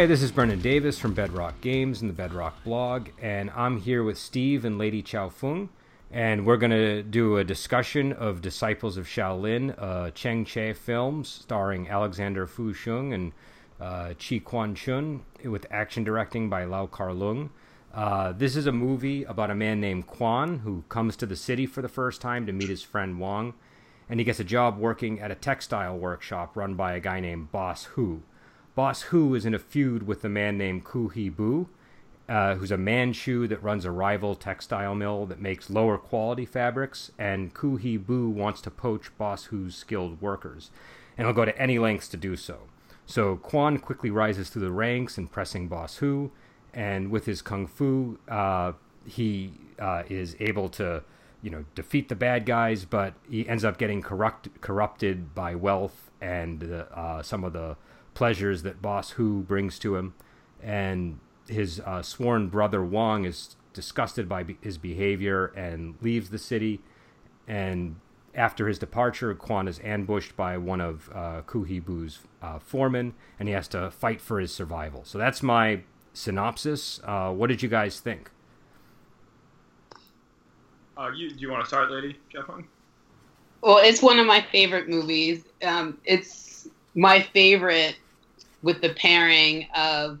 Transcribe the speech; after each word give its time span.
Hi, 0.00 0.06
this 0.06 0.22
is 0.22 0.32
Brendan 0.32 0.62
Davis 0.62 0.98
from 0.98 1.12
Bedrock 1.12 1.60
Games 1.60 2.00
and 2.00 2.08
the 2.08 2.14
Bedrock 2.14 2.64
blog, 2.64 3.10
and 3.20 3.50
I'm 3.50 3.78
here 3.78 4.02
with 4.02 4.16
Steve 4.16 4.64
and 4.64 4.78
Lady 4.78 5.02
Chow 5.02 5.28
Fung, 5.28 5.68
and 6.10 6.46
we're 6.46 6.56
going 6.56 6.70
to 6.70 7.02
do 7.02 7.36
a 7.36 7.44
discussion 7.44 8.14
of 8.14 8.40
Disciples 8.40 8.96
of 8.96 9.06
Shaolin, 9.06 9.76
a 9.76 10.10
Chang 10.12 10.46
Cheh 10.46 10.72
film 10.72 11.22
starring 11.22 11.86
Alexander 11.90 12.46
Fu 12.46 12.72
Sheng 12.72 13.12
and 13.12 13.32
uh, 13.78 14.14
Chi 14.14 14.38
Quan 14.38 14.74
Chun, 14.74 15.22
with 15.44 15.66
action 15.70 16.02
directing 16.02 16.48
by 16.48 16.64
Lau 16.64 16.86
Kar 16.86 17.12
Lung. 17.12 17.50
Uh, 17.92 18.32
this 18.32 18.56
is 18.56 18.66
a 18.66 18.72
movie 18.72 19.24
about 19.24 19.50
a 19.50 19.54
man 19.54 19.82
named 19.82 20.06
Quan 20.06 20.60
who 20.60 20.82
comes 20.88 21.14
to 21.16 21.26
the 21.26 21.36
city 21.36 21.66
for 21.66 21.82
the 21.82 21.88
first 21.88 22.22
time 22.22 22.46
to 22.46 22.54
meet 22.54 22.70
his 22.70 22.82
friend 22.82 23.20
Wong, 23.20 23.52
and 24.08 24.18
he 24.18 24.24
gets 24.24 24.40
a 24.40 24.44
job 24.44 24.78
working 24.78 25.20
at 25.20 25.30
a 25.30 25.34
textile 25.34 25.98
workshop 25.98 26.56
run 26.56 26.74
by 26.74 26.94
a 26.94 27.00
guy 27.00 27.20
named 27.20 27.52
Boss 27.52 27.84
Hu. 27.84 28.22
Boss 28.74 29.02
Hu 29.02 29.34
is 29.34 29.44
in 29.44 29.54
a 29.54 29.58
feud 29.58 30.06
with 30.06 30.24
a 30.24 30.28
man 30.28 30.56
named 30.56 30.84
Ku 30.84 31.08
He 31.08 31.28
Bu, 31.28 31.66
uh, 32.28 32.54
who's 32.54 32.70
a 32.70 32.76
Manchu 32.76 33.48
that 33.48 33.62
runs 33.62 33.84
a 33.84 33.90
rival 33.90 34.36
textile 34.36 34.94
mill 34.94 35.26
that 35.26 35.40
makes 35.40 35.70
lower 35.70 35.98
quality 35.98 36.46
fabrics, 36.46 37.10
and 37.18 37.52
Ku 37.52 37.76
He 37.76 37.96
Bu 37.96 38.28
wants 38.28 38.60
to 38.62 38.70
poach 38.70 39.16
Boss 39.18 39.46
Hu's 39.46 39.74
skilled 39.74 40.22
workers, 40.22 40.70
and 41.18 41.26
he'll 41.26 41.34
go 41.34 41.44
to 41.44 41.60
any 41.60 41.78
lengths 41.78 42.06
to 42.08 42.16
do 42.16 42.36
so. 42.36 42.60
So 43.06 43.36
Quan 43.36 43.78
quickly 43.78 44.10
rises 44.10 44.50
through 44.50 44.62
the 44.62 44.70
ranks, 44.70 45.18
impressing 45.18 45.66
Boss 45.66 45.96
Hu, 45.96 46.30
and 46.72 47.10
with 47.10 47.26
his 47.26 47.42
kung 47.42 47.66
fu, 47.66 48.20
uh, 48.28 48.72
he 49.04 49.52
uh, 49.80 50.04
is 50.08 50.36
able 50.38 50.68
to, 50.68 51.02
you 51.42 51.50
know, 51.50 51.64
defeat 51.74 52.08
the 52.08 52.14
bad 52.14 52.46
guys, 52.46 52.84
but 52.84 53.14
he 53.28 53.48
ends 53.48 53.64
up 53.64 53.78
getting 53.78 54.00
corrupt, 54.00 54.60
corrupted 54.60 55.34
by 55.34 55.56
wealth 55.56 56.12
and 56.20 56.62
uh, 56.94 57.20
some 57.22 57.42
of 57.42 57.52
the 57.52 57.76
pleasures 58.14 58.62
that 58.62 58.82
Boss 58.82 59.10
Hu 59.10 59.40
brings 59.42 59.78
to 59.80 59.96
him, 59.96 60.14
and 60.62 61.18
his 61.48 61.80
uh, 61.80 62.02
sworn 62.02 62.48
brother 62.48 62.84
Wong 62.84 63.24
is 63.24 63.56
disgusted 63.72 64.28
by 64.28 64.42
be- 64.42 64.58
his 64.60 64.78
behavior 64.78 65.46
and 65.56 65.94
leaves 66.00 66.30
the 66.30 66.38
city. 66.38 66.80
And 67.46 67.96
after 68.34 68.68
his 68.68 68.78
departure, 68.78 69.34
Quan 69.34 69.68
is 69.68 69.80
ambushed 69.82 70.36
by 70.36 70.56
one 70.56 70.80
of 70.80 71.10
uh, 71.14 71.42
Ku 71.46 71.64
He 71.64 71.80
Bu's 71.80 72.20
uh, 72.42 72.58
foremen, 72.58 73.14
and 73.38 73.48
he 73.48 73.54
has 73.54 73.68
to 73.68 73.90
fight 73.90 74.20
for 74.20 74.38
his 74.38 74.54
survival. 74.54 75.04
So 75.04 75.18
that's 75.18 75.42
my 75.42 75.82
synopsis. 76.12 77.00
Uh, 77.04 77.32
what 77.32 77.48
did 77.48 77.62
you 77.62 77.68
guys 77.68 78.00
think? 78.00 78.30
Uh, 80.96 81.10
you, 81.16 81.30
do 81.30 81.36
you 81.38 81.50
want 81.50 81.64
to 81.64 81.68
start, 81.68 81.90
Lady 81.90 82.18
Jeff 82.30 82.44
Well, 83.62 83.78
it's 83.78 84.02
one 84.02 84.18
of 84.18 84.26
my 84.26 84.44
favorite 84.52 84.88
movies. 84.88 85.44
Um, 85.62 85.98
it's 86.04 86.49
my 86.94 87.20
favorite 87.20 87.96
with 88.62 88.80
the 88.82 88.90
pairing 88.90 89.66
of 89.74 90.18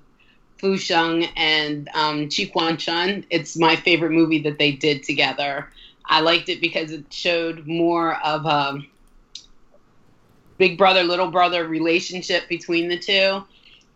Fu 0.58 0.76
Sheng 0.76 1.24
and 1.36 1.88
um, 1.94 2.28
Chi 2.28 2.46
Quan 2.46 2.76
Chun. 2.76 3.24
It's 3.30 3.56
my 3.56 3.76
favorite 3.76 4.12
movie 4.12 4.42
that 4.42 4.58
they 4.58 4.72
did 4.72 5.02
together. 5.02 5.68
I 6.04 6.20
liked 6.20 6.48
it 6.48 6.60
because 6.60 6.92
it 6.92 7.12
showed 7.12 7.66
more 7.66 8.16
of 8.24 8.44
a 8.46 8.80
big 10.58 10.76
brother 10.76 11.02
little 11.02 11.30
brother 11.30 11.66
relationship 11.66 12.48
between 12.48 12.88
the 12.88 12.98
two, 12.98 13.44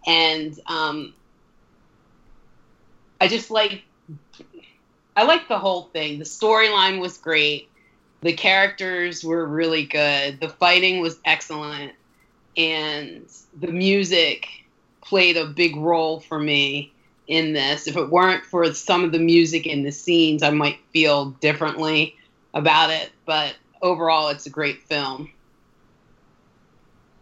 and 0.06 0.58
um, 0.66 1.12
I 3.20 3.28
just 3.28 3.50
like 3.50 3.82
I 5.16 5.24
like 5.24 5.48
the 5.48 5.58
whole 5.58 5.82
thing. 5.92 6.18
The 6.18 6.24
storyline 6.24 7.00
was 7.00 7.18
great. 7.18 7.68
The 8.22 8.32
characters 8.32 9.22
were 9.22 9.44
really 9.44 9.84
good. 9.84 10.40
The 10.40 10.48
fighting 10.48 11.00
was 11.00 11.18
excellent 11.24 11.92
and 12.56 13.28
the 13.58 13.68
music 13.68 14.48
played 15.02 15.36
a 15.36 15.46
big 15.46 15.76
role 15.76 16.20
for 16.20 16.38
me 16.38 16.92
in 17.26 17.52
this. 17.52 17.86
If 17.86 17.96
it 17.96 18.10
weren't 18.10 18.44
for 18.44 18.72
some 18.74 19.04
of 19.04 19.12
the 19.12 19.18
music 19.18 19.66
in 19.66 19.82
the 19.82 19.92
scenes, 19.92 20.42
I 20.42 20.50
might 20.50 20.78
feel 20.92 21.30
differently 21.40 22.16
about 22.54 22.90
it. 22.90 23.10
But 23.26 23.56
overall, 23.82 24.28
it's 24.28 24.46
a 24.46 24.50
great 24.50 24.82
film. 24.82 25.30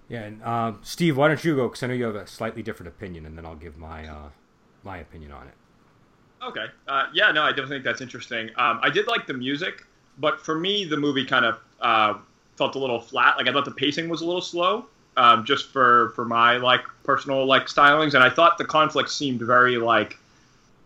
Yeah, 0.09 0.25
and 0.25 0.43
uh, 0.43 0.73
Steve, 0.83 1.17
why 1.17 1.29
don't 1.29 1.43
you 1.43 1.57
go? 1.57 1.69
Because 1.69 1.83
I 1.83 1.87
know 1.87 1.95
you 1.95 2.05
have 2.05 2.17
a 2.17 2.27
slightly 2.27 2.63
different 2.63 2.89
opinion, 2.89 3.25
and 3.25 3.37
then 3.37 3.47
I'll 3.47 3.55
give 3.55 3.79
my 3.79 4.07
uh, 4.07 4.29
my 4.85 4.99
opinion 4.99 5.33
on 5.33 5.47
it. 5.47 5.55
Okay. 6.45 6.67
Uh, 6.89 7.07
yeah, 7.15 7.31
no, 7.31 7.43
I 7.43 7.51
definitely 7.51 7.77
think 7.77 7.85
that's 7.85 8.01
interesting. 8.01 8.49
Um, 8.57 8.81
I 8.83 8.91
did 8.91 9.07
like 9.07 9.27
the 9.27 9.33
music, 9.33 9.87
but 10.19 10.41
for 10.41 10.59
me, 10.59 10.85
the 10.85 10.97
movie 10.97 11.25
kind 11.25 11.45
of 11.45 11.61
uh, 11.81 12.15
felt 12.57 12.75
a 12.75 12.79
little 12.79 13.01
flat. 13.01 13.37
Like 13.37 13.49
I 13.49 13.53
thought 13.53 13.65
the 13.65 13.71
pacing 13.71 14.09
was 14.09 14.21
a 14.21 14.27
little 14.27 14.43
slow 14.43 14.87
um, 15.17 15.45
just 15.45 15.71
for 15.71 16.11
for 16.11 16.25
my 16.25 16.57
like 16.57 16.83
personal 17.05 17.45
like 17.45 17.67
stylings, 17.67 18.15
and 18.15 18.23
I 18.23 18.31
thought 18.31 18.59
the 18.59 18.65
conflict 18.65 19.11
seemed 19.11 19.41
very 19.41 19.77
like 19.77 20.19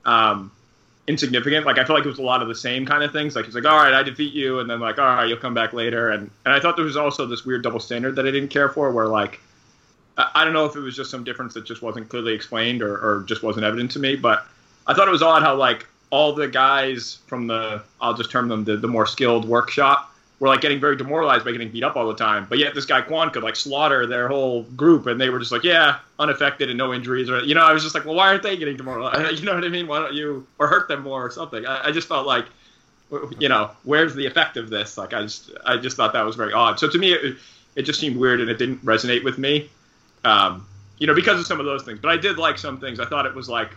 um, 0.04 0.50
insignificant. 1.06 1.66
Like 1.66 1.78
I 1.78 1.84
felt 1.84 1.98
like 1.98 2.06
it 2.06 2.09
was 2.09 2.19
a 2.19 2.22
lot 2.22 2.42
of 2.42 2.48
the 2.48 2.54
same 2.54 2.86
kind 2.86 3.03
of 3.03 3.12
things. 3.12 3.36
Like 3.36 3.44
he's 3.44 3.54
like, 3.54 3.65
all 3.65 3.76
right, 3.76 3.94
I 3.94 4.03
defeat 4.03 4.32
you, 4.32 4.60
and 4.60 4.69
then 4.69 4.81
like, 4.81 4.98
all 4.98 5.04
right, 5.04 5.28
you'll 5.28 5.38
come 5.38 5.54
back 5.54 5.72
later, 5.72 6.10
and 6.10 6.31
and 6.44 6.54
I 6.54 6.60
thought 6.60 6.76
there 6.76 6.84
was 6.84 6.97
also 6.97 7.26
this 7.26 7.44
weird 7.44 7.62
double 7.62 7.81
standard 7.81 8.16
that 8.16 8.26
I 8.26 8.31
didn't 8.31 8.48
care 8.48 8.69
for, 8.69 8.91
where 8.91 9.06
like. 9.06 9.41
I 10.19 10.47
don't 10.47 10.54
know 10.54 10.65
if 10.65 10.75
it 10.75 10.81
was 10.81 10.97
just 10.97 11.10
some 11.10 11.25
difference 11.25 11.53
that 11.53 11.66
just 11.66 11.82
wasn't 11.82 12.09
clearly 12.09 12.32
explained 12.32 12.81
or, 12.81 12.97
or 12.97 13.25
just 13.25 13.42
wasn't 13.42 13.66
evident 13.66 13.91
to 13.91 13.98
me, 13.98 14.16
but 14.16 14.47
I 14.86 14.94
thought 14.94 15.09
it 15.09 15.10
was 15.10 15.20
odd 15.20 15.42
how 15.42 15.56
like 15.56 15.86
all 16.09 16.32
the 16.32 16.48
guys 16.48 17.19
from 17.26 17.47
the 17.47 17.82
I'll 18.00 18.15
just 18.15 18.31
term 18.31 18.48
them 18.48 18.65
the, 18.65 18.78
the 18.78 18.88
more 18.88 19.04
skilled 19.04 19.47
workshop 19.47 20.16
were 20.38 20.48
like 20.48 20.60
getting 20.60 20.78
very 20.78 20.97
demoralized 20.97 21.44
by 21.44 21.52
getting 21.52 21.70
beat 21.70 21.82
up 21.82 21.97
all 21.97 22.06
the 22.08 22.14
time. 22.14 22.47
But 22.48 22.58
yet 22.58 22.74
this 22.74 22.84
guy 22.84 23.00
Quan 23.00 23.30
could 23.30 23.42
like 23.42 23.56
slaughter 23.56 24.06
their 24.06 24.28
whole 24.28 24.62
group, 24.62 25.06
and 25.06 25.20
they 25.20 25.30
were 25.30 25.38
just 25.38 25.52
like, 25.52 25.64
yeah, 25.64 25.98
unaffected 26.19 26.69
and 26.69 26.76
no 26.76 26.92
injuries. 26.92 27.30
Or 27.30 27.41
you 27.41 27.54
know, 27.54 27.62
I 27.62 27.72
was 27.72 27.82
just 27.82 27.94
like, 27.94 28.04
well, 28.04 28.14
why 28.14 28.28
aren't 28.28 28.42
they 28.42 28.56
getting 28.56 28.76
demoralized? 28.76 29.41
You 29.41 29.47
know 29.47 29.54
what 29.54 29.64
I 29.64 29.69
mean? 29.69 29.86
Why 29.86 30.00
don't 30.00 30.14
you 30.14 30.47
or 30.58 30.66
hurt 30.66 30.88
them 30.88 31.02
more 31.02 31.24
or 31.24 31.30
something? 31.30 31.64
I, 31.64 31.88
I 31.88 31.92
just 31.92 32.08
felt 32.08 32.26
like, 32.26 32.47
you 33.38 33.48
know, 33.48 33.70
where's 33.84 34.14
the 34.14 34.26
effect 34.26 34.56
of 34.56 34.69
this? 34.69 34.98
Like 34.98 35.14
I 35.14 35.22
just 35.22 35.50
I 35.64 35.76
just 35.78 35.97
thought 35.97 36.12
that 36.12 36.24
was 36.24 36.36
very 36.36 36.53
odd. 36.53 36.78
So 36.78 36.88
to 36.88 36.98
me, 36.98 37.12
it, 37.12 37.36
it 37.74 37.82
just 37.82 38.00
seemed 38.00 38.16
weird 38.16 38.41
and 38.41 38.50
it 38.50 38.58
didn't 38.58 38.84
resonate 38.84 39.24
with 39.24 39.38
me. 39.38 39.70
Um, 40.24 40.66
you 40.98 41.06
know, 41.06 41.14
because 41.14 41.38
of 41.38 41.47
some 41.47 41.60
of 41.60 41.66
those 41.66 41.82
things. 41.82 41.98
But 42.00 42.10
I 42.10 42.16
did 42.16 42.38
like 42.38 42.58
some 42.58 42.80
things. 42.80 43.00
I 43.00 43.04
thought 43.04 43.26
it 43.26 43.34
was 43.34 43.48
like 43.48 43.70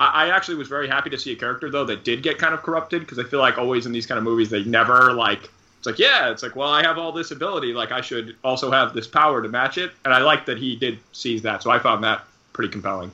I 0.00 0.30
actually 0.30 0.54
was 0.54 0.68
very 0.68 0.88
happy 0.88 1.10
to 1.10 1.18
see 1.18 1.32
a 1.32 1.36
character 1.36 1.70
though 1.70 1.84
that 1.84 2.04
did 2.04 2.22
get 2.22 2.38
kind 2.38 2.54
of 2.54 2.62
corrupted 2.62 3.02
because 3.02 3.18
I 3.18 3.24
feel 3.24 3.38
like 3.38 3.58
always 3.58 3.84
in 3.84 3.92
these 3.92 4.06
kind 4.06 4.16
of 4.16 4.24
movies 4.24 4.48
they 4.48 4.64
never 4.64 5.12
like 5.12 5.50
it's 5.80 5.86
like 5.86 5.98
yeah 5.98 6.30
it's 6.30 6.42
like 6.42 6.54
well 6.54 6.68
i 6.68 6.82
have 6.82 6.98
all 6.98 7.10
this 7.10 7.30
ability 7.30 7.72
like 7.72 7.90
i 7.90 8.02
should 8.02 8.36
also 8.44 8.70
have 8.70 8.92
this 8.92 9.06
power 9.06 9.40
to 9.42 9.48
match 9.48 9.78
it. 9.78 9.92
And 10.04 10.12
i 10.12 10.18
like 10.18 10.44
that 10.44 10.58
he 10.58 10.76
did 10.76 10.98
seize 11.12 11.40
that. 11.42 11.62
So 11.62 11.70
i 11.70 11.78
found 11.78 12.04
that 12.04 12.24
pretty 12.52 12.70
compelling. 12.70 13.10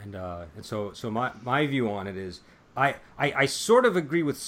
And 0.00 0.14
uh 0.14 0.44
and 0.54 0.64
so 0.64 0.92
so 0.92 1.10
my 1.10 1.32
my 1.42 1.66
view 1.66 1.90
on 1.90 2.06
it 2.06 2.16
is 2.16 2.40
i 2.76 2.94
i, 3.18 3.32
I 3.32 3.46
sort 3.46 3.84
of 3.84 3.96
agree 3.96 4.22
with 4.22 4.38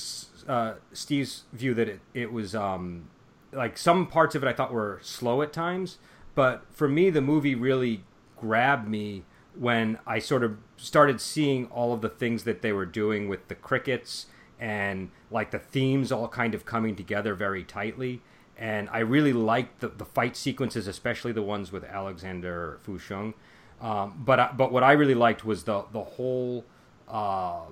uh 0.46 0.74
steve's 0.92 1.42
view 1.52 1.74
that 1.74 1.88
it, 1.88 2.00
it 2.14 2.32
was 2.32 2.54
um 2.54 3.10
like 3.52 3.76
some 3.76 4.06
parts 4.06 4.36
of 4.36 4.44
it 4.44 4.46
i 4.46 4.52
thought 4.52 4.72
were 4.72 5.00
slow 5.02 5.42
at 5.42 5.52
times. 5.52 5.98
But 6.36 6.62
for 6.70 6.86
me 6.86 7.10
the 7.10 7.20
movie 7.20 7.56
really 7.56 8.04
grabbed 8.38 8.88
me 8.88 9.24
when 9.56 9.98
i 10.06 10.20
sort 10.20 10.44
of 10.44 10.58
started 10.76 11.20
seeing 11.20 11.66
all 11.66 11.92
of 11.92 12.02
the 12.02 12.08
things 12.08 12.44
that 12.44 12.62
they 12.62 12.72
were 12.72 12.86
doing 12.86 13.28
with 13.28 13.48
the 13.48 13.54
crickets 13.56 14.26
and 14.62 15.10
like 15.28 15.50
the 15.50 15.58
themes 15.58 16.12
all 16.12 16.28
kind 16.28 16.54
of 16.54 16.64
coming 16.64 16.94
together 16.94 17.34
very 17.34 17.64
tightly. 17.64 18.20
And 18.56 18.88
I 18.92 19.00
really 19.00 19.32
liked 19.32 19.80
the, 19.80 19.88
the 19.88 20.04
fight 20.04 20.36
sequences, 20.36 20.86
especially 20.86 21.32
the 21.32 21.42
ones 21.42 21.72
with 21.72 21.82
Alexander 21.82 22.78
Fu 22.80 22.96
Sheng. 22.96 23.34
Um, 23.80 24.22
but 24.24 24.56
but 24.56 24.70
what 24.70 24.84
I 24.84 24.92
really 24.92 25.16
liked 25.16 25.44
was 25.44 25.64
the 25.64 25.84
the 25.90 26.04
whole 26.04 26.64
uh, 27.08 27.62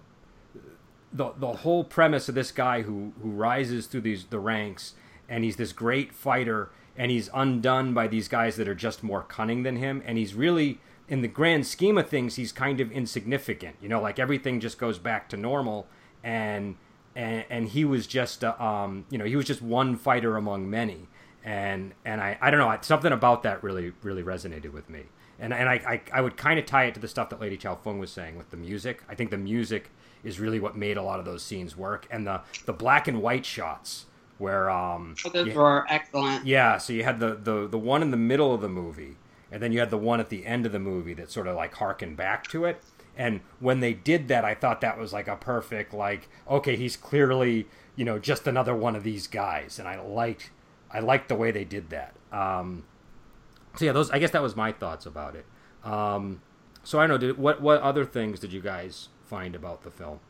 the 1.12 1.32
the 1.38 1.52
whole 1.52 1.84
premise 1.84 2.28
of 2.28 2.34
this 2.34 2.50
guy 2.50 2.82
who 2.82 3.12
who 3.22 3.30
rises 3.30 3.86
through 3.86 4.00
these 4.00 4.24
the 4.24 4.40
ranks 4.40 4.94
and 5.28 5.44
he's 5.44 5.54
this 5.54 5.72
great 5.72 6.12
fighter 6.12 6.70
and 6.96 7.12
he's 7.12 7.30
undone 7.32 7.94
by 7.94 8.08
these 8.08 8.26
guys 8.26 8.56
that 8.56 8.66
are 8.66 8.74
just 8.74 9.04
more 9.04 9.22
cunning 9.22 9.62
than 9.62 9.76
him 9.76 10.02
and 10.04 10.18
he's 10.18 10.34
really 10.34 10.80
in 11.08 11.22
the 11.22 11.28
grand 11.28 11.68
scheme 11.68 11.96
of 11.96 12.08
things 12.08 12.34
he's 12.34 12.50
kind 12.50 12.80
of 12.80 12.90
insignificant 12.90 13.76
you 13.80 13.88
know 13.88 14.00
like 14.00 14.18
everything 14.18 14.58
just 14.58 14.76
goes 14.76 14.98
back 14.98 15.28
to 15.28 15.36
normal 15.36 15.86
and 16.22 16.76
and, 17.16 17.44
and 17.50 17.68
he 17.68 17.84
was 17.84 18.06
just 18.06 18.44
uh, 18.44 18.54
um, 18.58 19.04
you 19.10 19.18
know 19.18 19.24
he 19.24 19.36
was 19.36 19.46
just 19.46 19.62
one 19.62 19.96
fighter 19.96 20.36
among 20.36 20.68
many. 20.68 21.08
And 21.42 21.94
and 22.04 22.20
I, 22.20 22.36
I 22.40 22.50
don't 22.50 22.60
know 22.60 22.76
something 22.82 23.12
about 23.12 23.42
that 23.44 23.62
really 23.62 23.92
really 24.02 24.22
resonated 24.22 24.72
with 24.72 24.90
me. 24.90 25.04
And 25.38 25.54
and 25.54 25.68
I 25.68 25.74
I, 25.74 26.18
I 26.18 26.20
would 26.20 26.36
kind 26.36 26.58
of 26.58 26.66
tie 26.66 26.84
it 26.84 26.94
to 26.94 27.00
the 27.00 27.08
stuff 27.08 27.30
that 27.30 27.40
Lady 27.40 27.56
Chow 27.56 27.76
Fung 27.76 27.98
was 27.98 28.12
saying 28.12 28.36
with 28.36 28.50
the 28.50 28.56
music. 28.56 29.02
I 29.08 29.14
think 29.14 29.30
the 29.30 29.38
music 29.38 29.90
is 30.22 30.38
really 30.38 30.60
what 30.60 30.76
made 30.76 30.98
a 30.98 31.02
lot 31.02 31.18
of 31.18 31.24
those 31.24 31.42
scenes 31.42 31.76
work. 31.76 32.06
And 32.10 32.26
the 32.26 32.42
the 32.66 32.72
black 32.72 33.08
and 33.08 33.22
white 33.22 33.46
shots 33.46 34.06
where 34.40 34.70
um 34.70 35.14
oh, 35.24 35.28
those 35.30 35.48
you, 35.48 35.54
were 35.54 35.86
excellent. 35.88 36.46
Yeah 36.46 36.78
so 36.78 36.92
you 36.92 37.04
had 37.04 37.20
the, 37.20 37.34
the 37.34 37.68
the 37.68 37.78
one 37.78 38.02
in 38.02 38.10
the 38.10 38.16
middle 38.16 38.54
of 38.54 38.60
the 38.60 38.68
movie 38.68 39.16
and 39.52 39.62
then 39.62 39.72
you 39.72 39.80
had 39.80 39.90
the 39.90 39.98
one 39.98 40.20
at 40.20 40.28
the 40.28 40.46
end 40.46 40.64
of 40.66 40.72
the 40.72 40.78
movie 40.78 41.14
that 41.14 41.30
sort 41.30 41.46
of 41.46 41.56
like 41.56 41.74
harkened 41.74 42.16
back 42.16 42.46
to 42.48 42.64
it 42.64 42.82
and 43.20 43.40
when 43.60 43.80
they 43.80 43.92
did 43.92 44.28
that, 44.28 44.46
I 44.46 44.54
thought 44.54 44.80
that 44.80 44.96
was 44.98 45.12
like 45.12 45.28
a 45.28 45.36
perfect, 45.36 45.92
like, 45.92 46.28
okay, 46.48 46.74
he's 46.74 46.96
clearly, 46.96 47.66
you 47.94 48.04
know, 48.06 48.18
just 48.18 48.46
another 48.46 48.74
one 48.74 48.96
of 48.96 49.02
these 49.02 49.26
guys. 49.26 49.78
And 49.78 49.86
I 49.86 50.00
liked, 50.00 50.50
I 50.90 51.00
liked 51.00 51.28
the 51.28 51.34
way 51.34 51.50
they 51.50 51.64
did 51.64 51.90
that. 51.90 52.14
Um, 52.32 52.84
so 53.76 53.84
yeah, 53.84 53.92
those, 53.92 54.10
I 54.10 54.18
guess 54.18 54.30
that 54.30 54.42
was 54.42 54.56
my 54.56 54.72
thoughts 54.72 55.04
about 55.04 55.36
it. 55.36 55.44
Um, 55.84 56.40
So 56.82 56.98
I 56.98 57.06
know. 57.06 57.18
Did, 57.18 57.38
what 57.38 57.60
what 57.60 57.80
other 57.82 58.04
things 58.04 58.40
did 58.40 58.52
you 58.52 58.60
guys 58.60 59.08
find 59.26 59.54
about 59.54 59.82
the 59.82 59.90
film? 59.90 60.20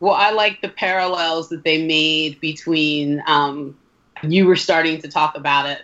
Well, 0.00 0.14
I 0.14 0.30
like 0.30 0.60
the 0.60 0.68
parallels 0.68 1.48
that 1.50 1.64
they 1.64 1.86
made 1.86 2.40
between. 2.40 3.22
Um, 3.26 3.76
you 4.22 4.46
were 4.46 4.56
starting 4.56 5.00
to 5.02 5.08
talk 5.08 5.36
about 5.36 5.68
it 5.68 5.82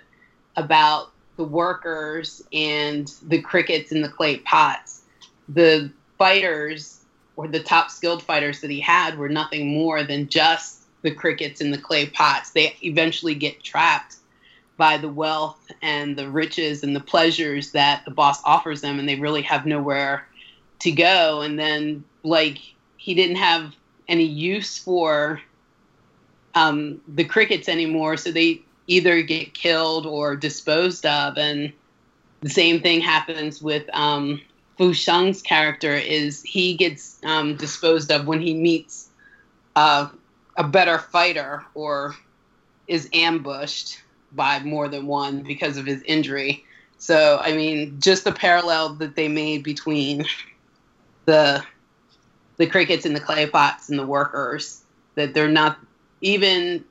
about 0.57 1.13
the 1.37 1.45
workers 1.45 2.43
and 2.53 3.13
the 3.29 3.41
crickets 3.41 3.93
in 3.93 4.03
the 4.03 4.09
clay 4.09 4.39
pots. 4.39 5.03
The 5.49 5.93
fighters 6.23 7.01
or 7.35 7.49
the 7.49 7.59
top 7.59 7.91
skilled 7.91 8.23
fighters 8.23 8.61
that 8.61 8.71
he 8.71 8.79
had 8.79 9.19
were 9.19 9.29
nothing 9.29 9.75
more 9.75 10.05
than 10.05 10.29
just 10.29 10.85
the 11.03 11.11
crickets 11.11 11.61
in 11.61 11.73
the 11.73 11.79
clay 11.79 12.07
pots. 12.07 12.51
They 12.51 12.77
eventually 12.83 13.35
get 13.35 13.65
trapped 13.65 14.19
by 14.77 14.99
the 14.99 15.09
wealth 15.09 15.73
and 15.83 16.17
the 16.17 16.31
riches 16.31 16.85
and 16.85 16.95
the 16.95 17.01
pleasures 17.01 17.73
that 17.73 18.05
the 18.05 18.13
boss 18.13 18.41
offers 18.45 18.83
them, 18.83 19.01
and 19.01 19.09
they 19.09 19.19
really 19.19 19.43
have 19.43 19.67
nowhere 19.67 20.29
to 20.79 20.93
go. 20.93 21.41
And 21.41 21.59
then, 21.59 22.05
like, 22.23 22.59
he 22.99 23.15
didn't 23.15 23.37
have 23.37 23.75
any 24.07 24.25
use 24.25 24.79
for 24.79 25.41
um, 26.55 27.01
the 27.09 27.25
crickets 27.25 27.69
anymore, 27.69 28.17
so 28.17 28.31
they 28.31 28.63
either 28.87 29.23
get 29.23 29.55
killed 29.55 30.07
or 30.07 30.37
disposed 30.37 31.05
of. 31.05 31.37
And 31.37 31.73
the 32.43 32.51
same 32.51 32.81
thing 32.81 33.01
happens 33.01 33.61
with 33.61 33.91
um, 33.93 34.41
Fu 34.83 34.93
Sheng's 34.93 35.43
character 35.43 35.93
is 35.93 36.43
he 36.43 36.75
gets 36.75 37.21
um, 37.23 37.55
disposed 37.55 38.11
of 38.11 38.27
when 38.27 38.41
he 38.41 38.53
meets 38.53 39.11
uh, 39.77 40.09
a 40.57 40.65
better 40.65 40.99
fighter 40.99 41.65
or 41.75 42.17
is 42.89 43.09
ambushed 43.13 44.03
by 44.33 44.59
more 44.59 44.89
than 44.89 45.07
one 45.07 45.45
because 45.45 45.77
of 45.77 45.87
his 45.87 46.03
injury. 46.03 46.65
So 46.99 47.39
I 47.41 47.53
mean, 47.53 48.01
just 48.01 48.25
the 48.25 48.33
parallel 48.33 48.95
that 48.95 49.15
they 49.15 49.29
made 49.29 49.63
between 49.63 50.25
the 51.27 51.63
the 52.57 52.67
crickets 52.67 53.07
and 53.07 53.15
the 53.15 53.21
clay 53.21 53.47
pots 53.47 53.89
and 53.89 53.97
the 53.97 54.07
workers 54.07 54.83
that 55.15 55.33
they're 55.33 55.47
not 55.47 55.79
even 56.23 56.85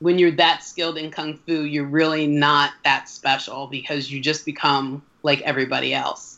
when 0.00 0.18
you're 0.18 0.30
that 0.32 0.62
skilled 0.62 0.98
in 0.98 1.10
kung 1.10 1.38
fu, 1.46 1.62
you're 1.62 1.86
really 1.86 2.26
not 2.26 2.72
that 2.84 3.08
special 3.08 3.66
because 3.66 4.12
you 4.12 4.20
just 4.20 4.44
become 4.44 5.02
like 5.22 5.40
everybody 5.40 5.94
else. 5.94 6.29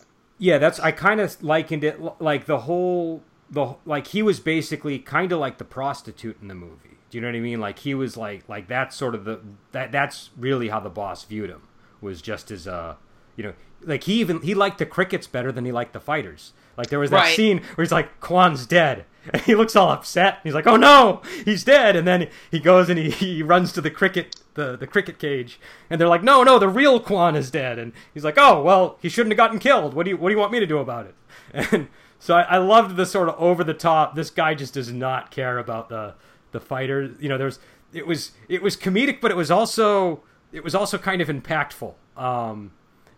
Yeah, 0.43 0.59
that's 0.59 0.81
I 0.81 0.91
kind 0.91 1.21
of 1.21 1.41
likened 1.41 1.85
it 1.85 2.01
like 2.21 2.47
the 2.47 2.63
whole 2.63 3.23
the 3.49 3.77
like 3.87 4.09
he 4.09 4.25
was 4.25 4.41
basically 4.41 4.99
kind 4.99 5.31
of 5.31 5.39
like 5.39 5.59
the 5.59 5.65
prostitute 5.65 6.37
in 6.43 6.49
the 6.49 6.55
movie. 6.57 6.99
Do 7.11 7.17
you 7.17 7.23
know 7.23 7.29
what 7.29 7.37
I 7.37 7.41
mean? 7.41 7.61
Like 7.61 7.79
he 7.79 7.95
was 7.95 8.17
like 8.17 8.49
like 8.49 8.67
that's 8.67 8.97
sort 8.97 9.15
of 9.15 9.25
the 9.25 9.39
that 9.71 9.93
that's 9.93 10.31
really 10.37 10.69
how 10.69 10.81
the 10.81 10.91
boss 10.91 11.23
viewed 11.23 11.49
him 11.49 11.69
was 12.01 12.21
just 12.21 12.51
as 12.51 12.67
uh 12.67 12.97
you 13.37 13.45
know 13.45 13.53
like 13.83 14.03
he 14.03 14.15
even 14.15 14.43
he 14.43 14.53
liked 14.53 14.79
the 14.79 14.87
crickets 14.87 15.29
better 15.29 15.53
than 15.53 15.65
he 15.65 15.71
liked 15.71 15.93
the 15.93 16.01
fighters. 16.01 16.53
Like 16.77 16.89
there 16.89 16.99
was 16.99 17.11
that 17.11 17.19
right. 17.19 17.37
scene 17.37 17.59
where 17.77 17.85
he's 17.85 17.93
like 17.93 18.19
Kwan's 18.19 18.67
dead 18.67 19.05
and 19.33 19.43
he 19.47 19.55
looks 19.55 19.77
all 19.77 19.91
upset. 19.91 20.41
He's 20.43 20.55
like, 20.55 20.67
"Oh 20.67 20.77
no, 20.77 21.23
he's 21.45 21.63
dead!" 21.63 21.95
And 21.95 22.05
then 22.05 22.29
he 22.51 22.59
goes 22.59 22.89
and 22.89 22.99
he, 22.99 23.11
he 23.11 23.43
runs 23.45 23.71
to 23.75 23.81
the 23.81 23.93
cricket 23.93 24.42
the, 24.55 24.77
the 24.77 24.87
cricket 24.87 25.19
cage, 25.19 25.59
and 25.89 26.01
they're 26.01 26.09
like, 26.09 26.23
"No, 26.23 26.43
no, 26.43 26.59
the 26.59 26.69
real 26.69 27.01
Kwan 27.01 27.37
is 27.37 27.51
dead." 27.51 27.79
And 27.79 27.93
he's 28.13 28.25
like, 28.25 28.37
"Oh 28.39 28.63
well, 28.63 28.99
he 29.01 29.09
shouldn't 29.09 29.33
have 29.33 29.37
gotten 29.39 29.59
killed. 29.59 29.95
What 29.95 30.05
do 30.05 30.11
you 30.11 30.17
what 30.17 30.29
do 30.29 30.35
you 30.35 30.39
want 30.39 30.53
me 30.53 30.61
to 30.61 30.67
do 30.67 30.79
about 30.79 31.07
it?" 31.07 31.15
And 31.73 31.89
so 32.19 32.37
I, 32.37 32.43
I 32.43 32.59
loved 32.59 32.97
the 32.97 33.05
sort 33.05 33.29
of 33.29 33.35
over 33.37 33.65
the 33.65 33.75
top. 33.75 34.15
This 34.15 34.31
guy 34.31 34.55
just 34.55 34.75
does 34.75 34.93
not 34.93 35.31
care 35.31 35.59
about 35.59 35.89
the 35.89 36.15
the 36.53 36.61
fighter. 36.61 37.11
You 37.19 37.29
know, 37.29 37.39
there's 37.39 37.59
it 37.93 38.07
was 38.07 38.33
it 38.49 38.63
was 38.63 38.77
comedic, 38.77 39.21
but 39.21 39.31
it 39.31 39.37
was 39.37 39.51
also 39.51 40.23
it 40.53 40.63
was 40.63 40.75
also 40.75 40.99
kind 40.99 41.21
of 41.21 41.29
impactful. 41.29 41.95
Um, 42.17 42.73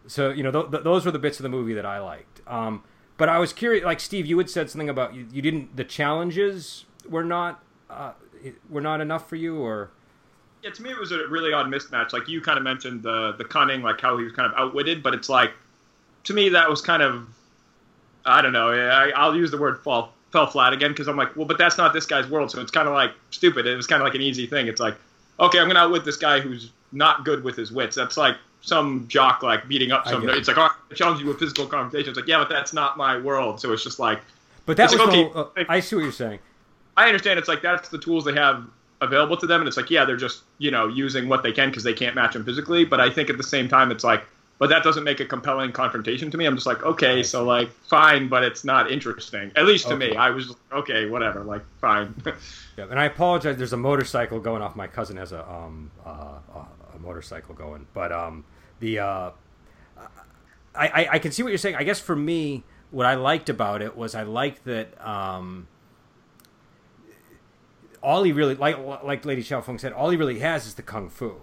so 0.06 0.30
you 0.30 0.42
know, 0.42 0.50
th- 0.50 0.70
th- 0.70 0.84
those 0.84 1.04
were 1.04 1.10
the 1.10 1.18
bits 1.18 1.38
of 1.38 1.42
the 1.42 1.48
movie 1.48 1.74
that 1.74 1.86
I 1.86 1.98
liked. 1.98 2.40
Um, 2.46 2.82
but 3.16 3.28
I 3.28 3.38
was 3.38 3.52
curious, 3.52 3.84
like 3.84 4.00
Steve, 4.00 4.26
you 4.26 4.38
had 4.38 4.50
said 4.50 4.70
something 4.70 4.88
about 4.88 5.14
you, 5.14 5.26
you 5.30 5.42
didn't 5.42 5.76
the 5.76 5.84
challenges 5.84 6.84
were 7.08 7.24
not 7.24 7.62
uh, 7.90 8.12
were 8.68 8.80
not 8.80 9.00
enough 9.00 9.28
for 9.28 9.36
you, 9.36 9.58
or 9.58 9.90
yeah, 10.64 10.70
to 10.70 10.82
me 10.82 10.90
it 10.90 10.98
was 10.98 11.12
a 11.12 11.28
really 11.28 11.52
odd 11.52 11.66
mismatch. 11.66 12.12
Like 12.12 12.26
you 12.26 12.40
kind 12.40 12.56
of 12.56 12.64
mentioned 12.64 13.02
the 13.02 13.32
the 13.32 13.44
cunning, 13.44 13.82
like 13.82 14.00
how 14.00 14.16
he 14.16 14.24
was 14.24 14.32
kind 14.32 14.50
of 14.50 14.58
outwitted, 14.58 15.02
but 15.02 15.14
it's 15.14 15.28
like 15.28 15.52
to 16.24 16.32
me 16.32 16.48
that 16.48 16.70
was 16.70 16.80
kind 16.80 17.02
of 17.02 17.28
I 18.24 18.40
don't 18.40 18.54
know. 18.54 18.70
I, 18.70 19.10
I'll 19.10 19.36
use 19.36 19.50
the 19.50 19.58
word 19.58 19.78
fall 19.80 20.12
fell 20.32 20.46
flat 20.46 20.72
again 20.72 20.90
because 20.90 21.06
I'm 21.06 21.16
like, 21.16 21.36
well, 21.36 21.44
but 21.44 21.58
that's 21.58 21.76
not 21.76 21.92
this 21.92 22.06
guy's 22.06 22.28
world, 22.28 22.50
so 22.50 22.60
it's 22.60 22.70
kind 22.70 22.88
of 22.88 22.94
like 22.94 23.12
stupid. 23.30 23.66
It 23.66 23.76
was 23.76 23.86
kind 23.86 24.00
of 24.00 24.06
like 24.06 24.14
an 24.14 24.22
easy 24.22 24.46
thing. 24.46 24.66
It's 24.66 24.80
like, 24.80 24.96
okay, 25.38 25.58
I'm 25.60 25.68
gonna 25.68 25.80
outwit 25.80 26.06
this 26.06 26.16
guy 26.16 26.40
who's 26.40 26.70
not 26.92 27.26
good 27.26 27.44
with 27.44 27.56
his 27.56 27.70
wits. 27.70 27.94
That's 27.94 28.16
like 28.16 28.36
some 28.62 29.06
jock 29.06 29.42
like 29.42 29.68
beating 29.68 29.92
up 29.92 30.08
some. 30.08 30.26
It's 30.30 30.48
like, 30.48 30.56
oh, 30.56 30.70
I 30.90 30.94
challenge 30.94 31.20
you 31.20 31.26
with 31.26 31.38
physical 31.38 31.66
confrontation. 31.66 32.08
It's 32.08 32.18
like, 32.18 32.26
yeah, 32.26 32.38
but 32.38 32.48
that's 32.48 32.72
not 32.72 32.96
my 32.96 33.18
world. 33.18 33.60
So 33.60 33.70
it's 33.72 33.84
just 33.84 33.98
like, 33.98 34.22
but 34.64 34.78
that's 34.78 34.94
like, 34.94 35.08
okay. 35.08 35.30
uh, 35.34 35.64
I 35.68 35.80
see 35.80 35.96
what 35.96 36.02
you're 36.02 36.12
saying. 36.12 36.38
I 36.96 37.06
understand. 37.06 37.38
It's 37.38 37.48
like 37.48 37.60
that's 37.60 37.90
the 37.90 37.98
tools 37.98 38.24
they 38.24 38.32
have 38.32 38.66
available 39.04 39.36
to 39.36 39.46
them, 39.46 39.60
and 39.60 39.68
it's 39.68 39.76
like, 39.76 39.90
yeah, 39.90 40.04
they're 40.04 40.16
just 40.16 40.42
you 40.58 40.70
know 40.70 40.88
using 40.88 41.28
what 41.28 41.42
they 41.42 41.52
can 41.52 41.70
because 41.70 41.84
they 41.84 41.92
can't 41.92 42.14
match 42.14 42.32
them 42.32 42.44
physically. 42.44 42.84
But 42.84 43.00
I 43.00 43.10
think 43.10 43.30
at 43.30 43.36
the 43.36 43.44
same 43.44 43.68
time, 43.68 43.90
it's 43.90 44.04
like, 44.04 44.24
but 44.58 44.68
that 44.70 44.82
doesn't 44.82 45.04
make 45.04 45.20
a 45.20 45.24
compelling 45.24 45.72
confrontation 45.72 46.30
to 46.30 46.36
me. 46.36 46.44
I'm 46.44 46.54
just 46.54 46.66
like, 46.66 46.82
okay, 46.82 47.22
so 47.22 47.44
like, 47.44 47.70
fine, 47.88 48.28
but 48.28 48.42
it's 48.42 48.64
not 48.64 48.90
interesting. 48.90 49.52
At 49.56 49.66
least 49.66 49.86
to 49.88 49.94
okay. 49.94 50.10
me, 50.10 50.16
I 50.16 50.30
was 50.30 50.54
okay, 50.72 51.06
whatever, 51.06 51.44
like, 51.44 51.62
fine. 51.80 52.14
yeah, 52.76 52.86
and 52.90 52.98
I 52.98 53.04
apologize. 53.04 53.56
There's 53.56 53.72
a 53.72 53.78
motorcycle 53.78 54.40
going 54.40 54.62
off. 54.62 54.76
My 54.76 54.86
cousin 54.86 55.16
has 55.16 55.32
a 55.32 55.48
um 55.48 55.90
uh, 56.04 56.38
a 56.94 56.98
motorcycle 56.98 57.54
going, 57.54 57.86
but 57.94 58.12
um 58.12 58.44
the 58.80 58.98
uh, 58.98 59.30
I, 60.74 60.88
I, 60.88 61.08
I 61.12 61.18
can 61.18 61.32
see 61.32 61.42
what 61.42 61.50
you're 61.50 61.58
saying. 61.58 61.76
I 61.76 61.84
guess 61.84 62.00
for 62.00 62.16
me, 62.16 62.64
what 62.90 63.06
I 63.06 63.14
liked 63.14 63.48
about 63.48 63.82
it 63.82 63.96
was 63.96 64.14
I 64.14 64.22
liked 64.22 64.64
that 64.64 64.88
um, 65.06 65.68
all 68.04 68.22
he 68.22 68.32
really 68.32 68.54
like 68.54 68.76
like 69.02 69.24
Lady 69.24 69.42
Chow 69.42 69.60
Fung 69.60 69.78
said, 69.78 69.92
all 69.92 70.10
he 70.10 70.16
really 70.16 70.38
has 70.40 70.66
is 70.66 70.74
the 70.74 70.82
kung 70.82 71.08
fu, 71.08 71.36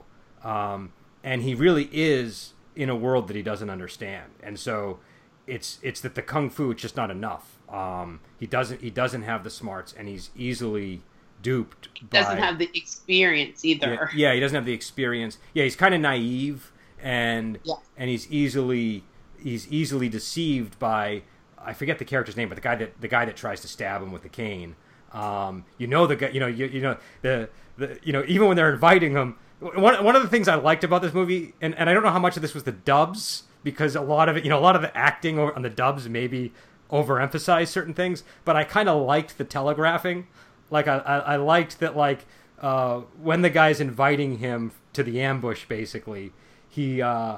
um, 0.43 0.93
and 1.23 1.41
he 1.41 1.55
really 1.55 1.89
is 1.91 2.53
in 2.75 2.89
a 2.89 2.95
world 2.95 3.27
that 3.27 3.35
he 3.35 3.41
doesn't 3.41 3.69
understand, 3.69 4.31
and 4.41 4.59
so 4.59 4.99
it's 5.47 5.79
it's 5.81 5.99
that 6.01 6.15
the 6.15 6.21
kung 6.21 6.49
fu 6.49 6.71
is 6.71 6.81
just 6.81 6.95
not 6.95 7.11
enough. 7.11 7.57
Um, 7.67 8.19
he 8.39 8.47
doesn't 8.47 8.81
he 8.81 8.89
doesn't 8.89 9.23
have 9.23 9.43
the 9.43 9.49
smarts, 9.49 9.93
and 9.93 10.07
he's 10.07 10.29
easily 10.35 11.01
duped. 11.41 11.89
By 12.09 12.19
doesn't 12.21 12.37
have 12.37 12.59
the 12.59 12.69
experience 12.73 13.65
either. 13.65 14.09
Yeah, 14.13 14.29
yeah, 14.29 14.33
he 14.35 14.39
doesn't 14.39 14.55
have 14.55 14.65
the 14.65 14.73
experience. 14.73 15.39
Yeah, 15.53 15.63
he's 15.63 15.75
kind 15.75 15.95
of 15.95 16.01
naive 16.01 16.71
and 17.01 17.59
yeah. 17.63 17.75
and 17.97 18.09
he's 18.09 18.31
easily 18.31 19.03
he's 19.41 19.67
easily 19.71 20.09
deceived 20.09 20.77
by 20.79 21.23
I 21.57 21.73
forget 21.73 21.99
the 21.99 22.05
character's 22.05 22.37
name, 22.37 22.49
but 22.49 22.55
the 22.55 22.61
guy 22.61 22.75
that 22.75 23.01
the 23.01 23.07
guy 23.07 23.25
that 23.25 23.35
tries 23.35 23.61
to 23.61 23.67
stab 23.67 24.01
him 24.01 24.11
with 24.11 24.23
the 24.23 24.29
cane. 24.29 24.75
Um, 25.13 25.65
you 25.77 25.87
know 25.87 26.07
the 26.07 26.15
guy. 26.15 26.29
You 26.29 26.39
know 26.39 26.47
you, 26.47 26.65
you 26.67 26.81
know 26.81 26.97
the, 27.21 27.49
the 27.77 27.99
you 28.03 28.13
know 28.13 28.23
even 28.27 28.47
when 28.47 28.57
they're 28.57 28.71
inviting 28.71 29.13
him. 29.13 29.35
One 29.59 30.03
one 30.03 30.15
of 30.15 30.23
the 30.23 30.27
things 30.27 30.47
I 30.47 30.55
liked 30.55 30.83
about 30.83 31.03
this 31.03 31.13
movie, 31.13 31.53
and, 31.61 31.75
and 31.75 31.89
I 31.89 31.93
don't 31.93 32.01
know 32.01 32.09
how 32.09 32.19
much 32.19 32.35
of 32.35 32.41
this 32.41 32.53
was 32.55 32.63
the 32.63 32.71
dubs 32.71 33.43
because 33.63 33.95
a 33.95 34.01
lot 34.01 34.27
of 34.27 34.37
it, 34.37 34.43
you 34.43 34.49
know, 34.49 34.57
a 34.57 34.61
lot 34.61 34.75
of 34.75 34.81
the 34.81 34.95
acting 34.97 35.37
on 35.37 35.61
the 35.61 35.69
dubs 35.69 36.09
maybe 36.09 36.51
overemphasized 36.91 37.67
certain 37.67 37.93
things, 37.93 38.23
but 38.43 38.55
I 38.55 38.63
kind 38.63 38.89
of 38.89 39.05
liked 39.05 39.37
the 39.37 39.43
telegraphing. 39.43 40.27
Like 40.71 40.87
I, 40.87 40.97
I, 40.97 41.17
I 41.19 41.35
liked 41.35 41.79
that 41.79 41.95
like 41.95 42.25
uh, 42.59 43.01
when 43.21 43.43
the 43.43 43.51
guy's 43.51 43.79
inviting 43.79 44.39
him 44.39 44.71
to 44.93 45.03
the 45.03 45.21
ambush, 45.21 45.65
basically 45.65 46.33
he 46.71 47.01
uh 47.01 47.37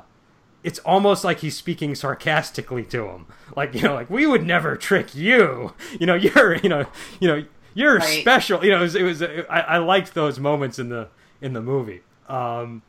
it's 0.63 0.79
almost 0.79 1.23
like 1.23 1.39
he's 1.39 1.57
speaking 1.57 1.95
sarcastically 1.95 2.83
to 2.83 3.07
him 3.07 3.25
like 3.57 3.73
you 3.73 3.81
know 3.81 3.95
like 3.95 4.09
we 4.09 4.25
would 4.25 4.45
never 4.45 4.77
trick 4.77 5.13
you 5.15 5.73
you 5.99 6.05
know 6.05 6.13
you're 6.15 6.55
you 6.57 6.69
know 6.69 6.85
you 7.19 7.27
know 7.27 7.43
you're 7.73 7.97
right. 7.97 8.21
special 8.21 8.63
you 8.63 8.71
know 8.71 8.79
it 8.79 8.81
was, 8.81 8.95
it 8.95 9.03
was 9.03 9.21
I, 9.21 9.59
I 9.59 9.77
liked 9.77 10.13
those 10.13 10.39
moments 10.39 10.79
in 10.79 10.89
the 10.89 11.07
in 11.41 11.53
the 11.53 11.61
movie 11.61 12.01
um 12.27 12.81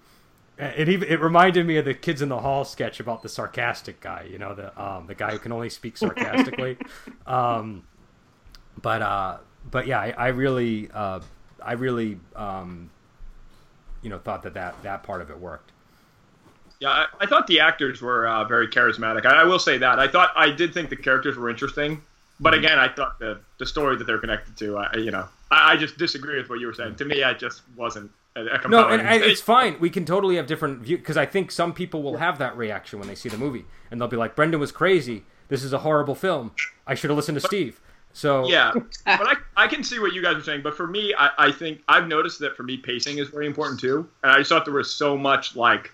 it 0.58 0.88
even 0.88 1.08
it 1.08 1.20
reminded 1.20 1.66
me 1.66 1.76
of 1.76 1.84
the 1.84 1.94
kids 1.94 2.22
in 2.22 2.28
the 2.28 2.38
hall 2.38 2.64
sketch 2.64 3.00
about 3.00 3.22
the 3.22 3.28
sarcastic 3.28 4.00
guy 4.00 4.26
you 4.30 4.38
know 4.38 4.54
the 4.54 4.82
um 4.82 5.06
the 5.06 5.14
guy 5.14 5.32
who 5.32 5.38
can 5.38 5.52
only 5.52 5.70
speak 5.70 5.96
sarcastically 5.98 6.76
um 7.26 7.84
but 8.80 9.02
uh 9.02 9.38
but 9.70 9.86
yeah 9.86 10.00
i, 10.00 10.10
I 10.10 10.28
really 10.28 10.90
uh 10.92 11.20
i 11.62 11.72
really 11.72 12.18
um 12.36 12.90
you 14.02 14.10
know 14.10 14.18
thought 14.18 14.42
that 14.44 14.54
that 14.54 14.82
that 14.82 15.02
part 15.02 15.22
of 15.22 15.30
it 15.30 15.38
worked 15.38 15.72
yeah, 16.80 16.90
I, 16.90 17.06
I 17.20 17.26
thought 17.26 17.46
the 17.46 17.60
actors 17.60 18.02
were 18.02 18.26
uh, 18.26 18.44
very 18.44 18.68
charismatic. 18.68 19.24
I, 19.24 19.42
I, 19.42 19.44
will 19.44 19.58
say 19.58 19.78
that. 19.78 19.98
I 19.98 20.08
thought 20.08 20.32
I 20.36 20.50
did 20.50 20.74
think 20.74 20.90
the 20.90 20.96
characters 20.96 21.36
were 21.36 21.48
interesting, 21.48 22.02
but 22.40 22.54
again, 22.54 22.78
I 22.78 22.88
thought 22.88 23.18
the 23.18 23.40
the 23.58 23.66
story 23.66 23.96
that 23.96 24.04
they're 24.04 24.18
connected 24.18 24.56
to, 24.58 24.78
I, 24.78 24.96
you 24.96 25.10
know, 25.10 25.28
I, 25.50 25.72
I, 25.72 25.76
just 25.76 25.96
disagree 25.98 26.36
with 26.36 26.48
what 26.48 26.60
you 26.60 26.66
were 26.66 26.74
saying. 26.74 26.96
To 26.96 27.04
me, 27.04 27.22
I 27.22 27.34
just 27.34 27.62
wasn't. 27.76 28.10
A, 28.36 28.40
a 28.40 28.68
no, 28.68 28.88
and 28.88 29.22
it's 29.22 29.40
fine. 29.40 29.78
We 29.78 29.90
can 29.90 30.04
totally 30.04 30.36
have 30.36 30.46
different 30.46 30.80
views 30.80 30.98
because 31.00 31.16
I 31.16 31.26
think 31.26 31.52
some 31.52 31.72
people 31.72 32.02
will 32.02 32.16
have 32.16 32.38
that 32.38 32.56
reaction 32.56 32.98
when 32.98 33.06
they 33.06 33.14
see 33.14 33.28
the 33.28 33.38
movie, 33.38 33.64
and 33.90 34.00
they'll 34.00 34.08
be 34.08 34.16
like, 34.16 34.34
"Brendan 34.34 34.58
was 34.58 34.72
crazy. 34.72 35.24
This 35.48 35.62
is 35.62 35.72
a 35.72 35.80
horrible 35.80 36.14
film. 36.14 36.52
I 36.86 36.94
should 36.94 37.10
have 37.10 37.16
listened 37.16 37.36
to 37.36 37.42
but, 37.42 37.48
Steve." 37.48 37.80
So 38.12 38.48
yeah, 38.48 38.72
but 39.04 39.26
I, 39.26 39.34
I 39.56 39.66
can 39.68 39.84
see 39.84 40.00
what 40.00 40.12
you 40.12 40.22
guys 40.22 40.36
are 40.36 40.42
saying. 40.42 40.62
But 40.62 40.76
for 40.76 40.86
me, 40.86 41.14
I, 41.16 41.30
I 41.38 41.52
think 41.52 41.82
I've 41.88 42.08
noticed 42.08 42.40
that 42.40 42.56
for 42.56 42.64
me, 42.64 42.76
pacing 42.76 43.18
is 43.18 43.28
very 43.28 43.46
important 43.46 43.78
too. 43.78 44.08
And 44.22 44.32
I 44.32 44.38
just 44.38 44.48
thought 44.48 44.64
there 44.64 44.74
was 44.74 44.92
so 44.92 45.16
much 45.16 45.54
like 45.54 45.92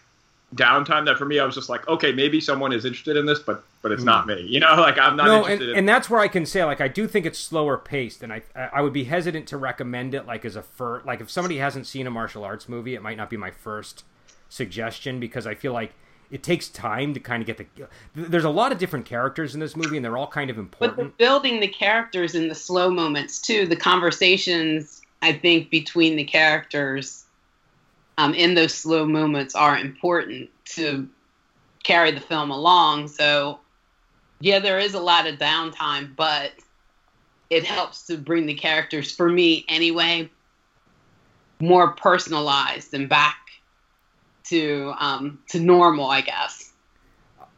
downtime 0.54 1.04
that 1.06 1.16
for 1.18 1.26
me 1.26 1.38
I 1.38 1.44
was 1.44 1.54
just 1.54 1.68
like, 1.68 1.86
okay, 1.88 2.12
maybe 2.12 2.40
someone 2.40 2.72
is 2.72 2.84
interested 2.84 3.16
in 3.16 3.26
this, 3.26 3.38
but 3.38 3.64
but 3.82 3.92
it's 3.92 4.02
mm. 4.02 4.06
not 4.06 4.26
me. 4.26 4.42
You 4.42 4.60
know, 4.60 4.74
like 4.78 4.98
I'm 4.98 5.16
not 5.16 5.26
no, 5.26 5.44
and, 5.44 5.62
in... 5.62 5.76
and 5.76 5.88
that's 5.88 6.10
where 6.10 6.20
I 6.20 6.28
can 6.28 6.46
say 6.46 6.64
like 6.64 6.80
I 6.80 6.88
do 6.88 7.06
think 7.06 7.26
it's 7.26 7.38
slower 7.38 7.78
paced, 7.78 8.22
and 8.22 8.32
I 8.32 8.42
I 8.54 8.80
would 8.82 8.92
be 8.92 9.04
hesitant 9.04 9.46
to 9.48 9.56
recommend 9.56 10.14
it 10.14 10.26
like 10.26 10.44
as 10.44 10.56
a 10.56 10.62
first 10.62 11.06
like 11.06 11.20
if 11.20 11.30
somebody 11.30 11.58
hasn't 11.58 11.86
seen 11.86 12.06
a 12.06 12.10
martial 12.10 12.44
arts 12.44 12.68
movie, 12.68 12.94
it 12.94 13.02
might 13.02 13.16
not 13.16 13.30
be 13.30 13.36
my 13.36 13.50
first 13.50 14.04
suggestion 14.48 15.20
because 15.20 15.46
I 15.46 15.54
feel 15.54 15.72
like 15.72 15.92
it 16.30 16.42
takes 16.42 16.68
time 16.68 17.12
to 17.14 17.20
kind 17.20 17.42
of 17.42 17.46
get 17.46 17.56
the. 17.58 17.88
There's 18.14 18.44
a 18.44 18.50
lot 18.50 18.72
of 18.72 18.78
different 18.78 19.06
characters 19.06 19.54
in 19.54 19.60
this 19.60 19.76
movie, 19.76 19.96
and 19.96 20.04
they're 20.04 20.16
all 20.16 20.26
kind 20.26 20.50
of 20.50 20.58
important. 20.58 20.96
But 20.96 21.18
building 21.18 21.60
the 21.60 21.68
characters 21.68 22.34
in 22.34 22.48
the 22.48 22.54
slow 22.54 22.90
moments 22.90 23.40
too, 23.40 23.66
the 23.66 23.76
conversations 23.76 25.02
I 25.22 25.32
think 25.32 25.70
between 25.70 26.16
the 26.16 26.24
characters 26.24 27.24
um, 28.18 28.34
in 28.34 28.54
those 28.54 28.74
slow 28.74 29.06
moments 29.06 29.54
are 29.54 29.76
important 29.76 30.50
to 30.66 31.08
carry 31.82 32.10
the 32.10 32.20
film 32.20 32.50
along. 32.50 33.08
So, 33.08 33.58
yeah, 34.40 34.58
there 34.58 34.78
is 34.78 34.94
a 34.94 35.00
lot 35.00 35.26
of 35.26 35.38
downtime, 35.38 36.16
but 36.16 36.52
it 37.50 37.64
helps 37.64 38.06
to 38.06 38.16
bring 38.16 38.46
the 38.46 38.54
characters, 38.54 39.14
for 39.14 39.28
me 39.28 39.64
anyway, 39.68 40.30
more 41.60 41.92
personalized 41.92 42.94
and 42.94 43.08
back 43.08 43.36
to 44.44 44.94
um, 44.98 45.40
to 45.48 45.60
normal, 45.60 46.06
I 46.06 46.22
guess. 46.22 46.72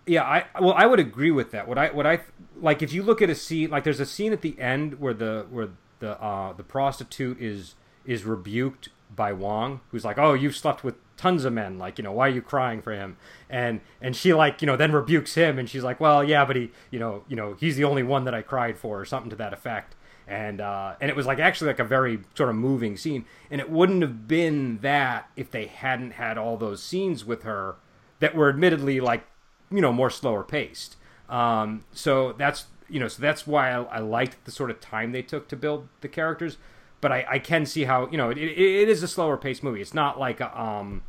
Yeah, 0.06 0.24
I 0.24 0.44
well, 0.60 0.74
I 0.76 0.86
would 0.86 0.98
agree 0.98 1.30
with 1.30 1.52
that. 1.52 1.68
What 1.68 1.78
I 1.78 1.88
what 1.88 2.06
I 2.06 2.20
like 2.60 2.82
if 2.82 2.92
you 2.92 3.02
look 3.02 3.22
at 3.22 3.30
a 3.30 3.34
scene 3.34 3.70
like 3.70 3.84
there's 3.84 4.00
a 4.00 4.06
scene 4.06 4.32
at 4.32 4.40
the 4.40 4.58
end 4.58 4.98
where 4.98 5.14
the 5.14 5.46
where 5.50 5.68
the 6.00 6.20
uh, 6.20 6.52
the 6.52 6.64
prostitute 6.64 7.40
is 7.40 7.76
is 8.04 8.24
rebuked 8.24 8.88
by 9.14 9.32
Wong, 9.32 9.80
who's 9.90 10.04
like, 10.04 10.18
"Oh, 10.18 10.34
you've 10.34 10.56
slept 10.56 10.84
with 10.84 10.94
tons 11.16 11.44
of 11.44 11.52
men. 11.52 11.78
Like, 11.78 11.98
you 11.98 12.04
know, 12.04 12.12
why 12.12 12.26
are 12.26 12.30
you 12.32 12.42
crying 12.42 12.82
for 12.82 12.92
him?" 12.92 13.16
And 13.48 13.80
and 14.00 14.16
she 14.16 14.32
like, 14.32 14.62
you 14.62 14.66
know, 14.66 14.76
then 14.76 14.92
rebukes 14.92 15.34
him, 15.34 15.58
and 15.58 15.68
she's 15.68 15.82
like, 15.82 16.00
"Well, 16.00 16.24
yeah, 16.24 16.44
but 16.44 16.56
he, 16.56 16.70
you 16.90 16.98
know, 16.98 17.24
you 17.28 17.36
know, 17.36 17.54
he's 17.58 17.76
the 17.76 17.84
only 17.84 18.02
one 18.02 18.24
that 18.24 18.34
I 18.34 18.42
cried 18.42 18.78
for, 18.78 19.00
or 19.00 19.04
something 19.04 19.30
to 19.30 19.36
that 19.36 19.52
effect." 19.52 19.94
And 20.26 20.60
uh, 20.60 20.94
and 21.00 21.10
it 21.10 21.16
was 21.16 21.26
like 21.26 21.38
actually 21.38 21.68
like 21.68 21.78
a 21.78 21.84
very 21.84 22.20
sort 22.34 22.48
of 22.48 22.56
moving 22.56 22.96
scene, 22.96 23.24
and 23.50 23.60
it 23.60 23.70
wouldn't 23.70 24.02
have 24.02 24.28
been 24.28 24.78
that 24.78 25.30
if 25.36 25.50
they 25.50 25.66
hadn't 25.66 26.12
had 26.12 26.38
all 26.38 26.56
those 26.56 26.82
scenes 26.82 27.24
with 27.24 27.42
her 27.42 27.76
that 28.20 28.34
were 28.34 28.48
admittedly 28.48 29.00
like, 29.00 29.24
you 29.70 29.80
know, 29.80 29.92
more 29.92 30.10
slower 30.10 30.44
paced. 30.44 30.96
Um, 31.28 31.84
so 31.92 32.32
that's 32.32 32.66
you 32.88 33.00
know, 33.00 33.08
so 33.08 33.20
that's 33.20 33.46
why 33.46 33.70
I, 33.70 33.82
I 33.84 33.98
liked 33.98 34.44
the 34.44 34.52
sort 34.52 34.70
of 34.70 34.80
time 34.80 35.12
they 35.12 35.22
took 35.22 35.48
to 35.48 35.56
build 35.56 35.88
the 36.02 36.08
characters 36.08 36.58
but 37.02 37.12
I, 37.12 37.26
I 37.28 37.38
can 37.40 37.66
see 37.66 37.84
how 37.84 38.08
you 38.08 38.16
know 38.16 38.30
it, 38.30 38.38
it, 38.38 38.58
it 38.58 38.88
is 38.88 39.02
a 39.02 39.08
slower 39.08 39.36
paced 39.36 39.62
movie. 39.62 39.82
It's 39.82 39.92
not 39.92 40.18
like 40.18 40.40
a, 40.40 40.58
um, 40.58 41.02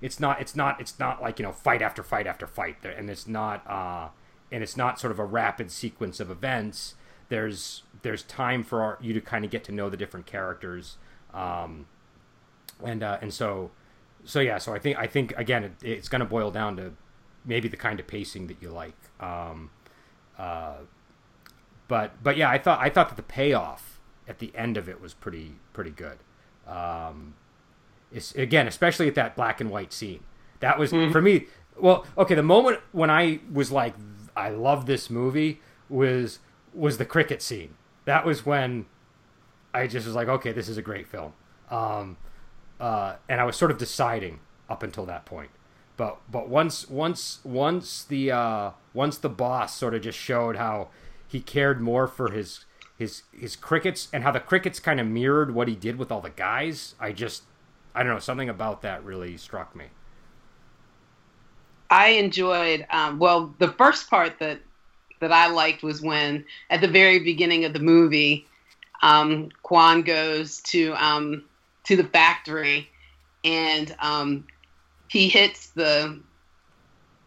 it's 0.00 0.18
not 0.18 0.40
it's 0.40 0.56
not 0.56 0.80
it's 0.80 0.98
not 0.98 1.22
like 1.22 1.38
you 1.38 1.44
know 1.44 1.52
fight 1.52 1.82
after 1.82 2.02
fight 2.02 2.26
after 2.26 2.48
fight 2.48 2.78
and 2.82 3.08
it's 3.08 3.28
not 3.28 3.64
uh, 3.70 4.08
and 4.50 4.62
it's 4.64 4.76
not 4.76 4.98
sort 4.98 5.12
of 5.12 5.20
a 5.20 5.24
rapid 5.24 5.70
sequence 5.70 6.18
of 6.18 6.30
events. 6.30 6.94
There's 7.28 7.84
there's 8.02 8.22
time 8.24 8.64
for 8.64 8.82
our, 8.82 8.98
you 9.00 9.12
to 9.12 9.20
kind 9.20 9.44
of 9.44 9.50
get 9.50 9.62
to 9.64 9.72
know 9.72 9.88
the 9.90 9.96
different 9.98 10.26
characters, 10.26 10.96
um, 11.32 11.86
and 12.82 13.02
uh, 13.02 13.18
and 13.20 13.32
so 13.32 13.70
so 14.24 14.40
yeah. 14.40 14.56
So 14.56 14.74
I 14.74 14.78
think 14.78 14.98
I 14.98 15.06
think 15.06 15.34
again 15.36 15.64
it, 15.64 15.72
it's 15.82 16.08
going 16.08 16.20
to 16.20 16.26
boil 16.26 16.50
down 16.50 16.76
to 16.76 16.92
maybe 17.44 17.68
the 17.68 17.76
kind 17.76 18.00
of 18.00 18.06
pacing 18.06 18.46
that 18.46 18.56
you 18.62 18.70
like. 18.70 18.96
Um, 19.20 19.70
uh, 20.38 20.76
but 21.86 22.22
but 22.22 22.38
yeah, 22.38 22.48
I 22.48 22.56
thought 22.56 22.80
I 22.80 22.88
thought 22.88 23.10
that 23.10 23.16
the 23.16 23.22
payoff 23.22 23.93
at 24.28 24.38
the 24.38 24.52
end 24.54 24.76
of 24.76 24.88
it 24.88 25.00
was 25.00 25.14
pretty 25.14 25.56
pretty 25.72 25.90
good. 25.90 26.18
Um, 26.66 27.34
it's, 28.12 28.34
again, 28.34 28.66
especially 28.66 29.08
at 29.08 29.14
that 29.16 29.36
black 29.36 29.60
and 29.60 29.70
white 29.70 29.92
scene. 29.92 30.20
That 30.60 30.78
was 30.78 30.92
mm-hmm. 30.92 31.12
for 31.12 31.20
me. 31.20 31.46
Well, 31.76 32.06
okay, 32.16 32.34
the 32.34 32.42
moment 32.42 32.80
when 32.92 33.10
I 33.10 33.40
was 33.52 33.72
like, 33.72 33.94
I 34.36 34.50
love 34.50 34.86
this 34.86 35.10
movie 35.10 35.60
was 35.88 36.38
was 36.72 36.98
the 36.98 37.04
cricket 37.04 37.42
scene. 37.42 37.74
That 38.04 38.24
was 38.24 38.44
when 38.46 38.86
I 39.72 39.86
just 39.86 40.06
was 40.06 40.14
like, 40.14 40.28
okay, 40.28 40.52
this 40.52 40.68
is 40.68 40.76
a 40.76 40.82
great 40.82 41.08
film. 41.08 41.32
Um, 41.70 42.16
uh, 42.80 43.16
and 43.28 43.40
I 43.40 43.44
was 43.44 43.56
sort 43.56 43.70
of 43.70 43.78
deciding 43.78 44.40
up 44.68 44.82
until 44.82 45.06
that 45.06 45.24
point. 45.24 45.50
But 45.96 46.18
but 46.30 46.48
once 46.48 46.88
once 46.88 47.40
once 47.44 48.04
the 48.04 48.32
uh, 48.32 48.70
once 48.92 49.18
the 49.18 49.28
boss 49.28 49.76
sort 49.76 49.94
of 49.94 50.02
just 50.02 50.18
showed 50.18 50.56
how 50.56 50.88
he 51.26 51.40
cared 51.40 51.80
more 51.80 52.06
for 52.06 52.30
his 52.30 52.64
his 52.96 53.22
his 53.32 53.56
crickets 53.56 54.08
and 54.12 54.22
how 54.22 54.30
the 54.30 54.40
crickets 54.40 54.78
kind 54.78 55.00
of 55.00 55.06
mirrored 55.06 55.54
what 55.54 55.68
he 55.68 55.74
did 55.74 55.96
with 55.96 56.12
all 56.12 56.20
the 56.20 56.30
guys. 56.30 56.94
I 57.00 57.12
just 57.12 57.42
I 57.94 58.02
don't 58.02 58.12
know 58.12 58.18
something 58.20 58.48
about 58.48 58.82
that 58.82 59.04
really 59.04 59.36
struck 59.36 59.74
me. 59.74 59.86
I 61.90 62.08
enjoyed 62.08 62.86
um, 62.90 63.18
well 63.18 63.54
the 63.58 63.68
first 63.68 64.08
part 64.08 64.38
that 64.38 64.60
that 65.20 65.32
I 65.32 65.48
liked 65.48 65.82
was 65.82 66.02
when 66.02 66.44
at 66.70 66.80
the 66.80 66.88
very 66.88 67.18
beginning 67.18 67.64
of 67.64 67.72
the 67.72 67.78
movie, 67.78 68.46
um, 69.02 69.50
Quan 69.62 70.02
goes 70.02 70.60
to 70.62 70.94
um, 70.94 71.44
to 71.84 71.96
the 71.96 72.04
factory 72.04 72.90
and 73.44 73.94
um, 74.00 74.46
he 75.08 75.28
hits 75.28 75.68
the 75.68 76.20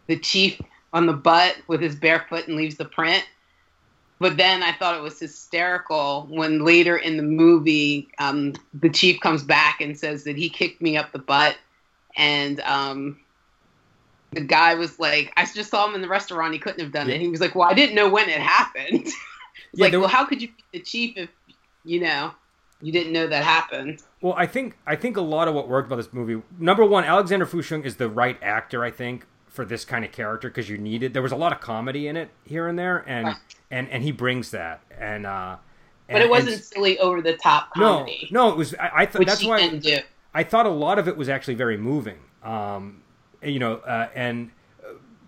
the 0.08 0.18
chief 0.18 0.60
on 0.94 1.06
the 1.06 1.14
butt 1.14 1.58
with 1.68 1.82
his 1.82 1.96
bare 1.96 2.26
foot 2.30 2.48
and 2.48 2.56
leaves 2.56 2.78
the 2.78 2.86
print 2.86 3.26
but 4.20 4.38
then 4.38 4.64
I 4.64 4.74
thought 4.74 4.96
it 4.96 5.02
was 5.02 5.20
hysterical 5.20 6.28
when 6.30 6.66
later 6.66 6.98
in 6.98 7.18
the 7.18 7.24
movie, 7.24 8.10
um, 8.18 8.54
the 8.74 8.90
chief 8.90 9.20
comes 9.20 9.44
back 9.44 9.80
and 9.80 9.98
says 9.98 10.24
that 10.24 10.36
he 10.36 10.50
kicked 10.50 10.82
me 10.82 10.98
up 10.98 11.12
the 11.12 11.20
butt, 11.20 11.58
and 12.16 12.60
um, 12.62 13.20
the 14.32 14.42
guy 14.42 14.74
was 14.74 15.00
like, 15.00 15.32
"I 15.38 15.46
just 15.46 15.70
saw 15.70 15.88
him 15.88 15.96
in 15.96 16.02
the 16.02 16.08
restaurant. 16.08 16.54
He 16.54 16.60
couldn't 16.60 16.80
have 16.80 16.92
done 16.92 17.10
yeah. 17.10 17.16
it." 17.16 17.22
He 17.22 17.28
was 17.28 17.42
like, 17.42 17.54
"Well, 17.54 17.70
I 17.70 17.74
didn't 17.74 17.96
know 17.96 18.10
when 18.10 18.28
it 18.28 18.42
happened." 18.42 19.08
yeah, 19.74 19.86
like, 19.86 19.94
well, 19.94 20.08
how 20.08 20.26
could 20.26 20.42
you 20.42 20.48
be 20.48 20.64
the 20.74 20.80
chief 20.80 21.16
if 21.16 21.30
you 21.84 22.00
know 22.00 22.32
you 22.82 22.92
didn't 22.92 23.14
know 23.14 23.28
that 23.28 23.44
happened? 23.44 24.02
Well, 24.22 24.34
I 24.36 24.48
think 24.48 24.78
I 24.88 24.96
think 24.96 25.18
a 25.18 25.22
lot 25.22 25.48
of 25.48 25.54
what 25.54 25.68
worked 25.68 25.88
about 25.88 25.98
this 25.98 26.12
movie. 26.12 26.42
Number 26.60 26.86
one, 26.86 27.04
Alexander 27.04 27.46
Fu 27.46 27.62
Sheng 27.62 27.84
is 27.84 27.98
the 27.98 28.10
right 28.10 28.38
actor. 28.42 28.84
I 28.84 28.90
think 28.90 29.26
for 29.58 29.66
this 29.66 29.84
kind 29.84 30.06
of 30.06 30.12
character 30.12 30.50
because 30.50 30.70
you 30.70 30.78
needed. 30.78 31.14
There 31.16 31.24
was 31.24 31.32
a 31.32 31.36
lot 31.36 31.52
of 31.52 31.60
comedy 31.60 32.08
in 32.08 32.16
it 32.16 32.30
here 32.46 32.68
and 32.68 32.78
there, 32.78 33.04
and 33.08 33.36
and 33.72 33.90
and 33.90 34.04
he 34.04 34.12
brings 34.12 34.52
that. 34.52 34.82
And 34.98 35.26
uh, 35.26 35.58
but 36.08 36.22
it 36.22 36.30
wasn't 36.30 36.64
silly 36.64 37.00
over 37.00 37.24
the 37.24 37.36
top 37.36 37.74
comedy. 37.74 38.30
No, 38.32 38.46
no, 38.46 38.52
it 38.52 38.56
was. 38.56 38.76
I, 38.76 38.92
I 38.98 39.06
thought 39.08 39.26
that's 39.26 39.44
why 39.44 39.58
I, 39.60 40.04
I 40.36 40.44
thought 40.44 40.68
a 40.68 40.70
lot 40.70 41.00
of 41.00 41.08
it 41.08 41.18
was 41.18 41.28
actually 41.28 41.56
very 41.56 41.76
moving. 41.76 42.20
Um, 42.44 43.02
you 43.42 43.58
know, 43.58 43.78
uh, 43.78 44.10
and 44.14 44.52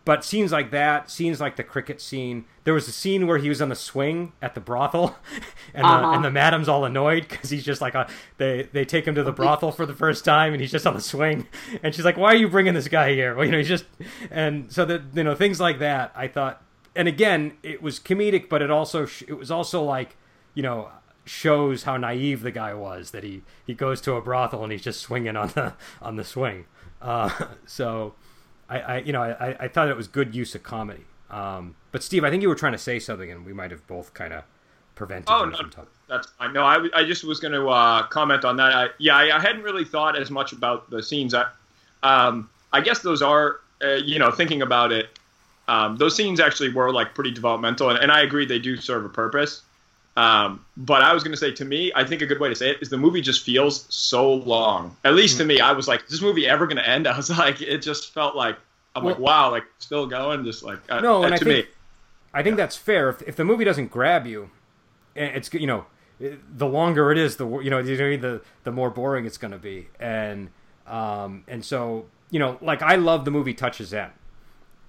but 0.09 0.25
scenes 0.25 0.51
like 0.51 0.71
that, 0.71 1.11
scenes 1.11 1.39
like 1.39 1.55
the 1.55 1.63
cricket 1.63 2.01
scene. 2.01 2.45
There 2.63 2.73
was 2.73 2.87
a 2.87 2.91
scene 2.91 3.27
where 3.27 3.37
he 3.37 3.47
was 3.47 3.61
on 3.61 3.69
the 3.69 3.75
swing 3.75 4.33
at 4.41 4.55
the 4.55 4.59
brothel, 4.59 5.15
and, 5.75 5.85
uh-huh. 5.85 6.01
the, 6.01 6.07
and 6.15 6.25
the 6.25 6.31
madam's 6.31 6.67
all 6.67 6.83
annoyed 6.83 7.27
because 7.29 7.51
he's 7.51 7.63
just 7.63 7.79
like 7.79 7.93
a, 7.93 8.09
they 8.37 8.67
they 8.73 8.85
take 8.85 9.05
him 9.05 9.13
to 9.13 9.21
the 9.21 9.31
brothel 9.31 9.71
for 9.71 9.85
the 9.85 9.93
first 9.93 10.25
time, 10.25 10.51
and 10.51 10.61
he's 10.63 10.71
just 10.71 10.87
on 10.87 10.95
the 10.95 10.99
swing, 10.99 11.45
and 11.83 11.93
she's 11.93 12.05
like, 12.05 12.17
"Why 12.17 12.33
are 12.33 12.37
you 12.37 12.49
bringing 12.49 12.73
this 12.73 12.87
guy 12.87 13.13
here?" 13.13 13.35
Well, 13.35 13.45
you 13.45 13.51
know, 13.51 13.59
he's 13.59 13.67
just, 13.67 13.85
and 14.31 14.71
so 14.71 14.83
that 14.85 15.03
you 15.13 15.23
know 15.23 15.35
things 15.35 15.59
like 15.59 15.77
that. 15.77 16.11
I 16.15 16.27
thought, 16.27 16.63
and 16.95 17.07
again, 17.07 17.53
it 17.61 17.83
was 17.83 17.99
comedic, 17.99 18.49
but 18.49 18.63
it 18.63 18.71
also 18.71 19.05
it 19.27 19.37
was 19.37 19.51
also 19.51 19.83
like, 19.83 20.17
you 20.55 20.63
know, 20.63 20.89
shows 21.23 21.83
how 21.83 21.97
naive 21.97 22.41
the 22.41 22.49
guy 22.49 22.73
was 22.73 23.11
that 23.11 23.23
he 23.23 23.43
he 23.67 23.75
goes 23.75 24.01
to 24.01 24.13
a 24.13 24.21
brothel 24.23 24.63
and 24.63 24.71
he's 24.71 24.81
just 24.81 25.01
swinging 25.01 25.35
on 25.35 25.49
the 25.49 25.75
on 26.01 26.15
the 26.15 26.23
swing. 26.23 26.65
Uh, 26.99 27.29
so 27.67 28.15
I, 28.69 28.79
I 28.79 28.97
you 28.99 29.13
know 29.13 29.21
I, 29.21 29.55
I 29.59 29.67
thought 29.67 29.89
it 29.89 29.97
was 29.97 30.07
good 30.07 30.35
use 30.35 30.55
of 30.55 30.63
comedy. 30.63 31.05
Um, 31.29 31.75
but 31.91 32.03
Steve, 32.03 32.23
I 32.23 32.29
think 32.29 32.41
you 32.41 32.49
were 32.49 32.55
trying 32.55 32.71
to 32.71 32.79
say 32.79 32.99
something, 32.99 33.31
and 33.31 33.45
we 33.45 33.53
might 33.53 33.71
have 33.71 33.85
both 33.88 34.13
kind 34.13 34.33
of 34.33 34.43
prevented. 34.95 35.29
Oh 35.29 35.45
no, 35.45 35.57
that's 36.07 36.27
fine. 36.31 36.53
No, 36.53 36.63
I, 36.63 36.88
I 36.93 37.03
just 37.03 37.23
was 37.23 37.39
going 37.39 37.53
to 37.53 37.67
uh, 37.69 38.03
comment 38.07 38.43
on 38.45 38.57
that. 38.57 38.75
I, 38.75 38.88
yeah, 38.97 39.15
I, 39.15 39.38
I, 39.38 39.39
hadn't 39.39 39.61
really 39.61 39.85
thought 39.85 40.17
as 40.17 40.31
much 40.31 40.51
about 40.51 40.89
the 40.89 41.03
scenes. 41.03 41.33
I, 41.33 41.45
um, 42.03 42.49
I 42.73 42.81
guess 42.81 42.99
those 42.99 43.21
are, 43.21 43.61
uh, 43.83 43.93
you 43.93 44.19
know, 44.19 44.31
thinking 44.31 44.61
about 44.61 44.91
it, 44.91 45.19
um, 45.67 45.97
those 45.97 46.15
scenes 46.15 46.39
actually 46.39 46.73
were 46.73 46.91
like 46.91 47.13
pretty 47.13 47.31
developmental, 47.31 47.89
and, 47.89 47.99
and 47.99 48.11
I 48.11 48.21
agree 48.21 48.45
they 48.45 48.59
do 48.59 48.75
serve 48.75 49.05
a 49.05 49.09
purpose. 49.09 49.61
Um, 50.17 50.65
but 50.75 51.01
I 51.01 51.13
was 51.13 51.23
going 51.23 51.31
to 51.31 51.37
say, 51.37 51.51
to 51.51 51.65
me, 51.65 51.91
I 51.95 52.03
think 52.03 52.21
a 52.21 52.25
good 52.25 52.39
way 52.39 52.49
to 52.49 52.55
say 52.55 52.71
it 52.71 52.77
is 52.81 52.89
the 52.89 52.97
movie 52.97 53.21
just 53.21 53.45
feels 53.45 53.85
so 53.93 54.33
long. 54.33 54.97
At 55.05 55.13
least 55.13 55.37
to 55.37 55.45
me, 55.45 55.61
I 55.61 55.71
was 55.71 55.87
like, 55.87 56.03
is 56.03 56.09
this 56.09 56.21
movie 56.21 56.47
ever 56.47 56.67
going 56.67 56.77
to 56.77 56.87
end? 56.87 57.07
I 57.07 57.15
was 57.15 57.29
like, 57.29 57.61
it 57.61 57.81
just 57.81 58.13
felt 58.13 58.35
like 58.35 58.57
I'm 58.95 59.03
well, 59.03 59.13
like, 59.13 59.21
wow, 59.21 59.51
like 59.51 59.63
still 59.79 60.07
going, 60.07 60.43
just 60.43 60.63
like 60.63 60.79
uh, 60.89 60.99
no. 60.99 61.23
And 61.23 61.33
uh, 61.33 61.35
I 61.35 61.39
think, 61.39 61.47
me, 61.47 61.63
I 62.33 62.43
think 62.43 62.53
yeah. 62.53 62.63
that's 62.63 62.75
fair. 62.75 63.09
If, 63.09 63.21
if 63.23 63.35
the 63.35 63.45
movie 63.45 63.63
doesn't 63.63 63.91
grab 63.91 64.25
you, 64.25 64.49
it's 65.15 65.53
you 65.53 65.67
know, 65.67 65.85
the 66.19 66.67
longer 66.67 67.11
it 67.11 67.17
is, 67.17 67.37
the 67.37 67.47
you 67.59 67.69
know, 67.69 67.81
the 67.81 68.41
the 68.63 68.71
more 68.71 68.89
boring 68.89 69.25
it's 69.25 69.37
going 69.37 69.51
to 69.51 69.57
be. 69.57 69.89
And 69.99 70.49
um, 70.87 71.43
and 71.47 71.63
so 71.63 72.07
you 72.29 72.39
know, 72.39 72.57
like 72.61 72.81
I 72.81 72.95
love 72.95 73.25
the 73.25 73.31
movie 73.31 73.53
Touch 73.53 73.79
of 73.79 73.87
Zen, 73.87 74.09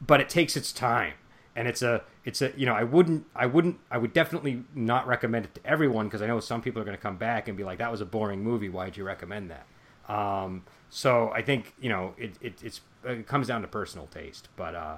but 0.00 0.20
it 0.20 0.28
takes 0.28 0.56
its 0.56 0.72
time, 0.72 1.14
and 1.54 1.68
it's 1.68 1.82
a 1.82 2.02
it's 2.30 2.42
a 2.42 2.52
you 2.56 2.64
know 2.64 2.74
I 2.74 2.84
wouldn't 2.84 3.26
I 3.34 3.46
wouldn't 3.46 3.78
I 3.90 3.98
would 3.98 4.12
definitely 4.12 4.62
not 4.72 5.08
recommend 5.08 5.46
it 5.46 5.54
to 5.56 5.60
everyone 5.66 6.06
because 6.06 6.22
I 6.22 6.28
know 6.28 6.38
some 6.38 6.62
people 6.62 6.80
are 6.80 6.84
going 6.84 6.96
to 6.96 7.02
come 7.02 7.16
back 7.16 7.48
and 7.48 7.56
be 7.56 7.64
like 7.64 7.78
that 7.78 7.90
was 7.90 8.00
a 8.00 8.06
boring 8.06 8.42
movie. 8.42 8.68
Why'd 8.68 8.96
you 8.96 9.02
recommend 9.02 9.50
that? 9.50 9.66
Um, 10.12 10.62
so 10.90 11.30
I 11.30 11.42
think 11.42 11.74
you 11.80 11.88
know 11.88 12.14
it, 12.16 12.34
it, 12.40 12.80
it 13.04 13.26
comes 13.26 13.48
down 13.48 13.62
to 13.62 13.68
personal 13.68 14.06
taste, 14.06 14.48
but 14.54 14.76
uh, 14.76 14.96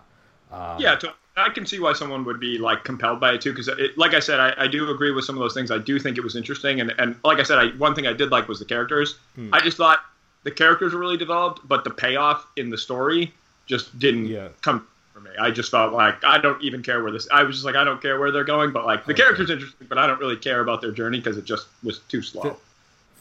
uh, 0.53 0.77
yeah, 0.79 0.95
to, 0.97 1.15
I 1.39 1.49
can 1.49 1.65
see 1.65 1.81
why 1.81 1.95
someone 1.95 2.27
would 2.27 2.39
be 2.39 2.59
like 2.59 2.85
compelled 2.85 3.19
by 3.19 3.33
it 3.33 3.41
too, 3.41 3.55
because 3.55 3.71
like 3.97 4.13
I 4.13 4.21
said, 4.21 4.39
I, 4.39 4.53
I, 4.59 4.67
do 4.67 4.91
agree 4.91 5.11
with 5.11 5.25
some 5.25 5.35
of 5.35 5.41
those 5.41 5.55
things. 5.55 5.71
I 5.71 5.79
do 5.79 5.99
think 5.99 6.19
it 6.19 6.25
was 6.25 6.37
interesting, 6.37 6.83
and 6.83 6.93
and 6.99 7.17
like 7.25 7.39
I 7.39 7.45
said, 7.45 7.59
I, 7.59 7.69
one 7.79 7.95
thing 7.95 8.07
I 8.07 8.13
did 8.13 8.31
like 8.31 8.47
was 8.47 8.59
the 8.59 8.67
characters. 8.67 9.19
Hmm. 9.37 9.49
I 9.55 9.61
just 9.61 9.79
thought 9.79 10.01
the 10.43 10.51
characters 10.51 10.93
were 10.93 11.01
really 11.01 11.17
developed, 11.17 11.67
but 11.67 11.83
the 11.83 11.91
payoff 11.91 12.47
in 12.57 12.69
the 12.69 12.77
story 12.77 13.33
just 13.65 13.99
didn't 13.99 14.27
yeah. 14.27 14.49
come 14.61 14.87
me. 15.23 15.31
I 15.39 15.51
just 15.51 15.71
felt 15.71 15.93
like 15.93 16.25
I 16.25 16.39
don't 16.39 16.63
even 16.63 16.83
care 16.83 17.03
where 17.03 17.13
this. 17.13 17.29
I 17.33 17.43
was 17.43 17.57
just 17.57 17.65
like 17.65 17.77
I 17.77 17.85
don't 17.85 18.01
care 18.01 18.19
where 18.19 18.31
they're 18.31 18.45
going, 18.45 18.73
but 18.73 18.85
like 18.85 19.05
the 19.07 19.13
okay. 19.13 19.23
characters 19.23 19.51
interesting, 19.51 19.87
but 19.89 19.99
I 19.99 20.07
don't 20.07 20.19
really 20.19 20.37
care 20.37 20.61
about 20.61 20.81
their 20.81 20.93
journey 20.93 21.19
because 21.19 21.37
it 21.37 21.45
just 21.45 21.67
was 21.83 22.01
too 22.09 22.23
slow. 22.23 22.43
The, 22.43 22.57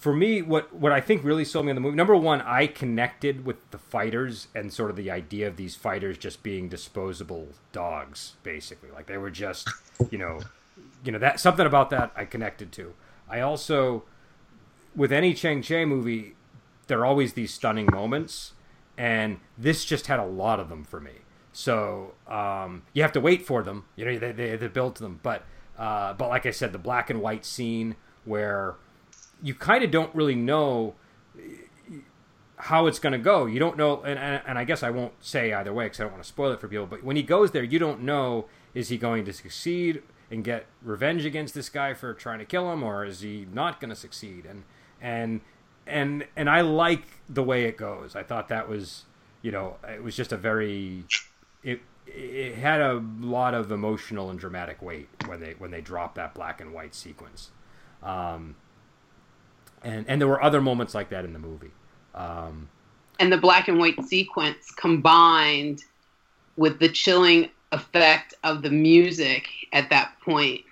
for 0.01 0.13
me, 0.15 0.41
what 0.41 0.73
what 0.73 0.91
I 0.91 0.99
think 0.99 1.23
really 1.23 1.45
sold 1.45 1.65
me 1.65 1.69
in 1.69 1.75
the 1.75 1.81
movie, 1.81 1.95
number 1.95 2.15
one, 2.15 2.41
I 2.41 2.65
connected 2.65 3.45
with 3.45 3.69
the 3.69 3.77
fighters 3.77 4.47
and 4.55 4.73
sort 4.73 4.89
of 4.89 4.95
the 4.95 5.11
idea 5.11 5.47
of 5.47 5.57
these 5.57 5.75
fighters 5.75 6.17
just 6.17 6.41
being 6.41 6.69
disposable 6.69 7.49
dogs, 7.71 8.33
basically. 8.41 8.89
Like 8.89 9.05
they 9.05 9.17
were 9.17 9.29
just, 9.29 9.69
you 10.09 10.17
know, 10.17 10.39
you 11.03 11.11
know 11.11 11.19
that 11.19 11.39
something 11.39 11.67
about 11.67 11.91
that 11.91 12.11
I 12.15 12.25
connected 12.25 12.71
to. 12.73 12.93
I 13.29 13.41
also, 13.41 14.03
with 14.95 15.11
any 15.11 15.35
Chang 15.35 15.61
Cheh 15.61 15.85
movie, 15.85 16.35
there 16.87 16.99
are 16.99 17.05
always 17.05 17.33
these 17.33 17.53
stunning 17.53 17.87
moments, 17.91 18.53
and 18.97 19.39
this 19.55 19.85
just 19.85 20.07
had 20.07 20.19
a 20.19 20.25
lot 20.25 20.59
of 20.59 20.69
them 20.69 20.83
for 20.83 20.99
me. 20.99 21.11
So 21.53 22.13
um, 22.27 22.83
you 22.93 23.01
have 23.01 23.11
to 23.13 23.21
wait 23.21 23.45
for 23.45 23.63
them. 23.63 23.85
You 23.95 24.05
know, 24.05 24.17
they 24.17 24.31
they, 24.31 24.55
they 24.55 24.67
built 24.67 24.95
them, 24.95 25.19
but 25.21 25.43
uh, 25.77 26.13
but 26.13 26.29
like 26.29 26.45
I 26.45 26.51
said, 26.51 26.71
the 26.71 26.79
black 26.79 27.09
and 27.09 27.21
white 27.21 27.45
scene 27.45 27.95
where 28.25 28.75
you 29.41 29.55
kind 29.55 29.83
of 29.83 29.91
don't 29.91 30.13
really 30.13 30.35
know 30.35 30.95
how 32.61 32.85
it's 32.85 32.99
going 32.99 33.13
to 33.13 33.19
go. 33.19 33.47
You 33.47 33.59
don't 33.59 33.75
know, 33.75 34.03
and, 34.03 34.19
and, 34.19 34.41
and 34.45 34.57
I 34.59 34.63
guess 34.63 34.83
I 34.83 34.91
won't 34.91 35.13
say 35.19 35.51
either 35.51 35.73
way 35.73 35.85
because 35.85 35.99
I 35.99 36.03
don't 36.03 36.11
want 36.11 36.23
to 36.23 36.29
spoil 36.29 36.51
it 36.51 36.61
for 36.61 36.67
people. 36.67 36.85
But 36.85 37.03
when 37.03 37.15
he 37.15 37.23
goes 37.23 37.51
there, 37.51 37.63
you 37.63 37.79
don't 37.79 38.01
know 38.01 38.45
is 38.73 38.89
he 38.89 38.97
going 38.97 39.25
to 39.25 39.33
succeed 39.33 40.03
and 40.29 40.43
get 40.43 40.67
revenge 40.81 41.25
against 41.25 41.53
this 41.53 41.69
guy 41.69 41.93
for 41.93 42.13
trying 42.13 42.39
to 42.39 42.45
kill 42.45 42.71
him, 42.71 42.83
or 42.83 43.03
is 43.03 43.21
he 43.21 43.47
not 43.51 43.81
going 43.81 43.89
to 43.89 43.95
succeed? 43.95 44.45
And 44.45 44.63
and 45.01 45.41
and 45.87 46.25
and 46.35 46.49
I 46.49 46.61
like 46.61 47.03
the 47.27 47.43
way 47.43 47.65
it 47.65 47.77
goes. 47.77 48.15
I 48.15 48.23
thought 48.23 48.47
that 48.49 48.69
was, 48.69 49.05
you 49.41 49.51
know, 49.51 49.77
it 49.89 50.03
was 50.03 50.15
just 50.15 50.31
a 50.31 50.37
very 50.37 51.05
it 51.63 51.81
it 52.07 52.55
had 52.55 52.81
a 52.81 53.03
lot 53.19 53.53
of 53.53 53.71
emotional 53.71 54.29
and 54.29 54.39
dramatic 54.39 54.81
weight 54.81 55.07
when 55.25 55.39
they 55.39 55.55
when 55.57 55.71
they 55.71 55.81
dropped 55.81 56.15
that 56.15 56.33
black 56.33 56.61
and 56.61 56.73
white 56.73 56.95
sequence. 56.95 57.51
Um, 58.03 58.55
and 59.83 60.05
and 60.07 60.19
there 60.19 60.27
were 60.27 60.41
other 60.41 60.61
moments 60.61 60.93
like 60.93 61.09
that 61.09 61.25
in 61.25 61.33
the 61.33 61.39
movie. 61.39 61.71
Um, 62.13 62.69
and 63.19 63.31
the 63.31 63.37
black 63.37 63.67
and 63.67 63.79
white 63.79 64.03
sequence 64.05 64.71
combined 64.71 65.83
with 66.57 66.79
the 66.79 66.89
chilling 66.89 67.49
effect 67.71 68.33
of 68.43 68.61
the 68.61 68.69
music 68.69 69.47
at 69.71 69.89
that 69.89 70.19
point 70.21 70.65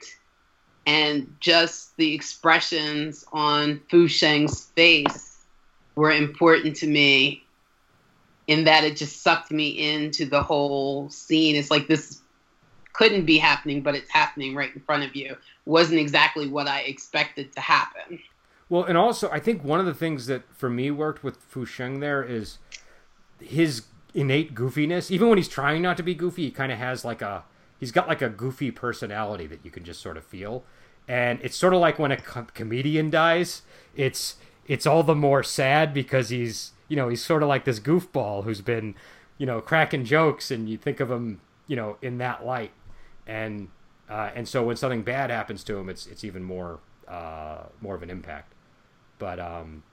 and 0.86 1.34
just 1.40 1.96
the 1.98 2.14
expressions 2.14 3.24
on 3.32 3.80
Fu 3.90 4.08
Sheng's 4.08 4.66
face 4.76 5.46
were 5.96 6.12
important 6.12 6.76
to 6.78 6.88
me 6.88 7.44
in 8.50 8.64
that 8.64 8.84
it 8.84 8.98
just 8.98 9.22
sucked 9.22 9.52
me 9.52 9.68
into 9.94 10.26
the 10.26 10.42
whole 10.42 11.08
scene. 11.12 11.56
It's 11.56 11.70
like 11.70 11.88
this 11.88 12.22
couldn't 12.94 13.26
be 13.26 13.38
happening, 13.38 13.84
but 13.84 13.94
it's 13.94 14.10
happening 14.10 14.56
right 14.56 14.74
in 14.74 14.82
front 14.82 15.04
of 15.04 15.16
you. 15.16 15.38
Wasn't 15.66 16.00
exactly 16.00 16.48
what 16.48 16.68
I 16.68 16.80
expected 16.82 17.54
to 17.54 17.62
happen. 17.62 18.18
Well, 18.68 18.86
and 18.86 18.98
also 18.98 19.30
I 19.30 19.40
think 19.40 19.64
one 19.64 19.80
of 19.80 19.86
the 19.86 19.94
things 19.94 20.26
that 20.26 20.52
for 20.52 20.68
me 20.68 20.90
worked 20.90 21.24
with 21.24 21.38
Fu 21.38 21.64
Sheng 21.64 22.00
there 22.00 22.24
is 22.24 22.58
his 23.40 23.84
innate 24.16 24.56
goofiness. 24.56 25.12
Even 25.12 25.30
when 25.30 25.38
he's 25.38 25.48
trying 25.48 25.84
not 25.84 25.96
to 25.98 26.04
be 26.04 26.16
goofy, 26.16 26.46
he 26.46 26.52
kind 26.52 26.72
of 26.72 26.80
has 26.80 27.06
like 27.06 27.22
a 27.22 27.44
he's 27.80 27.92
got 27.92 28.08
like 28.08 28.24
a 28.24 28.30
goofy 28.30 28.72
personality 28.72 29.46
that 29.46 29.60
you 29.64 29.70
can 29.70 29.84
just 29.84 30.02
sort 30.02 30.18
of 30.18 30.24
feel. 30.24 30.64
And 31.08 31.40
it's 31.44 31.56
sort 31.56 31.76
of 31.76 31.82
like 31.82 32.00
when 32.00 32.12
a 32.12 32.18
com- 32.18 32.48
comedian 32.56 33.12
dies, 33.12 33.62
it's 33.96 34.38
it's 34.68 34.88
all 34.88 35.04
the 35.04 35.14
more 35.14 35.44
sad 35.44 35.94
because 35.94 36.30
he's 36.30 36.72
you 36.90 36.98
know 36.98 37.08
he's 37.08 37.24
sort 37.24 37.42
of 37.42 37.48
like 37.48 37.64
this 37.64 37.80
goofball 37.80 38.44
who's 38.44 38.62
been 38.62 38.96
you 39.38 39.46
know 39.46 39.62
cracking 39.62 40.04
jokes, 40.04 40.52
and 40.52 40.70
you 40.70 40.78
think 40.78 41.00
of 41.00 41.10
him 41.10 41.40
you 41.68 41.78
know 41.78 41.98
in 42.02 42.18
that 42.18 42.46
light, 42.46 42.72
and 43.26 43.70
uh, 44.10 44.32
and 44.36 44.48
so 44.48 44.64
when 44.64 44.76
something 44.76 45.04
bad 45.04 45.30
happens 45.30 45.64
to 45.64 45.78
him, 45.78 45.88
it's 45.88 46.06
it's 46.08 46.24
even 46.24 46.44
more 46.44 46.80
uh, 47.08 47.64
more 47.80 47.96
of 47.96 48.04
an 48.04 48.10
impact. 48.10 48.54
But 49.18 49.40
um, 49.40 49.84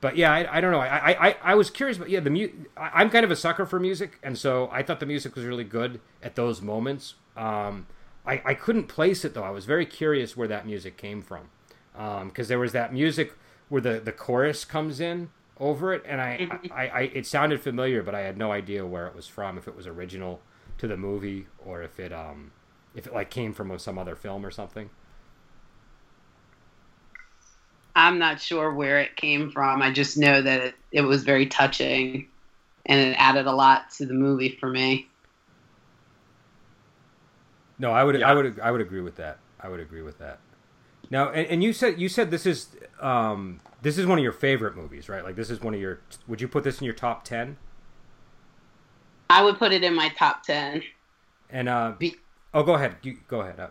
but 0.00 0.16
yeah, 0.16 0.32
I, 0.32 0.58
I 0.58 0.60
don't 0.60 0.70
know. 0.70 0.80
I, 0.80 1.28
I, 1.28 1.36
I 1.42 1.54
was 1.56 1.70
curious, 1.70 1.98
but 1.98 2.08
yeah, 2.08 2.20
the 2.20 2.30
mu- 2.30 2.52
I, 2.76 3.02
am 3.02 3.10
kind 3.10 3.24
of 3.24 3.30
a 3.30 3.36
sucker 3.36 3.66
for 3.66 3.80
music, 3.80 4.18
and 4.22 4.38
so 4.38 4.68
I 4.72 4.82
thought 4.82 5.00
the 5.00 5.06
music 5.06 5.34
was 5.34 5.44
really 5.44 5.64
good 5.64 6.00
at 6.22 6.36
those 6.36 6.62
moments. 6.62 7.14
Um, 7.36 7.86
I, 8.24 8.42
I 8.44 8.54
couldn't 8.54 8.84
place 8.84 9.24
it 9.24 9.34
though. 9.34 9.42
I 9.42 9.50
was 9.50 9.64
very 9.64 9.86
curious 9.86 10.36
where 10.36 10.48
that 10.48 10.66
music 10.66 10.96
came 10.96 11.20
from, 11.20 11.48
because 11.92 12.46
um, 12.46 12.48
there 12.48 12.58
was 12.58 12.72
that 12.72 12.92
music 12.92 13.34
where 13.68 13.80
the, 13.80 13.98
the 13.98 14.12
chorus 14.12 14.64
comes 14.64 15.00
in 15.00 15.30
over 15.60 15.92
it, 15.92 16.04
and 16.06 16.20
I, 16.20 16.38
mm-hmm. 16.38 16.72
I, 16.72 16.88
I 16.88 17.00
it 17.14 17.26
sounded 17.26 17.60
familiar, 17.60 18.02
but 18.02 18.14
I 18.14 18.20
had 18.20 18.36
no 18.36 18.52
idea 18.52 18.86
where 18.86 19.06
it 19.06 19.14
was 19.14 19.26
from. 19.26 19.58
If 19.58 19.68
it 19.68 19.76
was 19.76 19.86
original 19.86 20.40
to 20.78 20.86
the 20.86 20.96
movie, 20.96 21.46
or 21.64 21.82
if 21.82 21.98
it 21.98 22.12
um, 22.12 22.52
if 22.94 23.06
it 23.06 23.14
like 23.14 23.30
came 23.30 23.52
from 23.52 23.76
some 23.78 23.98
other 23.98 24.16
film 24.16 24.44
or 24.44 24.50
something. 24.50 24.90
I'm 27.96 28.18
not 28.18 28.40
sure 28.40 28.72
where 28.72 29.00
it 29.00 29.16
came 29.16 29.50
from. 29.50 29.82
I 29.82 29.90
just 29.90 30.16
know 30.16 30.40
that 30.40 30.60
it, 30.60 30.74
it 30.92 31.00
was 31.00 31.24
very 31.24 31.46
touching 31.46 32.28
and 32.86 33.00
it 33.00 33.16
added 33.18 33.46
a 33.46 33.52
lot 33.52 33.90
to 33.92 34.06
the 34.06 34.14
movie 34.14 34.56
for 34.60 34.68
me. 34.68 35.08
No, 37.78 37.90
I 37.90 38.04
would 38.04 38.18
yeah. 38.18 38.30
I 38.30 38.34
would 38.34 38.60
I 38.60 38.70
would 38.70 38.80
agree 38.80 39.00
with 39.00 39.16
that. 39.16 39.38
I 39.60 39.68
would 39.68 39.80
agree 39.80 40.02
with 40.02 40.18
that. 40.18 40.38
Now, 41.10 41.30
and, 41.30 41.46
and 41.46 41.62
you 41.62 41.72
said 41.72 42.00
you 42.00 42.08
said 42.08 42.30
this 42.30 42.46
is 42.46 42.68
um, 43.00 43.60
this 43.82 43.98
is 43.98 44.06
one 44.06 44.18
of 44.18 44.24
your 44.24 44.32
favorite 44.32 44.76
movies, 44.76 45.08
right? 45.08 45.24
Like 45.24 45.36
this 45.36 45.50
is 45.50 45.60
one 45.60 45.74
of 45.74 45.80
your. 45.80 46.00
Would 46.26 46.40
you 46.40 46.48
put 46.48 46.64
this 46.64 46.80
in 46.80 46.84
your 46.84 46.94
top 46.94 47.24
ten? 47.24 47.56
I 49.30 49.42
would 49.42 49.58
put 49.58 49.72
it 49.72 49.84
in 49.84 49.94
my 49.94 50.08
top 50.10 50.42
ten. 50.42 50.82
And 51.50 51.68
uh, 51.68 51.92
Be- 51.98 52.16
oh, 52.54 52.62
go 52.62 52.74
ahead. 52.74 52.96
You, 53.02 53.18
go 53.28 53.40
ahead. 53.40 53.60
Uh, 53.60 53.68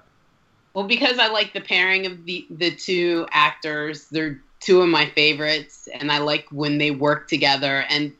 well, 0.73 0.87
because 0.87 1.19
I 1.19 1.27
like 1.27 1.53
the 1.53 1.61
pairing 1.61 2.05
of 2.05 2.25
the 2.25 2.45
the 2.49 2.71
two 2.71 3.27
actors. 3.31 4.05
They're 4.09 4.41
two 4.59 4.81
of 4.81 4.89
my 4.89 5.07
favorites, 5.09 5.87
and 5.93 6.11
I 6.11 6.19
like 6.19 6.47
when 6.51 6.77
they 6.77 6.91
work 6.91 7.27
together. 7.27 7.85
And 7.89 8.13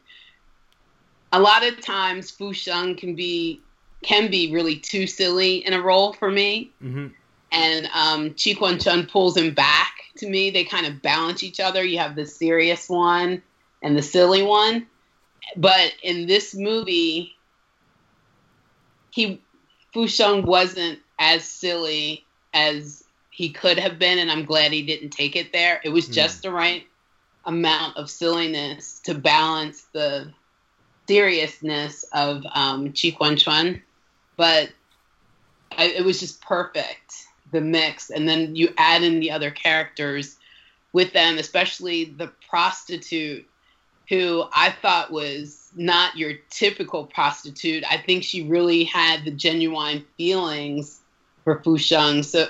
a 1.32 1.40
lot 1.40 1.66
of 1.66 1.82
times, 1.82 2.32
Fu 2.32 2.54
Sheng 2.54 2.96
can 2.96 3.16
be 3.16 3.62
can 4.04 4.30
be 4.30 4.52
really 4.52 4.76
too 4.76 5.08
silly 5.08 5.66
in 5.66 5.74
a 5.74 5.82
role 5.82 6.14
for 6.14 6.30
me. 6.30 6.72
Mm-hmm. 6.84 7.08
And 7.52 7.88
um, 7.94 8.30
Chi 8.32 8.54
Kwun 8.54 8.84
Chun 8.84 9.06
pulls 9.06 9.38
him 9.38 9.54
back 9.54 9.94
to 10.18 10.30
me. 10.30 10.50
They 10.50 10.64
kind 10.64 10.86
of 10.86 11.02
balance 11.02 11.44
each 11.44 11.60
other. 11.60 11.84
You 11.84 12.00
have 12.00 12.16
the 12.16 12.26
serious 12.26 12.90
one 12.90 13.42
and 13.82 13.98
the 13.98 14.02
silly 14.02 14.44
one. 14.44 14.88
But 15.56 15.94
in 16.04 16.28
this 16.28 16.54
movie, 16.54 17.36
he 19.12 19.42
Fu 19.94 20.08
Sheng 20.08 20.46
wasn't 20.46 21.00
as 21.18 21.44
silly 21.46 22.26
as 22.54 23.04
he 23.30 23.50
could 23.50 23.80
have 23.80 24.00
been, 24.00 24.20
and 24.20 24.32
I'm 24.32 24.46
glad 24.46 24.72
he 24.72 24.84
didn't 24.84 25.12
take 25.12 25.36
it 25.36 25.54
there. 25.54 25.80
It 25.84 25.90
was 25.90 26.08
hmm. 26.08 26.14
just 26.14 26.40
mm. 26.40 26.42
the 26.44 26.52
right 26.52 26.88
amount 27.46 27.96
of 27.96 28.10
silliness 28.10 29.00
to 29.06 29.14
balance 29.14 29.84
the 29.94 30.34
seriousness 31.08 32.04
of 32.12 32.44
um, 32.54 32.88
Chi 32.88 33.12
Kwun 33.12 33.38
Chun, 33.38 33.82
but 34.36 34.70
I, 35.78 35.86
it 35.86 36.04
was 36.04 36.20
just 36.20 36.42
perfect 36.42 37.27
the 37.52 37.62
mix, 37.62 38.10
and 38.10 38.28
then 38.28 38.56
you 38.56 38.74
add 38.78 39.04
in 39.04 39.20
the 39.20 39.32
other 39.32 39.52
characters 39.52 40.38
with 40.94 41.14
them, 41.14 41.38
especially 41.38 42.06
the 42.06 42.32
prostitute, 42.50 43.48
who 44.10 44.46
I 44.54 44.72
thought 44.72 45.12
was 45.12 45.70
not 45.76 46.16
your 46.16 46.34
typical 46.50 47.06
prostitute. 47.06 47.84
I 47.90 47.98
think 47.98 48.24
she 48.24 48.44
really 48.44 48.86
had 48.86 49.26
the 49.26 49.32
genuine 49.32 50.06
feelings 50.18 51.02
for 51.44 51.62
Fu 51.62 51.78
Sheng, 51.78 52.24
so 52.24 52.48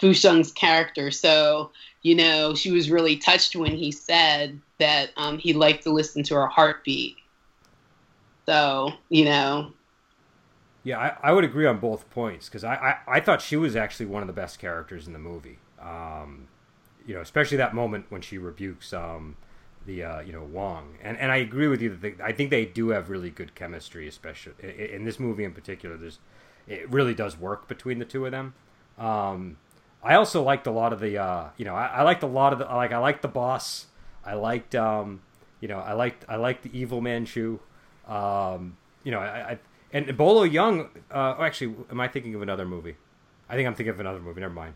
Fu 0.00 0.14
Sheng's 0.14 0.52
character. 0.52 1.10
So 1.10 1.70
you 2.02 2.14
know, 2.14 2.54
she 2.54 2.70
was 2.70 2.90
really 2.90 3.16
touched 3.16 3.56
when 3.56 3.72
he 3.72 3.90
said 3.90 4.60
that 4.78 5.10
um, 5.16 5.38
he 5.38 5.52
liked 5.52 5.82
to 5.84 5.90
listen 5.90 6.22
to 6.24 6.34
her 6.34 6.46
heartbeat. 6.46 7.16
So 8.46 8.92
you 9.08 9.24
know. 9.24 9.72
Yeah, 10.86 11.00
I, 11.00 11.30
I 11.30 11.32
would 11.32 11.42
agree 11.42 11.66
on 11.66 11.80
both 11.80 12.08
points 12.10 12.48
because 12.48 12.62
I, 12.62 12.76
I, 12.76 13.16
I, 13.16 13.20
thought 13.20 13.42
she 13.42 13.56
was 13.56 13.74
actually 13.74 14.06
one 14.06 14.22
of 14.22 14.28
the 14.28 14.32
best 14.32 14.60
characters 14.60 15.08
in 15.08 15.12
the 15.12 15.18
movie. 15.18 15.58
Um, 15.82 16.46
you 17.04 17.12
know, 17.12 17.20
especially 17.20 17.56
that 17.56 17.74
moment 17.74 18.06
when 18.08 18.20
she 18.20 18.38
rebukes 18.38 18.92
um, 18.92 19.36
the 19.84 20.04
uh, 20.04 20.20
you 20.20 20.32
know 20.32 20.44
Wong, 20.44 20.96
and 21.02 21.18
and 21.18 21.32
I 21.32 21.38
agree 21.38 21.66
with 21.66 21.82
you 21.82 21.88
that 21.88 22.00
they, 22.00 22.14
I 22.22 22.30
think 22.30 22.50
they 22.50 22.64
do 22.64 22.90
have 22.90 23.10
really 23.10 23.30
good 23.30 23.56
chemistry, 23.56 24.06
especially 24.06 24.52
in, 24.60 24.70
in 24.70 25.04
this 25.04 25.18
movie 25.18 25.42
in 25.42 25.52
particular. 25.52 25.96
There's 25.96 26.20
it 26.68 26.88
really 26.88 27.14
does 27.14 27.36
work 27.36 27.66
between 27.66 27.98
the 27.98 28.04
two 28.04 28.24
of 28.24 28.30
them. 28.30 28.54
Um, 28.96 29.56
I 30.04 30.14
also 30.14 30.40
liked 30.40 30.68
a 30.68 30.70
lot 30.70 30.92
of 30.92 31.00
the, 31.00 31.18
uh, 31.18 31.48
you 31.56 31.64
know, 31.64 31.74
I, 31.74 31.86
I, 31.86 32.02
liked 32.02 32.22
a 32.22 32.28
lot 32.28 32.52
of 32.52 32.60
the, 32.60 32.64
like, 32.66 32.92
I 32.92 32.98
liked 32.98 33.22
the 33.22 33.28
boss. 33.28 33.86
I 34.24 34.34
liked, 34.34 34.74
um, 34.74 35.20
you 35.60 35.68
know, 35.68 35.78
I 35.78 35.92
liked, 35.92 36.24
I 36.28 36.36
liked 36.36 36.62
the 36.62 36.76
evil 36.76 37.00
Manchu. 37.00 37.58
Um, 38.08 38.76
you 39.04 39.12
know, 39.12 39.20
I, 39.20 39.52
I, 39.52 39.58
and 39.92 40.16
Bolo 40.16 40.46
Yeung. 40.46 40.86
Uh, 41.10 41.36
oh, 41.38 41.42
actually, 41.42 41.74
am 41.90 42.00
I 42.00 42.08
thinking 42.08 42.34
of 42.34 42.42
another 42.42 42.66
movie? 42.66 42.96
I 43.48 43.54
think 43.54 43.66
I'm 43.66 43.74
thinking 43.74 43.94
of 43.94 44.00
another 44.00 44.20
movie. 44.20 44.40
Never 44.40 44.54
mind. 44.54 44.74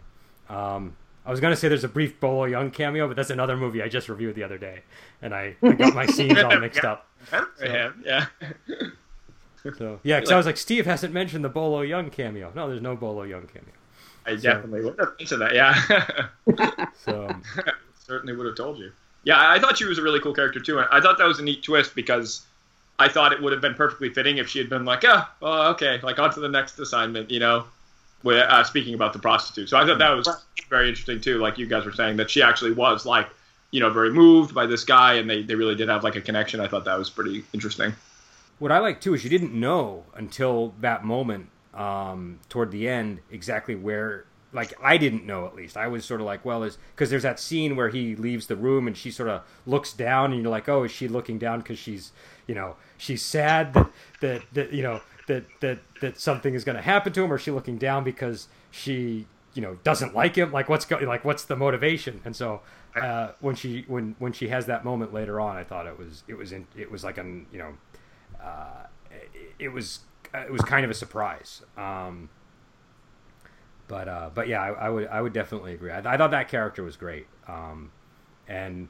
Um, 0.49 0.96
I 1.25 1.31
was 1.31 1.40
gonna 1.40 1.57
say 1.57 1.68
there's 1.68 1.85
a 1.85 1.88
brief 1.88 2.18
Bolo 2.20 2.46
Yeung 2.49 2.73
cameo, 2.73 3.07
but 3.07 3.16
that's 3.16 3.31
another 3.31 3.57
movie 3.57 3.83
I 3.83 3.88
just 3.88 4.09
reviewed 4.09 4.35
the 4.35 4.44
other 4.44 4.59
day, 4.59 4.83
and 5.23 5.35
I, 5.35 5.57
I 5.62 5.73
got 5.73 5.94
my 5.94 6.07
scenes 6.07 6.38
all 6.38 6.59
mixed 6.59 6.85
up. 6.85 7.07
So, 7.31 7.44
yeah. 8.05 8.27
So 9.62 10.01
yeah, 10.03 10.20
because 10.20 10.33
I 10.33 10.37
was 10.37 10.46
like, 10.46 10.57
Steve 10.57 10.87
hasn't 10.87 11.12
mentioned 11.12 11.44
the 11.44 11.49
Bolo 11.49 11.83
Yeung 11.83 12.11
cameo. 12.11 12.53
No, 12.55 12.68
there's 12.68 12.83
no 12.83 12.96
Bolo 12.96 13.25
Yeung 13.25 13.46
cameo. 13.53 13.75
I 14.27 14.37
definitely 14.37 14.83
so, 14.83 14.88
would 14.88 14.99
have 14.99 15.09
mentioned 15.18 15.42
that. 15.42 15.55
Yeah. 15.55 16.90
so 17.05 17.31
certainly 17.99 18.35
would 18.37 18.46
have 18.46 18.57
told 18.57 18.79
you. 18.79 18.92
Yeah, 19.25 19.51
I 19.51 19.59
thought 19.59 19.77
she 19.77 19.85
was 19.85 19.99
a 19.99 20.03
really 20.03 20.20
cool 20.20 20.35
character 20.35 20.61
too. 20.61 20.83
I 20.90 21.01
thought 21.01 21.18
that 21.18 21.27
was 21.27 21.40
a 21.40 21.42
neat 21.42 21.62
twist 21.62 21.94
because 21.94 22.42
I 23.01 23.09
thought 23.09 23.33
it 23.33 23.43
would 23.43 23.53
have 23.53 23.63
been 23.63 23.75
perfectly 23.75 24.11
fitting 24.11 24.37
if 24.37 24.49
she 24.49 24.59
had 24.59 24.69
been 24.69 24.85
like, 24.85 25.05
oh, 25.05 25.23
well, 25.41 25.69
okay, 25.73 25.99
like 26.03 26.19
on 26.19 26.33
to 26.35 26.41
the 26.41 26.49
next 26.49 26.79
assignment, 26.79 27.31
you 27.31 27.41
know. 27.41 27.65
With, 28.23 28.37
uh, 28.37 28.63
speaking 28.65 28.93
about 28.93 29.15
the 29.15 29.19
prostitute, 29.19 29.71
so 29.71 29.79
I 29.79 29.87
thought 29.87 29.99
that 29.99 30.11
was 30.11 30.29
very 30.69 30.91
interesting 30.91 31.23
too. 31.23 31.39
Like 31.39 31.57
you 31.57 31.67
guys 31.67 31.87
were 31.87 31.93
saying, 31.93 32.19
that 32.19 32.29
she 32.31 32.43
actually 32.43 32.73
was 32.73 33.07
like, 33.07 33.29
you 33.71 33.81
know, 33.81 33.89
very 33.89 34.13
moved 34.13 34.55
by 34.55 34.67
this 34.67 34.85
guy, 34.85 35.15
and 35.15 35.31
they, 35.31 35.43
they 35.43 35.55
really 35.55 35.75
did 35.75 35.89
have 35.89 36.05
like 36.05 36.17
a 36.17 36.21
connection. 36.21 36.61
I 36.61 36.69
thought 36.69 36.85
that 36.85 36.99
was 36.99 37.09
pretty 37.09 37.45
interesting. 37.55 37.95
What 38.59 38.73
I 38.73 38.79
like 38.79 39.01
too 39.01 39.15
is 39.15 39.25
you 39.25 39.31
didn't 39.31 39.59
know 39.59 40.05
until 40.15 40.75
that 40.81 41.03
moment 41.03 41.49
um, 41.73 42.41
toward 42.51 42.73
the 42.73 42.87
end 42.87 43.21
exactly 43.31 43.75
where 43.75 44.27
like 44.53 44.75
I 44.83 44.97
didn't 44.97 45.25
know 45.25 45.47
at 45.47 45.55
least. 45.55 45.77
I 45.77 45.87
was 45.87 46.05
sort 46.05 46.21
of 46.21 46.27
like, 46.27 46.45
well, 46.45 46.63
is 46.63 46.77
because 46.95 47.11
there's 47.11 47.23
that 47.23 47.41
scene 47.41 47.77
where 47.77 47.89
he 47.89 48.17
leaves 48.17 48.49
the 48.49 48.57
room 48.57 48.87
and 48.87 48.97
she 48.97 49.11
sort 49.11 49.29
of 49.29 49.43
looks 49.67 49.93
down, 49.93 50.33
and 50.33 50.43
you're 50.43 50.51
like, 50.51 50.69
oh, 50.69 50.85
is 50.85 50.91
she 50.91 51.09
looking 51.09 51.39
down 51.39 51.61
because 51.61 51.79
she's, 51.79 52.13
you 52.47 52.55
know, 52.55 52.77
she's 53.01 53.23
sad 53.23 53.75
that 53.75 53.91
that 54.21 54.43
that 54.53 54.73
you 54.73 54.83
know 54.83 55.01
that 55.27 55.45
that 55.61 55.79
that 56.01 56.21
something 56.21 56.55
is 56.55 56.65
going 56.65 56.77
to 56.77 56.83
happen 56.83 57.13
to 57.13 57.25
him, 57.25 57.33
or 57.33 57.37
is 57.37 57.43
she 57.43 57.51
looking 57.51 57.79
down 57.79 58.05
because 58.05 58.49
she, 58.71 59.27
you 59.55 59.63
know, 59.63 59.77
doesn't 59.83 60.15
like 60.15 60.37
him? 60.37 60.53
Like 60.53 60.69
what's 60.69 60.85
going, 60.85 61.07
like 61.07 61.25
what's 61.25 61.45
the 61.45 61.57
motivation? 61.57 62.21
And 62.25 62.37
so 62.37 62.61
uh, 62.95 63.33
when 63.41 63.55
she 63.55 63.85
when 63.89 64.15
when 64.19 64.33
she 64.33 64.49
has 64.49 64.67
that 64.67 64.85
moment 64.85 65.13
later 65.13 65.41
on, 65.41 65.57
I 65.57 65.65
thought 65.65 65.87
it 65.87 65.99
was 65.99 66.23
it 66.29 66.35
was 66.35 66.53
in, 66.53 66.67
it 66.77 66.91
was 66.91 67.03
like 67.03 67.19
an 67.19 67.47
you 67.53 67.59
know, 67.59 67.75
uh, 68.43 68.87
it, 69.11 69.55
it 69.59 69.69
was 69.69 70.01
it 70.35 70.53
was 70.53 70.63
kind 70.63 70.85
of 70.85 70.91
a 70.91 70.95
surprise. 70.95 71.63
Um, 71.77 72.29
but 73.89 74.09
uh, 74.09 74.31
but 74.33 74.47
yeah, 74.47 74.63
I, 74.63 74.87
I, 74.87 74.89
would 74.89 75.09
I 75.09 75.21
would 75.21 75.33
definitely 75.33 75.75
agree. 75.75 75.91
I, 75.91 75.99
I 75.99 76.17
thought 76.17 76.31
that 76.31 76.49
character 76.49 76.85
was 76.85 76.97
great. 76.97 77.27
Um, 77.49 77.91
and 78.47 78.89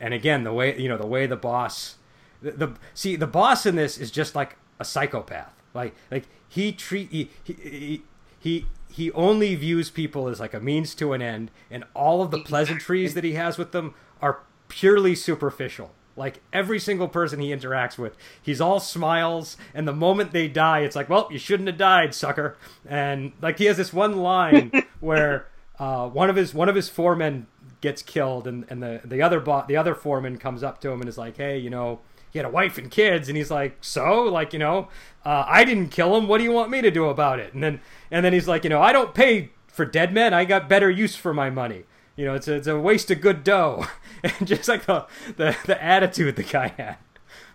and 0.00 0.12
again, 0.12 0.44
the 0.44 0.52
way 0.52 0.78
you 0.78 0.88
know 0.88 0.98
the 0.98 1.06
way 1.06 1.26
the 1.26 1.36
boss, 1.36 1.96
the, 2.44 2.50
the 2.52 2.74
see 2.92 3.16
the 3.16 3.26
boss 3.26 3.66
in 3.66 3.76
this 3.76 3.98
is 3.98 4.10
just 4.10 4.34
like 4.34 4.56
a 4.78 4.84
psychopath. 4.84 5.52
Like 5.72 5.94
like 6.10 6.24
he 6.48 6.72
treat 6.72 7.10
he 7.10 7.30
he, 7.42 8.02
he 8.38 8.66
he 8.88 9.10
only 9.12 9.54
views 9.54 9.90
people 9.90 10.28
as 10.28 10.38
like 10.38 10.54
a 10.54 10.60
means 10.60 10.94
to 10.96 11.12
an 11.12 11.22
end, 11.22 11.50
and 11.70 11.84
all 11.94 12.22
of 12.22 12.30
the 12.30 12.40
pleasantries 12.40 13.14
that 13.14 13.24
he 13.24 13.32
has 13.32 13.58
with 13.58 13.72
them 13.72 13.94
are 14.22 14.40
purely 14.68 15.14
superficial. 15.14 15.92
Like 16.16 16.40
every 16.52 16.78
single 16.78 17.08
person 17.08 17.40
he 17.40 17.48
interacts 17.48 17.98
with, 17.98 18.16
he's 18.40 18.60
all 18.60 18.78
smiles, 18.78 19.56
and 19.74 19.88
the 19.88 19.92
moment 19.92 20.30
they 20.30 20.46
die, 20.46 20.80
it's 20.80 20.94
like, 20.94 21.08
well, 21.08 21.26
you 21.28 21.40
shouldn't 21.40 21.66
have 21.68 21.76
died, 21.76 22.14
sucker. 22.14 22.56
And 22.86 23.32
like 23.42 23.58
he 23.58 23.64
has 23.64 23.78
this 23.78 23.92
one 23.92 24.18
line 24.18 24.70
where 25.00 25.48
uh, 25.80 26.08
one 26.08 26.30
of 26.30 26.36
his 26.36 26.54
one 26.54 26.68
of 26.68 26.76
his 26.76 26.88
foremen 26.88 27.48
gets 27.80 28.00
killed, 28.00 28.46
and, 28.46 28.64
and 28.70 28.80
the 28.80 29.00
the 29.04 29.22
other 29.22 29.40
bo- 29.40 29.64
the 29.66 29.76
other 29.76 29.96
foreman 29.96 30.38
comes 30.38 30.62
up 30.62 30.80
to 30.82 30.90
him 30.90 31.00
and 31.00 31.08
is 31.08 31.18
like, 31.18 31.36
hey, 31.36 31.58
you 31.58 31.68
know, 31.68 31.98
he 32.34 32.40
had 32.40 32.46
a 32.46 32.50
wife 32.50 32.78
and 32.78 32.90
kids, 32.90 33.28
and 33.28 33.38
he's 33.38 33.50
like, 33.52 33.78
so, 33.80 34.24
like, 34.24 34.52
you 34.52 34.58
know, 34.58 34.88
uh, 35.24 35.44
I 35.46 35.64
didn't 35.64 35.90
kill 35.90 36.16
him. 36.16 36.26
What 36.26 36.38
do 36.38 36.44
you 36.44 36.50
want 36.50 36.68
me 36.68 36.82
to 36.82 36.90
do 36.90 37.04
about 37.06 37.38
it? 37.38 37.54
And 37.54 37.62
then 37.62 37.80
and 38.10 38.24
then 38.24 38.32
he's 38.32 38.48
like, 38.48 38.64
you 38.64 38.70
know, 38.70 38.82
I 38.82 38.92
don't 38.92 39.14
pay 39.14 39.52
for 39.68 39.84
dead 39.84 40.12
men. 40.12 40.34
I 40.34 40.44
got 40.44 40.68
better 40.68 40.90
use 40.90 41.14
for 41.14 41.32
my 41.32 41.48
money. 41.48 41.84
You 42.16 42.24
know, 42.24 42.34
it's 42.34 42.48
a, 42.48 42.54
it's 42.54 42.66
a 42.66 42.76
waste 42.76 43.08
of 43.12 43.20
good 43.20 43.44
dough. 43.44 43.86
and 44.24 44.48
just 44.48 44.68
like 44.68 44.84
the, 44.84 45.06
the, 45.36 45.56
the 45.64 45.82
attitude 45.82 46.34
the 46.34 46.42
guy 46.42 46.74
had 46.76 46.96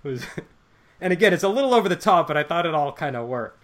was. 0.01 0.25
And 1.01 1.11
again, 1.11 1.33
it's 1.33 1.43
a 1.43 1.49
little 1.49 1.73
over 1.73 1.89
the 1.89 1.95
top, 1.97 2.27
but 2.27 2.37
I 2.37 2.43
thought 2.43 2.65
it 2.65 2.73
all 2.73 2.93
kind 2.93 3.17
of 3.17 3.27
worked. 3.27 3.61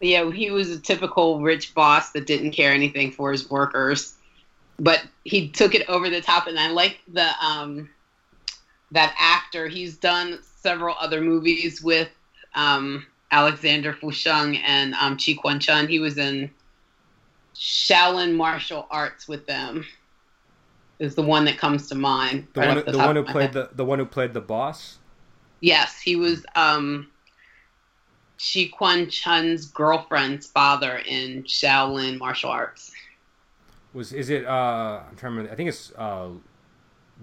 Yeah, 0.00 0.30
he 0.30 0.50
was 0.50 0.70
a 0.70 0.78
typical 0.78 1.40
rich 1.40 1.74
boss 1.74 2.12
that 2.12 2.26
didn't 2.26 2.52
care 2.52 2.72
anything 2.72 3.12
for 3.12 3.30
his 3.30 3.50
workers, 3.50 4.14
but 4.78 5.02
he 5.24 5.48
took 5.48 5.74
it 5.74 5.86
over 5.88 6.08
the 6.08 6.22
top. 6.22 6.46
And 6.46 6.58
I 6.58 6.70
like 6.70 7.00
the 7.12 7.28
um, 7.44 7.90
that 8.92 9.14
actor. 9.18 9.68
He's 9.68 9.96
done 9.96 10.38
several 10.42 10.96
other 10.98 11.20
movies 11.20 11.82
with 11.82 12.08
um, 12.54 13.06
Alexander 13.30 13.92
Fu 13.92 14.10
Sheng 14.10 14.56
and 14.58 14.94
um, 14.94 15.16
Chi 15.16 15.34
Kwan 15.34 15.60
Chun. 15.60 15.88
He 15.88 15.98
was 15.98 16.18
in 16.18 16.50
Shaolin 17.54 18.34
martial 18.34 18.86
arts 18.90 19.28
with 19.28 19.46
them 19.46 19.84
is 21.00 21.14
the 21.14 21.22
one 21.22 21.46
that 21.46 21.58
comes 21.58 21.88
to 21.88 21.94
mind. 21.94 22.46
The 22.52 22.60
right 22.60 22.76
one, 22.76 22.84
the, 22.84 22.92
the 22.92 22.98
one 22.98 23.16
who 23.16 23.24
played 23.24 23.42
head. 23.42 23.52
the 23.54 23.70
the 23.74 23.84
one 23.84 23.98
who 23.98 24.04
played 24.04 24.34
the 24.34 24.40
boss. 24.40 24.98
Yes, 25.60 26.00
he 26.00 26.14
was 26.14 26.44
um, 26.54 27.10
Chi 28.38 28.70
Kwan 28.72 29.08
Chun's 29.08 29.66
girlfriend's 29.66 30.46
father 30.46 30.98
in 31.06 31.42
Shaolin 31.44 32.18
martial 32.18 32.50
arts. 32.50 32.92
Was 33.92 34.12
is 34.12 34.30
it? 34.30 34.46
Uh, 34.46 35.00
I'm 35.08 35.16
trying 35.16 35.32
to 35.32 35.38
remember. 35.38 35.52
I 35.52 35.56
think 35.56 35.68
it's 35.70 35.92
uh, 35.96 36.28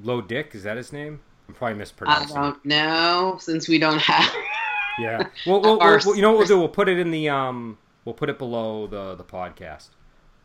Lo 0.04 0.22
Dick. 0.22 0.54
Is 0.54 0.64
that 0.64 0.76
his 0.76 0.92
name? 0.92 1.22
I'm 1.48 1.54
probably 1.56 1.78
mispronouncing. 1.78 2.38
I 2.38 2.42
don't 2.42 2.66
know 2.66 3.38
since 3.40 3.68
we 3.68 3.80
don't 3.80 4.00
have. 4.02 4.34
yeah. 5.00 5.28
Well, 5.46 5.62
we'll, 5.62 5.80
we'll, 5.80 6.00
we'll, 6.06 6.16
you 6.16 6.22
know 6.22 6.32
what 6.32 6.40
we'll 6.40 6.48
do? 6.48 6.58
We'll 6.60 6.70
put 6.70 6.90
it 6.90 7.00
in 7.00 7.12
the 7.12 7.30
um. 7.30 7.78
We'll 8.06 8.16
put 8.16 8.30
it 8.30 8.38
below 8.38 8.88
the 8.88 9.16
the 9.16 9.24
podcast. 9.24 9.90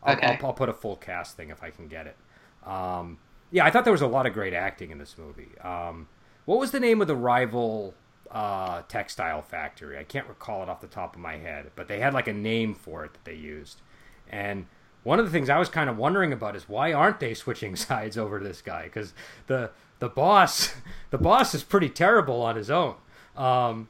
I'll, 0.03 0.15
okay. 0.15 0.37
I'll, 0.41 0.47
I'll 0.47 0.53
put 0.53 0.69
a 0.69 0.73
full 0.73 0.97
cast 0.97 1.37
thing 1.37 1.49
if 1.49 1.63
I 1.63 1.69
can 1.69 1.87
get 1.87 2.07
it. 2.07 2.17
Um, 2.65 3.17
yeah, 3.51 3.65
I 3.65 3.71
thought 3.71 3.83
there 3.83 3.93
was 3.93 4.01
a 4.01 4.07
lot 4.07 4.25
of 4.25 4.33
great 4.33 4.53
acting 4.53 4.91
in 4.91 4.97
this 4.97 5.15
movie. 5.17 5.57
Um, 5.61 6.07
what 6.45 6.59
was 6.59 6.71
the 6.71 6.79
name 6.79 7.01
of 7.01 7.07
the 7.07 7.15
rival 7.15 7.93
uh, 8.31 8.81
textile 8.87 9.41
factory? 9.41 9.97
I 9.97 10.03
can't 10.03 10.27
recall 10.27 10.63
it 10.63 10.69
off 10.69 10.81
the 10.81 10.87
top 10.87 11.15
of 11.15 11.21
my 11.21 11.37
head, 11.37 11.71
but 11.75 11.87
they 11.87 11.99
had 11.99 12.13
like 12.13 12.27
a 12.27 12.33
name 12.33 12.73
for 12.73 13.05
it 13.05 13.13
that 13.13 13.25
they 13.25 13.35
used. 13.35 13.81
And 14.29 14.65
one 15.03 15.19
of 15.19 15.25
the 15.25 15.31
things 15.31 15.49
I 15.49 15.59
was 15.59 15.69
kind 15.69 15.89
of 15.89 15.97
wondering 15.97 16.33
about 16.33 16.55
is 16.55 16.67
why 16.67 16.93
aren't 16.93 17.19
they 17.19 17.33
switching 17.35 17.75
sides 17.75 18.17
over 18.17 18.39
to 18.39 18.45
this 18.45 18.61
guy? 18.61 18.85
Because 18.85 19.13
the 19.47 19.71
the 19.99 20.09
boss 20.09 20.73
the 21.11 21.17
boss 21.17 21.53
is 21.53 21.63
pretty 21.63 21.89
terrible 21.89 22.41
on 22.41 22.55
his 22.55 22.69
own. 22.69 22.95
Um, 23.35 23.89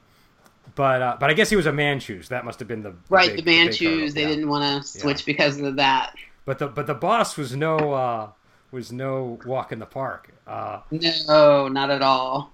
but 0.76 1.02
uh, 1.02 1.18
but 1.20 1.30
I 1.30 1.34
guess 1.34 1.50
he 1.50 1.56
was 1.56 1.66
a 1.66 1.74
Manchus. 1.74 2.30
That 2.30 2.46
must 2.46 2.60
have 2.60 2.68
been 2.68 2.84
the 2.84 2.96
right. 3.10 3.30
The, 3.30 3.36
big, 3.38 3.46
the 3.46 3.52
Manchus. 3.52 4.14
They 4.14 4.22
yeah. 4.22 4.28
didn't 4.30 4.50
want 4.50 4.84
to 4.84 4.88
switch 4.88 5.22
yeah. 5.22 5.34
because 5.34 5.60
of 5.60 5.76
that. 5.76 6.16
But 6.46 6.60
the 6.60 6.68
but 6.68 6.88
the 6.88 6.94
boss 6.94 7.38
was 7.38 7.56
no 7.56 7.94
uh, 7.94 8.30
was 8.72 8.92
no 8.92 9.40
walk 9.46 9.72
in 9.72 9.80
the 9.80 9.86
park. 9.86 10.34
Uh, 10.48 10.82
no, 10.92 11.68
not 11.68 11.90
at 11.90 12.02
all. 12.02 12.52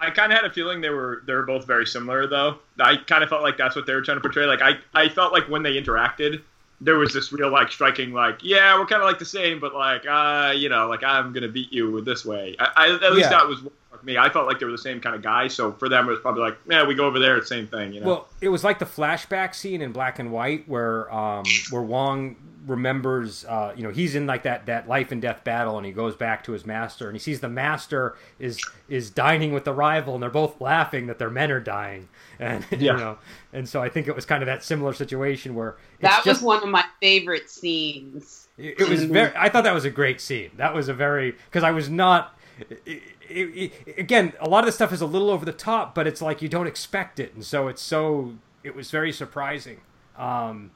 I 0.00 0.10
kind 0.10 0.32
of 0.32 0.38
had 0.38 0.44
a 0.44 0.52
feeling 0.52 0.80
they 0.80 0.90
were 0.90 1.22
they 1.26 1.34
were 1.34 1.44
both 1.44 1.66
very 1.66 1.86
similar 1.86 2.26
though. 2.26 2.58
I 2.78 2.96
kind 2.96 3.22
of 3.22 3.28
felt 3.28 3.42
like 3.42 3.56
that's 3.56 3.76
what 3.76 3.86
they 3.86 3.94
were 3.94 4.02
trying 4.02 4.16
to 4.16 4.20
portray. 4.20 4.46
Like 4.46 4.62
I 4.62 4.78
I 4.94 5.08
felt 5.08 5.32
like 5.32 5.48
when 5.48 5.62
they 5.62 5.80
interacted, 5.80 6.42
there 6.80 6.96
was 6.96 7.12
this 7.12 7.32
real 7.32 7.50
like 7.50 7.72
striking 7.72 8.12
like 8.12 8.38
yeah 8.42 8.78
we're 8.78 8.86
kind 8.86 9.02
of 9.02 9.06
like 9.06 9.18
the 9.18 9.24
same, 9.24 9.58
but 9.60 9.74
like 9.74 10.06
uh 10.06 10.52
you 10.54 10.68
know 10.68 10.88
like 10.88 11.02
I'm 11.02 11.32
gonna 11.32 11.48
beat 11.48 11.72
you 11.72 11.90
with 11.90 12.04
this 12.04 12.24
way. 12.24 12.56
I, 12.58 12.70
I 12.76 12.94
at 12.94 13.12
least 13.12 13.30
yeah. 13.30 13.38
that 13.38 13.46
was 13.46 13.60
me. 14.02 14.16
I 14.16 14.28
felt 14.28 14.46
like 14.46 14.58
they 14.58 14.66
were 14.66 14.72
the 14.72 14.78
same 14.78 15.00
kind 15.00 15.14
of 15.14 15.22
guy. 15.22 15.48
So 15.48 15.72
for 15.72 15.88
them, 15.88 16.08
it 16.08 16.10
was 16.10 16.20
probably 16.20 16.42
like 16.42 16.58
yeah 16.68 16.86
we 16.86 16.94
go 16.94 17.06
over 17.06 17.18
there, 17.18 17.42
same 17.44 17.66
thing. 17.66 17.92
You 17.92 18.00
know. 18.00 18.06
Well, 18.06 18.28
it 18.40 18.48
was 18.48 18.64
like 18.64 18.78
the 18.78 18.86
flashback 18.86 19.54
scene 19.54 19.82
in 19.82 19.92
black 19.92 20.18
and 20.18 20.32
white 20.32 20.68
where 20.68 21.12
um 21.12 21.44
where 21.70 21.82
Wong 21.82 22.36
remembers 22.68 23.44
uh, 23.46 23.72
you 23.74 23.82
know 23.82 23.90
he's 23.90 24.14
in 24.14 24.26
like 24.26 24.42
that 24.42 24.66
that 24.66 24.86
life 24.86 25.10
and 25.10 25.22
death 25.22 25.42
battle 25.42 25.78
and 25.78 25.86
he 25.86 25.92
goes 25.92 26.14
back 26.14 26.44
to 26.44 26.52
his 26.52 26.66
master 26.66 27.08
and 27.08 27.16
he 27.16 27.18
sees 27.18 27.40
the 27.40 27.48
master 27.48 28.16
is 28.38 28.62
is 28.88 29.10
dining 29.10 29.52
with 29.52 29.64
the 29.64 29.72
rival 29.72 30.14
and 30.14 30.22
they're 30.22 30.30
both 30.30 30.60
laughing 30.60 31.06
that 31.06 31.18
their 31.18 31.30
men 31.30 31.50
are 31.50 31.60
dying 31.60 32.08
and 32.38 32.64
yeah. 32.70 32.78
you 32.78 32.92
know 32.92 33.18
and 33.52 33.68
so 33.68 33.82
i 33.82 33.88
think 33.88 34.06
it 34.06 34.14
was 34.14 34.26
kind 34.26 34.42
of 34.42 34.46
that 34.46 34.62
similar 34.62 34.92
situation 34.92 35.54
where 35.54 35.76
that 36.00 36.24
was 36.26 36.42
one 36.42 36.62
of 36.62 36.68
my 36.68 36.84
favorite 37.00 37.48
scenes 37.48 38.48
it, 38.58 38.80
it 38.80 38.88
was 38.88 39.04
very 39.04 39.32
i 39.36 39.48
thought 39.48 39.64
that 39.64 39.74
was 39.74 39.84
a 39.84 39.90
great 39.90 40.20
scene 40.20 40.50
that 40.56 40.74
was 40.74 40.88
a 40.88 40.94
very 40.94 41.32
because 41.46 41.64
i 41.64 41.70
was 41.70 41.88
not 41.88 42.38
it, 42.86 43.02
it, 43.28 43.72
again 43.98 44.32
a 44.40 44.48
lot 44.48 44.60
of 44.60 44.66
the 44.66 44.72
stuff 44.72 44.92
is 44.92 45.00
a 45.00 45.06
little 45.06 45.30
over 45.30 45.44
the 45.44 45.52
top 45.52 45.94
but 45.94 46.06
it's 46.06 46.22
like 46.22 46.42
you 46.42 46.48
don't 46.48 46.66
expect 46.66 47.20
it 47.20 47.34
and 47.34 47.44
so 47.44 47.68
it's 47.68 47.82
so 47.82 48.34
it 48.64 48.74
was 48.74 48.90
very 48.90 49.12
surprising 49.12 49.80
um, 50.18 50.72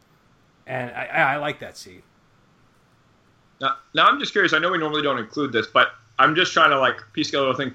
and 0.67 0.91
I, 0.93 1.35
I 1.35 1.37
like 1.37 1.59
that 1.59 1.77
scene. 1.77 2.03
Now, 3.61 3.77
now 3.95 4.07
I'm 4.07 4.19
just 4.19 4.33
curious. 4.33 4.53
I 4.53 4.59
know 4.59 4.71
we 4.71 4.79
normally 4.79 5.03
don't 5.03 5.19
include 5.19 5.53
this, 5.53 5.67
but 5.67 5.89
I'm 6.19 6.35
just 6.35 6.53
trying 6.53 6.71
to 6.71 6.79
like 6.79 7.01
piece 7.13 7.29
together 7.29 7.49
a 7.49 7.55
thing. 7.55 7.75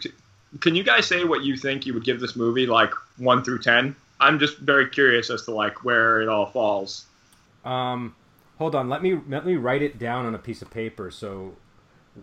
Can 0.61 0.75
you 0.75 0.83
guys 0.83 1.05
say 1.05 1.25
what 1.25 1.43
you 1.43 1.57
think 1.57 1.85
you 1.85 1.93
would 1.93 2.05
give 2.05 2.19
this 2.19 2.35
movie, 2.35 2.65
like 2.65 2.93
one 3.17 3.43
through 3.43 3.59
ten? 3.59 3.95
I'm 4.19 4.39
just 4.39 4.57
very 4.57 4.89
curious 4.89 5.29
as 5.29 5.43
to 5.43 5.51
like 5.51 5.83
where 5.83 6.21
it 6.21 6.29
all 6.29 6.47
falls. 6.47 7.05
Um, 7.65 8.15
hold 8.57 8.73
on. 8.73 8.89
Let 8.89 9.03
me 9.03 9.19
let 9.27 9.45
me 9.45 9.55
write 9.55 9.81
it 9.81 9.99
down 9.99 10.25
on 10.25 10.33
a 10.33 10.39
piece 10.39 10.61
of 10.61 10.71
paper 10.71 11.11
so 11.11 11.53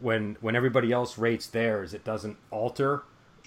when 0.01 0.37
when 0.41 0.57
everybody 0.57 0.93
else 0.93 1.19
rates 1.19 1.47
theirs, 1.47 1.95
it 1.95 2.05
doesn't 2.05 2.37
alter 2.51 3.03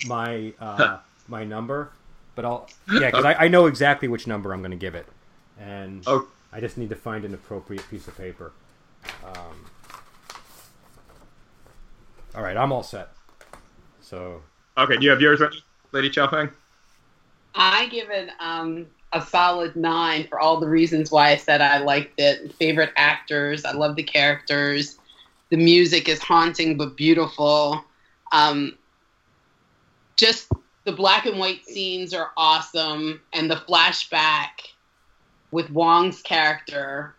my 0.07 0.53
uh, 0.59 0.97
my 1.27 1.43
number. 1.43 1.89
but 2.35 2.45
I'll 2.45 2.69
yeah, 2.91 3.09
because 3.11 3.25
I, 3.25 3.33
I 3.33 3.47
know 3.47 3.65
exactly 3.65 4.07
which 4.07 4.27
number 4.27 4.53
I'm 4.53 4.59
going 4.61 4.71
to 4.71 4.77
give 4.77 4.95
it, 4.95 5.05
and 5.59 6.03
Oh. 6.07 6.27
I 6.53 6.59
just 6.61 6.77
need 6.77 6.89
to 6.89 6.95
find 6.95 7.25
an 7.25 7.33
appropriate 7.33 7.83
piece 7.89 8.07
of 8.07 8.17
paper. 8.17 8.51
Um, 9.25 9.65
all 12.35 12.41
right, 12.43 12.55
I'm 12.57 12.71
all 12.71 12.83
set. 12.83 13.09
So 14.01 14.41
Okay, 14.77 14.95
do 14.97 15.03
you 15.03 15.09
have 15.09 15.21
yours 15.21 15.39
ready, 15.39 15.63
Lady 15.91 16.09
Chow 16.09 16.27
Fung? 16.29 16.49
I 17.55 17.87
give 17.87 18.09
it 18.11 18.29
um, 18.39 18.85
a 19.13 19.21
solid 19.21 19.75
nine 19.75 20.27
for 20.27 20.39
all 20.39 20.59
the 20.59 20.67
reasons 20.67 21.11
why 21.11 21.29
I 21.31 21.35
said 21.35 21.59
I 21.61 21.79
liked 21.79 22.19
it. 22.19 22.53
Favorite 22.53 22.91
actors, 22.95 23.65
I 23.65 23.71
love 23.71 23.95
the 23.95 24.03
characters. 24.03 24.99
The 25.49 25.57
music 25.57 26.09
is 26.09 26.21
haunting 26.21 26.77
but 26.77 26.97
beautiful. 26.97 27.83
Um, 28.31 28.77
just 30.15 30.51
the 30.83 30.91
black 30.91 31.25
and 31.25 31.39
white 31.39 31.65
scenes 31.65 32.13
are 32.13 32.31
awesome, 32.35 33.21
and 33.33 33.49
the 33.49 33.55
flashback 33.55 34.49
with 35.51 35.69
Wong's 35.69 36.21
character 36.21 37.15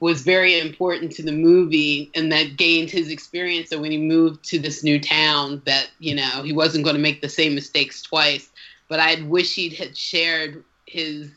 was 0.00 0.22
very 0.22 0.58
important 0.58 1.10
to 1.12 1.22
the 1.22 1.32
movie 1.32 2.10
and 2.14 2.30
that 2.30 2.56
gained 2.56 2.90
his 2.90 3.08
experience 3.08 3.70
so 3.70 3.80
when 3.80 3.90
he 3.90 3.98
moved 3.98 4.44
to 4.44 4.58
this 4.58 4.84
new 4.84 5.00
town 5.00 5.62
that 5.64 5.88
you 5.98 6.14
know 6.14 6.42
he 6.42 6.52
wasn't 6.52 6.84
going 6.84 6.96
to 6.96 7.02
make 7.02 7.22
the 7.22 7.28
same 7.28 7.54
mistakes 7.54 8.02
twice 8.02 8.50
but 8.88 9.00
i'd 9.00 9.26
wish 9.26 9.54
he'd 9.54 9.72
had 9.72 9.96
shared 9.96 10.62
his 10.86 11.30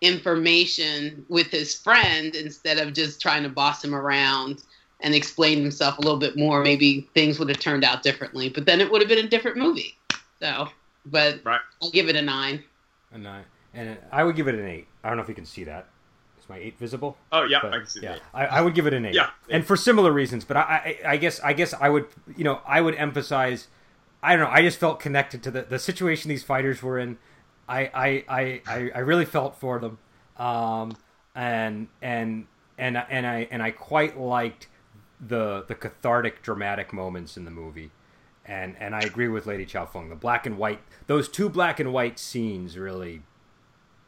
information 0.00 1.24
with 1.28 1.46
his 1.48 1.74
friend 1.74 2.34
instead 2.34 2.78
of 2.78 2.92
just 2.92 3.20
trying 3.20 3.44
to 3.44 3.48
boss 3.48 3.84
him 3.84 3.94
around 3.94 4.62
and 5.00 5.14
explain 5.14 5.60
himself 5.60 5.98
a 5.98 6.00
little 6.00 6.18
bit 6.18 6.36
more 6.36 6.62
maybe 6.62 7.08
things 7.14 7.38
would 7.38 7.48
have 7.48 7.58
turned 7.60 7.84
out 7.84 8.02
differently 8.02 8.48
but 8.48 8.64
then 8.66 8.80
it 8.80 8.90
would 8.90 9.00
have 9.02 9.08
been 9.08 9.24
a 9.24 9.28
different 9.28 9.56
movie 9.56 9.96
so 10.40 10.68
but 11.06 11.40
Right. 11.44 11.60
i'll 11.82 11.90
give 11.90 12.08
it 12.08 12.16
a 12.16 12.22
nine 12.22 12.62
a 13.12 13.18
nine, 13.18 13.44
and 13.74 13.96
I 14.10 14.24
would 14.24 14.34
give 14.34 14.48
it 14.48 14.56
an 14.56 14.66
eight. 14.66 14.88
I 15.04 15.08
don't 15.08 15.16
know 15.18 15.22
if 15.22 15.28
you 15.28 15.36
can 15.36 15.46
see 15.46 15.62
that. 15.64 15.86
Is 16.40 16.48
my 16.48 16.56
eight 16.58 16.76
visible? 16.80 17.16
Oh 17.30 17.44
yeah, 17.44 17.60
But, 17.62 17.72
I 17.74 17.78
can 17.78 17.86
see 17.86 18.00
yeah, 18.02 18.14
that. 18.14 18.22
I, 18.34 18.46
I 18.46 18.60
would 18.60 18.74
give 18.74 18.88
it 18.88 18.92
an 18.92 19.06
eight. 19.06 19.14
Yeah. 19.14 19.30
and 19.48 19.64
for 19.64 19.76
similar 19.76 20.10
reasons. 20.12 20.44
But 20.44 20.56
I, 20.56 20.60
I, 21.04 21.10
I 21.12 21.16
guess, 21.16 21.38
I 21.38 21.52
guess 21.52 21.72
I 21.74 21.88
would, 21.90 22.06
you 22.36 22.42
know, 22.42 22.60
I 22.66 22.80
would 22.80 22.96
emphasize. 22.96 23.68
I 24.20 24.34
don't 24.34 24.44
know. 24.46 24.50
I 24.52 24.62
just 24.62 24.80
felt 24.80 24.98
connected 24.98 25.44
to 25.44 25.52
the 25.52 25.62
the 25.62 25.78
situation 25.78 26.28
these 26.28 26.42
fighters 26.42 26.82
were 26.82 26.98
in. 26.98 27.18
I, 27.68 27.82
I, 27.94 28.24
I, 28.28 28.60
I, 28.66 28.90
I 28.96 28.98
really 28.98 29.26
felt 29.26 29.60
for 29.60 29.78
them, 29.78 29.98
um, 30.36 30.96
and 31.36 31.86
and 32.02 32.46
and 32.76 32.96
and 33.08 33.26
I 33.26 33.46
and 33.52 33.62
I 33.62 33.70
quite 33.70 34.18
liked 34.18 34.66
the 35.26 35.64
the 35.66 35.74
cathartic, 35.74 36.42
dramatic 36.42 36.92
moments 36.92 37.36
in 37.36 37.44
the 37.44 37.50
movie. 37.50 37.90
And 38.46 38.76
and 38.78 38.94
I 38.94 39.00
agree 39.00 39.28
with 39.28 39.46
Lady 39.46 39.64
Chow 39.64 39.86
Fung. 39.86 40.10
The 40.10 40.16
black 40.16 40.44
and 40.46 40.58
white, 40.58 40.80
those 41.06 41.28
two 41.28 41.48
black 41.48 41.80
and 41.80 41.92
white 41.92 42.18
scenes 42.18 42.76
really 42.76 43.22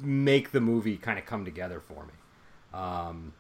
make 0.01 0.53
the 0.53 0.61
movie 0.61 0.97
kind 0.99 1.19
of 1.19 1.25
come 1.25 1.45
together 1.45 1.81
for 1.81 2.05
me. 2.05 2.13
Um, 2.79 3.33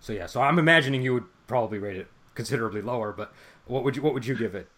so 0.00 0.12
yeah, 0.12 0.26
so 0.26 0.40
I'm 0.40 0.58
imagining 0.58 1.02
you 1.02 1.12
would 1.14 1.24
probably 1.46 1.78
rate 1.78 1.96
it 1.96 2.08
considerably 2.34 2.80
lower, 2.80 3.12
but 3.12 3.32
what 3.66 3.84
would 3.84 3.96
you 3.96 4.02
what 4.02 4.14
would 4.14 4.24
you 4.26 4.34
give 4.34 4.54
it? 4.54 4.68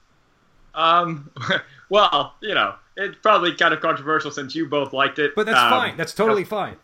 Um, 0.75 1.31
well, 1.89 2.35
you 2.41 2.55
know, 2.55 2.75
it's 2.97 3.17
probably 3.23 3.55
kind 3.55 3.73
of 3.75 3.81
controversial 3.81 4.31
since 4.31 4.55
you 4.55 4.67
both 4.69 4.93
liked 4.93 5.19
it. 5.19 5.35
But 5.37 5.47
that's 5.47 5.59
Um, 5.59 5.71
fine. 5.71 5.97
That's 5.97 6.15
totally 6.15 6.45
fine. 6.45 6.77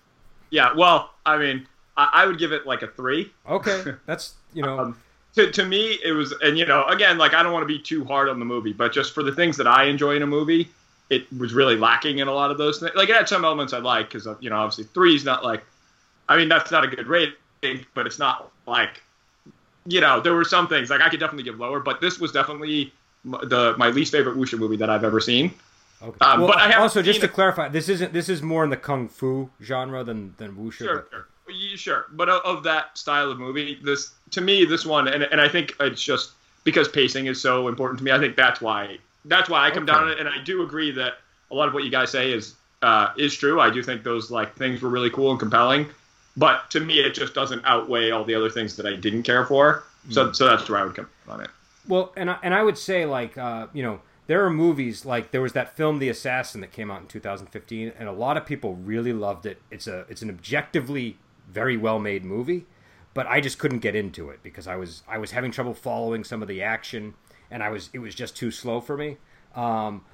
Yeah, 0.51 0.73
well, 0.77 1.11
I 1.25 1.39
mean, 1.39 1.67
I, 1.97 2.11
I 2.13 2.27
would 2.27 2.39
give 2.39 2.53
it 2.53 2.67
like 2.67 2.83
a 2.83 2.89
three. 2.89 3.33
Okay, 3.49 3.95
that's 4.07 4.35
you 4.55 4.63
know 4.63 4.79
Um, 4.79 5.01
to, 5.37 5.51
to 5.53 5.65
me, 5.67 5.99
it 6.03 6.13
was, 6.13 6.33
and 6.43 6.59
you 6.59 6.65
know, 6.65 6.85
again, 6.87 7.19
like 7.19 7.35
I 7.35 7.43
don't 7.43 7.53
want 7.53 7.63
to 7.63 7.67
be 7.67 7.79
too 7.79 8.05
hard 8.05 8.29
on 8.29 8.39
the 8.39 8.45
movie, 8.45 8.73
but 8.73 8.93
just 8.93 9.13
for 9.15 9.23
the 9.23 9.33
things 9.33 9.57
that 9.59 9.67
I 9.67 9.85
enjoy 9.85 10.17
in 10.17 10.23
a 10.23 10.27
movie, 10.27 10.69
it 11.11 11.27
was 11.39 11.53
really 11.53 11.77
lacking 11.77 12.19
in 12.19 12.29
a 12.29 12.33
lot 12.33 12.51
of 12.51 12.59
those 12.59 12.81
things. 12.81 12.93
Like 12.95 13.11
it 13.11 13.17
had 13.17 13.29
some 13.29 13.45
elements 13.45 13.73
I 13.73 13.79
like 13.79 14.09
because 14.11 14.27
you 14.41 14.51
know, 14.51 14.57
obviously 14.57 14.85
three 14.85 15.15
is 15.15 15.25
not 15.25 15.45
like, 15.45 15.63
I 16.29 16.37
mean, 16.37 16.49
that's 16.49 16.71
not 16.71 16.85
a 16.85 16.89
good 16.89 17.07
rating, 17.07 17.85
but 17.95 18.07
it's 18.07 18.19
not 18.19 18.51
like, 18.67 19.03
you 19.85 20.01
know, 20.01 20.21
there 20.21 20.35
were 20.35 20.45
some 20.45 20.67
things 20.69 20.89
like 20.91 21.01
I 21.03 21.09
could 21.11 21.21
definitely 21.21 21.45
give 21.45 21.59
lower, 21.61 21.81
but 21.81 22.01
this 22.01 22.19
was 22.19 22.33
definitely 22.33 22.93
the 23.25 23.75
my 23.77 23.89
least 23.89 24.13
favorite 24.13 24.37
wuxia 24.37 24.59
movie 24.59 24.77
that 24.77 24.89
I've 24.89 25.05
ever 25.05 25.21
seen. 25.21 25.53
okay. 26.03 26.17
um, 26.23 26.41
well, 26.41 26.49
but 26.49 26.59
I 26.59 26.73
also 26.75 27.03
just 27.03 27.21
to 27.21 27.27
it- 27.27 27.33
clarify, 27.35 27.69
this 27.69 27.89
isn't 27.91 28.13
this 28.15 28.29
is 28.31 28.41
more 28.43 28.65
in 28.65 28.71
the 28.71 28.77
kung 28.79 29.07
fu 29.09 29.51
genre 29.63 30.03
than 30.03 30.35
than 30.39 30.57
wuxia. 30.57 30.79
Sure, 30.79 31.07
sure, 31.11 31.29
sure. 31.77 32.07
But 32.13 32.29
of, 32.29 32.43
of 32.45 32.63
that 32.65 32.97
style 32.99 33.31
of 33.31 33.39
movie, 33.39 33.79
this 33.83 34.13
to 34.31 34.41
me, 34.41 34.65
this 34.65 34.85
one, 34.87 35.09
and, 35.09 35.23
and 35.23 35.41
I 35.41 35.49
think 35.49 35.75
it's 35.81 36.03
just 36.03 36.33
because 36.65 36.89
pacing 36.89 37.27
is 37.27 37.41
so 37.41 37.69
important 37.69 37.99
to 37.99 38.05
me. 38.05 38.11
I 38.13 38.19
think 38.19 38.37
that's 38.37 38.61
why 38.61 38.99
that's 39.25 39.49
why 39.49 39.67
I 39.67 39.71
come 39.71 39.85
Okay. 39.85 39.93
down 39.93 40.05
on 40.05 40.11
it, 40.11 40.19
and 40.21 40.29
I 40.29 40.43
do 40.43 40.63
agree 40.63 40.91
that 40.93 41.15
a 41.51 41.55
lot 41.55 41.69
of 41.69 41.75
what 41.75 41.85
you 41.85 41.91
guys 41.91 42.11
say 42.11 42.33
is 42.33 42.55
uh, 42.83 43.09
is 43.17 43.35
true. 43.35 43.61
I 43.61 43.71
do 43.71 43.83
think 43.83 44.03
those 44.03 44.31
like 44.31 44.55
things 44.57 44.83
were 44.83 44.91
really 44.91 45.11
cool 45.11 45.31
and 45.31 45.41
compelling, 45.41 45.87
but 46.37 46.71
to 46.71 46.81
me, 46.81 47.01
it 47.01 47.15
just 47.15 47.35
doesn't 47.35 47.63
outweigh 47.65 48.11
all 48.11 48.25
the 48.25 48.35
other 48.35 48.51
things 48.51 48.77
that 48.77 48.87
I 48.87 48.95
didn't 48.97 49.23
care 49.23 49.47
for. 49.47 49.85
So, 50.11 50.31
so 50.33 50.47
that's 50.47 50.69
where 50.69 50.79
I 50.79 50.85
would 50.85 50.95
come 50.95 51.09
on 51.29 51.41
it. 51.41 51.51
Well, 51.89 52.13
and 52.17 52.31
I, 52.31 52.39
and 52.43 52.55
I 52.55 52.63
would 52.63 52.79
say 52.79 53.07
like 53.07 53.37
uh, 53.39 53.67
you 53.73 53.83
know 53.83 54.01
there 54.29 54.45
are 54.45 54.51
movies 54.51 55.05
like 55.05 55.31
there 55.31 55.41
was 55.41 55.53
that 55.55 55.77
film 55.77 55.99
The 55.99 56.09
Assassin 56.09 56.61
that 56.61 56.73
came 56.73 56.91
out 56.91 57.01
in 57.01 57.07
2015, 57.07 57.93
and 57.99 58.09
a 58.09 58.13
lot 58.13 58.37
of 58.37 58.45
people 58.47 58.75
really 58.75 59.13
loved 59.13 59.47
it. 59.47 59.61
It's 59.71 59.87
a 59.87 60.05
it's 60.09 60.23
an 60.23 60.31
objectively 60.31 61.17
very 61.49 61.77
well 61.77 61.99
made 61.99 62.25
movie, 62.25 62.67
but 63.15 63.27
I 63.27 63.41
just 63.41 63.59
couldn't 63.59 63.79
get 63.79 63.95
into 63.95 64.31
it 64.31 64.41
because 64.43 64.67
I 64.67 64.77
was 64.77 65.03
I 65.09 65.19
was 65.19 65.31
having 65.31 65.51
trouble 65.51 65.75
following 65.75 66.25
some 66.25 66.43
of 66.43 66.49
the 66.49 66.63
action, 66.63 67.15
and 67.51 67.63
I 67.63 67.71
was 67.71 67.91
it 67.93 67.99
was 67.99 68.15
just 68.15 68.37
too 68.37 68.51
slow 68.51 68.81
for 68.81 68.97
me. 68.97 69.17
Um, 69.55 70.05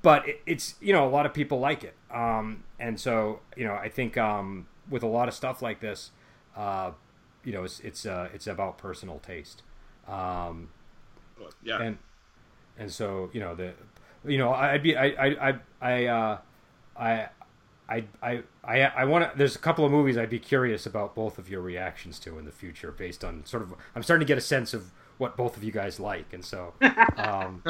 but 0.00 0.28
it, 0.28 0.42
it's 0.46 0.74
you 0.80 0.92
know 0.92 1.06
a 1.06 1.10
lot 1.10 1.26
of 1.26 1.34
people 1.34 1.60
like 1.60 1.84
it, 1.84 1.94
um, 2.10 2.64
and 2.78 2.98
so 2.98 3.40
you 3.56 3.64
know 3.64 3.74
I 3.74 3.88
think 3.88 4.16
um, 4.16 4.68
with 4.88 5.02
a 5.02 5.06
lot 5.08 5.28
of 5.28 5.34
stuff 5.34 5.60
like 5.60 5.80
this, 5.80 6.10
uh, 6.56 6.92
you 7.44 7.52
know 7.52 7.64
it's 7.64 7.80
it's 7.80 8.06
uh, 8.06 8.28
it's 8.32 8.46
about 8.46 8.78
personal 8.78 9.18
taste. 9.18 9.62
Um, 10.08 10.70
yeah, 11.62 11.82
and 11.82 11.98
and 12.78 12.92
so 12.92 13.30
you 13.32 13.40
know 13.40 13.54
the 13.54 13.72
you 14.24 14.38
know 14.38 14.52
I'd 14.52 14.82
be 14.82 14.96
I 14.96 15.06
I 15.06 15.48
I 15.50 15.54
I 15.80 16.06
uh, 16.06 16.38
I. 16.96 17.28
I 17.88 18.04
I 18.22 18.42
I, 18.64 18.80
I 18.82 19.04
want 19.04 19.30
to. 19.30 19.36
There's 19.36 19.56
a 19.56 19.58
couple 19.58 19.84
of 19.84 19.90
movies 19.90 20.16
I'd 20.16 20.30
be 20.30 20.38
curious 20.38 20.86
about 20.86 21.14
both 21.14 21.38
of 21.38 21.48
your 21.48 21.60
reactions 21.60 22.18
to 22.20 22.38
in 22.38 22.44
the 22.44 22.52
future, 22.52 22.92
based 22.92 23.24
on 23.24 23.44
sort 23.44 23.62
of. 23.62 23.74
I'm 23.94 24.02
starting 24.02 24.26
to 24.26 24.28
get 24.28 24.38
a 24.38 24.42
sense 24.42 24.72
of 24.74 24.90
what 25.18 25.36
both 25.36 25.56
of 25.56 25.64
you 25.64 25.72
guys 25.72 26.00
like, 26.00 26.32
and 26.32 26.44
so. 26.44 26.74
Um, 27.16 27.62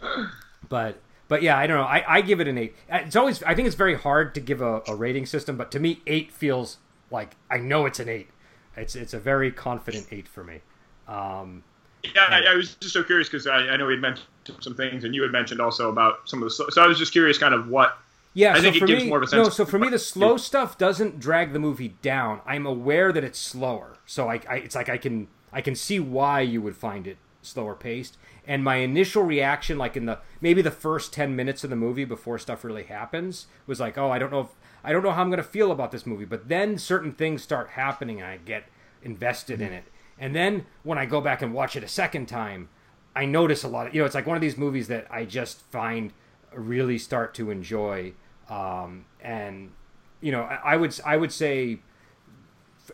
but 0.68 1.00
but 1.28 1.42
yeah, 1.42 1.58
I 1.58 1.66
don't 1.66 1.76
know. 1.76 1.84
I, 1.84 2.04
I 2.06 2.20
give 2.20 2.40
it 2.40 2.48
an 2.48 2.58
eight. 2.58 2.74
It's 2.88 3.16
always 3.16 3.42
I 3.42 3.54
think 3.54 3.66
it's 3.66 3.76
very 3.76 3.96
hard 3.96 4.34
to 4.34 4.40
give 4.40 4.60
a, 4.60 4.82
a 4.86 4.94
rating 4.94 5.26
system, 5.26 5.56
but 5.56 5.70
to 5.72 5.80
me, 5.80 6.00
eight 6.06 6.32
feels 6.32 6.78
like 7.10 7.36
I 7.50 7.58
know 7.58 7.86
it's 7.86 8.00
an 8.00 8.08
eight. 8.08 8.28
It's 8.76 8.94
it's 8.96 9.14
a 9.14 9.18
very 9.18 9.50
confident 9.50 10.06
eight 10.10 10.28
for 10.28 10.44
me. 10.44 10.60
Um, 11.08 11.62
Yeah, 12.02 12.26
I, 12.28 12.42
I 12.52 12.54
was 12.54 12.74
just 12.76 12.92
so 12.92 13.02
curious 13.02 13.28
because 13.28 13.46
I, 13.46 13.58
I 13.58 13.76
know 13.76 13.86
we 13.86 13.94
had 13.94 14.02
mentioned 14.02 14.26
some 14.60 14.74
things, 14.74 15.04
and 15.04 15.14
you 15.14 15.22
had 15.22 15.32
mentioned 15.32 15.60
also 15.60 15.90
about 15.90 16.28
some 16.28 16.42
of 16.42 16.48
the. 16.48 16.50
So 16.50 16.68
so 16.70 16.82
I 16.82 16.86
was 16.86 16.98
just 16.98 17.12
curious, 17.12 17.38
kind 17.38 17.54
of 17.54 17.68
what. 17.68 17.98
Yeah, 18.34 18.52
I 18.52 18.56
so 18.56 18.62
think 18.62 18.76
it 18.76 18.80
for 18.80 18.86
gives 18.86 19.04
me, 19.04 19.08
more 19.08 19.18
of 19.18 19.24
a 19.24 19.26
sense 19.28 19.46
no. 19.46 19.50
So 19.50 19.64
for 19.64 19.78
me, 19.78 19.88
the 19.88 19.98
slow 19.98 20.36
stuff 20.36 20.76
doesn't 20.76 21.20
drag 21.20 21.52
the 21.52 21.60
movie 21.60 21.96
down. 22.02 22.40
I'm 22.44 22.66
aware 22.66 23.12
that 23.12 23.22
it's 23.22 23.38
slower, 23.38 23.96
so 24.06 24.28
I, 24.28 24.40
I, 24.48 24.56
it's 24.56 24.74
like 24.74 24.88
I 24.88 24.98
can 24.98 25.28
I 25.52 25.60
can 25.60 25.76
see 25.76 26.00
why 26.00 26.40
you 26.40 26.60
would 26.60 26.76
find 26.76 27.06
it 27.06 27.16
slower 27.42 27.74
paced. 27.74 28.16
And 28.46 28.64
my 28.64 28.76
initial 28.76 29.22
reaction, 29.22 29.78
like 29.78 29.96
in 29.96 30.06
the 30.06 30.18
maybe 30.40 30.62
the 30.62 30.72
first 30.72 31.12
ten 31.12 31.36
minutes 31.36 31.62
of 31.62 31.70
the 31.70 31.76
movie 31.76 32.04
before 32.04 32.38
stuff 32.38 32.64
really 32.64 32.82
happens, 32.84 33.46
was 33.66 33.80
like, 33.80 33.96
oh, 33.96 34.10
I 34.10 34.18
don't 34.18 34.32
know 34.32 34.40
if 34.40 34.48
I 34.82 34.92
don't 34.92 35.04
know 35.04 35.12
how 35.12 35.22
I'm 35.22 35.30
going 35.30 35.38
to 35.38 35.44
feel 35.44 35.70
about 35.70 35.92
this 35.92 36.04
movie. 36.04 36.24
But 36.24 36.48
then 36.48 36.76
certain 36.76 37.12
things 37.12 37.42
start 37.42 37.70
happening, 37.70 38.20
and 38.20 38.28
I 38.28 38.38
get 38.38 38.64
invested 39.02 39.60
in 39.60 39.68
mm-hmm. 39.68 39.76
it. 39.76 39.84
And 40.18 40.34
then 40.34 40.66
when 40.82 40.98
I 40.98 41.06
go 41.06 41.20
back 41.20 41.40
and 41.40 41.54
watch 41.54 41.76
it 41.76 41.84
a 41.84 41.88
second 41.88 42.26
time, 42.26 42.68
I 43.14 43.26
notice 43.26 43.62
a 43.62 43.68
lot 43.68 43.86
of 43.86 43.94
you 43.94 44.00
know 44.00 44.06
it's 44.06 44.14
like 44.16 44.26
one 44.26 44.36
of 44.36 44.42
these 44.42 44.58
movies 44.58 44.88
that 44.88 45.06
I 45.08 45.24
just 45.24 45.60
find 45.70 46.12
really 46.52 46.98
start 46.98 47.34
to 47.34 47.50
enjoy 47.50 48.12
um, 48.48 49.04
and 49.20 49.72
you 50.20 50.32
know 50.32 50.42
I, 50.42 50.74
I 50.74 50.76
would 50.76 50.98
I 51.04 51.16
would 51.16 51.32
say 51.32 51.80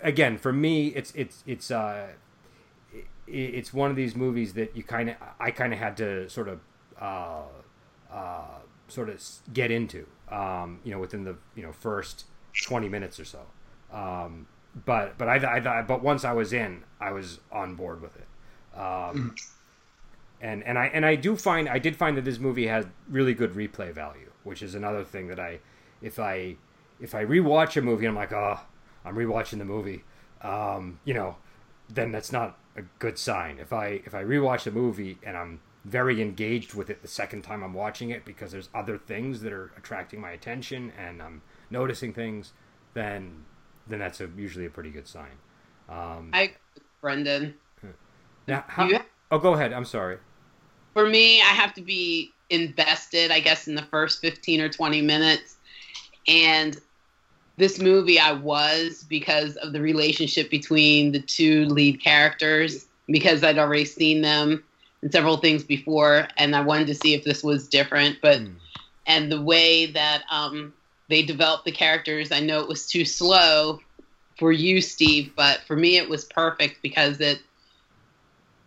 again 0.03 0.39
for 0.39 0.53
me 0.53 0.89
it's 0.89 1.13
it's 1.15 1.43
it's 1.47 1.71
uh 1.71 2.09
it's 3.27 3.73
one 3.73 3.91
of 3.91 3.97
these 3.97 4.17
movies 4.17 4.55
that 4.55 4.77
you 4.77 4.83
kind 4.83 5.11
of 5.11 5.17
I 5.39 5.51
kind 5.51 5.73
of 5.73 5.79
had 5.79 5.97
to 5.99 6.29
sort 6.29 6.49
of 6.49 6.61
uh, 7.01 7.43
uh, 8.13 8.59
sort 8.89 9.09
of 9.09 9.23
get 9.53 9.71
into 9.71 10.07
um, 10.31 10.81
you 10.85 10.91
know 10.93 10.99
within 10.99 11.25
the 11.25 11.37
you 11.55 11.63
know 11.63 11.73
first 11.73 12.25
20 12.63 12.89
minutes 12.89 13.21
or 13.21 13.25
so. 13.25 13.41
Um, 13.93 14.47
but 14.85 15.17
but 15.19 15.29
I, 15.29 15.79
I 15.79 15.83
but 15.83 16.03
once 16.03 16.25
I 16.25 16.33
was 16.33 16.53
in 16.53 16.83
I 17.01 17.13
was 17.13 17.41
on 17.53 17.75
board 17.75 18.03
with 18.03 18.17
it. 18.17 18.79
Um, 18.79 19.35
and 20.41 20.63
and 20.65 20.79
I 20.79 20.87
and 20.87 21.05
I 21.05 21.17
do 21.17 21.37
find 21.37 21.69
I 21.69 21.79
did 21.79 21.97
find 21.97 22.17
that 22.17 22.25
this 22.25 22.39
movie 22.39 22.67
has 22.67 22.87
really 23.09 23.35
good 23.35 23.55
replay 23.55 23.93
value, 23.93 24.30
which 24.45 24.63
is 24.63 24.75
another 24.75 25.05
thing 25.05 25.29
that 25.29 25.39
I 25.41 25.61
if 26.03 26.19
I 26.19 26.57
if 27.01 27.15
I 27.15 27.25
rewatch 27.25 27.77
a 27.77 27.83
movie, 27.83 28.07
I'm 28.07 28.15
like, 28.15 28.33
oh, 28.33 28.61
I'm 29.05 29.15
rewatching 29.17 29.59
the 29.59 29.65
movie, 29.65 30.05
um, 30.43 31.01
you 31.05 31.15
know, 31.15 31.37
then 31.89 32.13
that's 32.13 32.33
not 32.33 32.59
a 32.77 32.83
good 32.99 33.19
sign. 33.19 33.59
If 33.59 33.73
I 33.73 34.01
if 34.05 34.15
I 34.15 34.23
rewatch 34.25 34.65
the 34.65 34.71
movie 34.71 35.19
and 35.23 35.37
I'm 35.37 35.61
very 35.85 36.21
engaged 36.21 36.75
with 36.75 36.91
it 36.91 37.01
the 37.01 37.09
second 37.09 37.41
time 37.43 37.63
I'm 37.63 37.73
watching 37.73 38.11
it 38.11 38.25
because 38.27 38.53
there's 38.53 38.69
other 38.75 38.99
things 38.99 39.41
that 39.41 39.53
are 39.53 39.73
attracting 39.79 40.21
my 40.21 40.31
attention 40.33 40.93
and 40.99 41.23
I'm 41.23 41.41
noticing 41.71 42.13
things, 42.13 42.53
then 42.95 43.45
then 43.89 43.99
that's 43.99 44.21
a, 44.21 44.29
usually 44.37 44.67
a 44.67 44.71
pretty 44.71 44.91
good 44.91 45.09
sign. 45.09 45.39
Um, 45.89 46.31
I, 46.33 46.53
Brendan. 47.01 47.55
now, 48.47 48.65
how, 48.69 48.87
You- 48.87 49.01
oh, 49.31 49.39
go 49.39 49.55
ahead. 49.55 49.73
I'm 49.73 49.85
sorry. 49.85 50.19
For 50.95 51.07
me, 51.09 51.41
I 51.41 51.47
have 51.55 51.75
to 51.75 51.83
be 51.83 52.35
invested, 52.51 53.31
I 53.31 53.41
guess, 53.41 53.69
in 53.69 53.75
the 53.75 53.83
first 53.83 54.21
15 54.21 54.61
or 54.61 54.69
20 54.69 55.03
minutes. 55.03 55.57
And 56.27 56.77
this 57.57 57.79
movie, 57.79 58.19
I 58.19 58.33
was 58.33 59.05
because 59.09 59.57
of 59.57 59.73
the 59.73 59.81
relationship 59.81 60.51
between 60.51 61.13
the 61.13 61.21
two 61.21 61.67
lead 61.67 62.03
characters, 62.03 62.87
because 63.07 63.45
I'd 63.45 63.59
already 63.59 63.85
seen 63.85 64.23
them 64.23 64.65
in 65.03 65.11
several 65.13 65.37
things 65.39 65.65
before, 65.65 66.29
and 66.37 66.55
I 66.57 66.63
wanted 66.63 66.87
to 66.89 66.95
see 66.95 67.15
if 67.15 67.25
this 67.25 67.43
was 67.43 67.69
different. 67.69 68.19
But 68.23 68.41
Mm. 68.41 68.57
and 69.07 69.33
the 69.33 69.41
way 69.41 69.87
that 69.93 70.23
um, 70.31 70.75
they 71.09 71.23
developed 71.23 71.65
the 71.65 71.73
characters, 71.73 72.33
I 72.33 72.41
know 72.41 72.61
it 72.61 72.69
was 72.69 72.87
too 72.87 73.05
slow 73.05 73.81
for 74.39 74.53
you, 74.53 74.81
Steve, 74.81 75.35
but 75.37 75.61
for 75.67 75.77
me, 75.77 75.97
it 75.97 76.09
was 76.09 76.25
perfect 76.25 76.83
because 76.83 77.21
it 77.21 77.41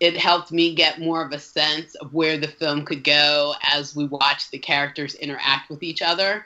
it 0.04 0.18
helped 0.18 0.52
me 0.52 0.76
get 0.76 1.00
more 1.00 1.26
of 1.26 1.32
a 1.32 1.40
sense 1.40 1.96
of 1.96 2.14
where 2.14 2.38
the 2.38 2.50
film 2.50 2.84
could 2.84 3.06
go 3.06 3.56
as 3.64 3.96
we 3.96 4.04
watch 4.04 4.52
the 4.52 4.60
characters 4.60 5.16
interact 5.16 5.70
with 5.70 5.82
each 5.82 6.02
other. 6.02 6.46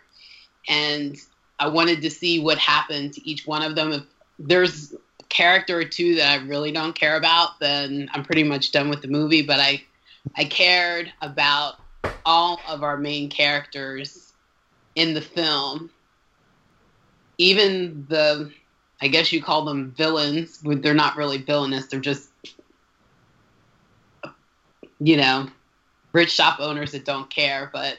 And 0.69 1.17
I 1.57 1.67
wanted 1.67 2.03
to 2.03 2.11
see 2.11 2.39
what 2.39 2.59
happened 2.59 3.13
to 3.13 3.27
each 3.27 3.47
one 3.47 3.63
of 3.63 3.75
them. 3.75 3.93
If 3.93 4.03
there's 4.37 4.93
a 4.93 5.23
character 5.29 5.79
or 5.79 5.85
two 5.85 6.13
that 6.17 6.39
I 6.39 6.45
really 6.45 6.71
don't 6.71 6.93
care 6.93 7.17
about, 7.17 7.59
then 7.59 8.11
I'm 8.13 8.23
pretty 8.23 8.43
much 8.43 8.71
done 8.71 8.89
with 8.91 9.01
the 9.01 9.07
movie. 9.07 9.41
But 9.41 9.59
I, 9.59 9.83
I 10.35 10.45
cared 10.45 11.11
about 11.23 11.77
all 12.25 12.61
of 12.67 12.83
our 12.83 12.97
main 12.97 13.27
characters 13.27 14.33
in 14.93 15.15
the 15.15 15.21
film. 15.21 15.89
Even 17.39 18.05
the, 18.07 18.51
I 19.01 19.07
guess 19.07 19.33
you 19.33 19.41
call 19.41 19.65
them 19.65 19.95
villains, 19.97 20.59
they're 20.61 20.93
not 20.93 21.17
really 21.17 21.39
villainous. 21.39 21.87
They're 21.87 21.99
just 21.99 22.29
you 24.99 25.17
know, 25.17 25.47
rich 26.13 26.31
shop 26.31 26.59
owners 26.59 26.91
that 26.91 27.05
don't 27.05 27.29
care, 27.29 27.69
but 27.71 27.97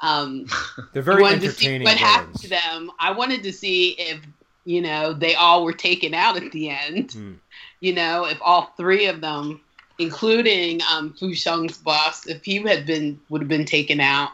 um, 0.00 0.46
They're 0.92 1.02
very 1.02 1.22
wanted 1.22 1.40
to 1.42 1.52
see 1.52 1.66
entertaining 1.66 1.84
what 1.84 1.96
happened 1.96 2.36
to 2.40 2.48
them. 2.48 2.90
I 2.98 3.12
wanted 3.12 3.42
to 3.44 3.52
see 3.52 3.90
if 3.90 4.20
you 4.64 4.80
know 4.80 5.12
they 5.12 5.34
all 5.34 5.64
were 5.64 5.72
taken 5.72 6.14
out 6.14 6.36
at 6.36 6.52
the 6.52 6.70
end. 6.70 7.10
Mm. 7.10 7.36
You 7.80 7.94
know, 7.94 8.26
if 8.26 8.38
all 8.42 8.72
three 8.76 9.06
of 9.06 9.20
them, 9.20 9.60
including 9.98 10.80
um, 10.90 11.14
Fu 11.14 11.34
Sheng's 11.34 11.78
boss, 11.78 12.26
if 12.26 12.44
he 12.44 12.56
had 12.62 12.86
been 12.86 13.20
would 13.28 13.42
have 13.42 13.48
been 13.48 13.64
taken 13.64 14.00
out. 14.00 14.30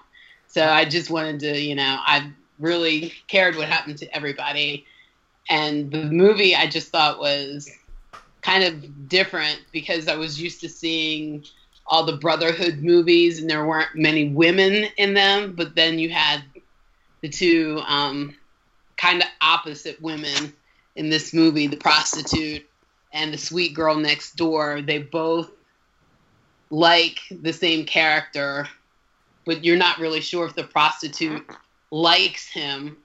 So 0.46 0.66
I 0.66 0.84
just 0.84 1.10
wanted 1.10 1.38
to, 1.40 1.60
you 1.60 1.76
know, 1.76 1.98
I 2.00 2.32
really 2.58 3.12
cared 3.28 3.56
what 3.56 3.68
happened 3.68 3.98
to 3.98 4.16
everybody, 4.16 4.86
and 5.48 5.90
the 5.90 6.04
movie 6.04 6.56
I 6.56 6.66
just 6.66 6.88
thought 6.88 7.20
was 7.20 7.70
kind 8.42 8.64
of 8.64 9.08
different 9.08 9.60
because 9.70 10.08
I 10.08 10.16
was 10.16 10.40
used 10.40 10.60
to 10.62 10.68
seeing 10.68 11.44
all 11.90 12.04
the 12.04 12.16
Brotherhood 12.16 12.78
movies, 12.78 13.40
and 13.40 13.50
there 13.50 13.66
weren't 13.66 13.94
many 13.94 14.28
women 14.28 14.86
in 14.96 15.12
them. 15.12 15.54
But 15.54 15.74
then 15.74 15.98
you 15.98 16.08
had 16.08 16.42
the 17.20 17.28
two 17.28 17.82
um, 17.86 18.36
kind 18.96 19.22
of 19.22 19.28
opposite 19.42 20.00
women 20.00 20.54
in 20.96 21.10
this 21.10 21.34
movie, 21.34 21.66
the 21.66 21.76
prostitute 21.76 22.66
and 23.12 23.34
the 23.34 23.38
sweet 23.38 23.74
girl 23.74 23.96
next 23.96 24.36
door. 24.36 24.80
They 24.82 24.98
both 24.98 25.50
like 26.70 27.18
the 27.30 27.52
same 27.52 27.84
character, 27.84 28.68
but 29.44 29.64
you're 29.64 29.76
not 29.76 29.98
really 29.98 30.20
sure 30.20 30.46
if 30.46 30.54
the 30.54 30.64
prostitute 30.64 31.44
likes 31.90 32.46
him 32.48 32.96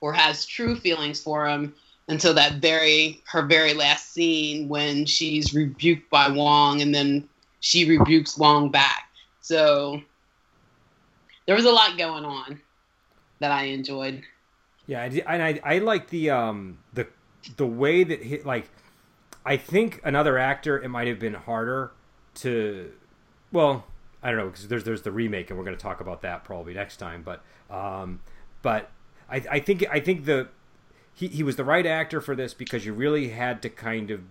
or 0.00 0.12
has 0.12 0.44
true 0.44 0.74
feelings 0.74 1.20
for 1.20 1.46
him 1.46 1.72
until 2.08 2.34
that 2.34 2.54
very 2.54 3.22
her 3.26 3.42
very 3.42 3.72
last 3.72 4.12
scene 4.12 4.68
when 4.68 5.06
she's 5.06 5.54
rebuked 5.54 6.10
by 6.10 6.28
Wong 6.28 6.82
and 6.82 6.92
then 6.92 7.28
she 7.62 7.88
rebukes 7.88 8.36
Wong 8.36 8.70
back. 8.70 9.04
So 9.40 10.02
there 11.46 11.54
was 11.54 11.64
a 11.64 11.70
lot 11.70 11.96
going 11.96 12.24
on 12.24 12.60
that 13.38 13.52
I 13.52 13.64
enjoyed. 13.66 14.22
Yeah, 14.86 15.04
and 15.04 15.42
I 15.42 15.60
I 15.64 15.78
like 15.78 16.10
the 16.10 16.30
um 16.30 16.78
the 16.92 17.06
the 17.56 17.66
way 17.66 18.04
that 18.04 18.22
he 18.22 18.42
like 18.42 18.68
I 19.46 19.56
think 19.56 20.00
another 20.04 20.38
actor 20.38 20.80
it 20.82 20.88
might 20.88 21.06
have 21.06 21.20
been 21.20 21.34
harder 21.34 21.92
to 22.36 22.92
well 23.52 23.86
I 24.22 24.30
don't 24.30 24.38
know 24.38 24.46
because 24.46 24.66
there's 24.66 24.84
there's 24.84 25.02
the 25.02 25.12
remake 25.12 25.48
and 25.48 25.58
we're 25.58 25.64
going 25.64 25.76
to 25.76 25.82
talk 25.82 26.00
about 26.00 26.22
that 26.22 26.42
probably 26.44 26.74
next 26.74 26.96
time 26.96 27.22
but 27.22 27.44
um 27.70 28.20
but 28.62 28.90
I 29.30 29.42
I 29.50 29.60
think 29.60 29.84
I 29.88 30.00
think 30.00 30.24
the 30.24 30.48
he 31.14 31.28
he 31.28 31.44
was 31.44 31.54
the 31.54 31.64
right 31.64 31.86
actor 31.86 32.20
for 32.20 32.34
this 32.34 32.54
because 32.54 32.84
you 32.84 32.92
really 32.92 33.28
had 33.28 33.62
to 33.62 33.68
kind 33.68 34.10
of 34.10 34.22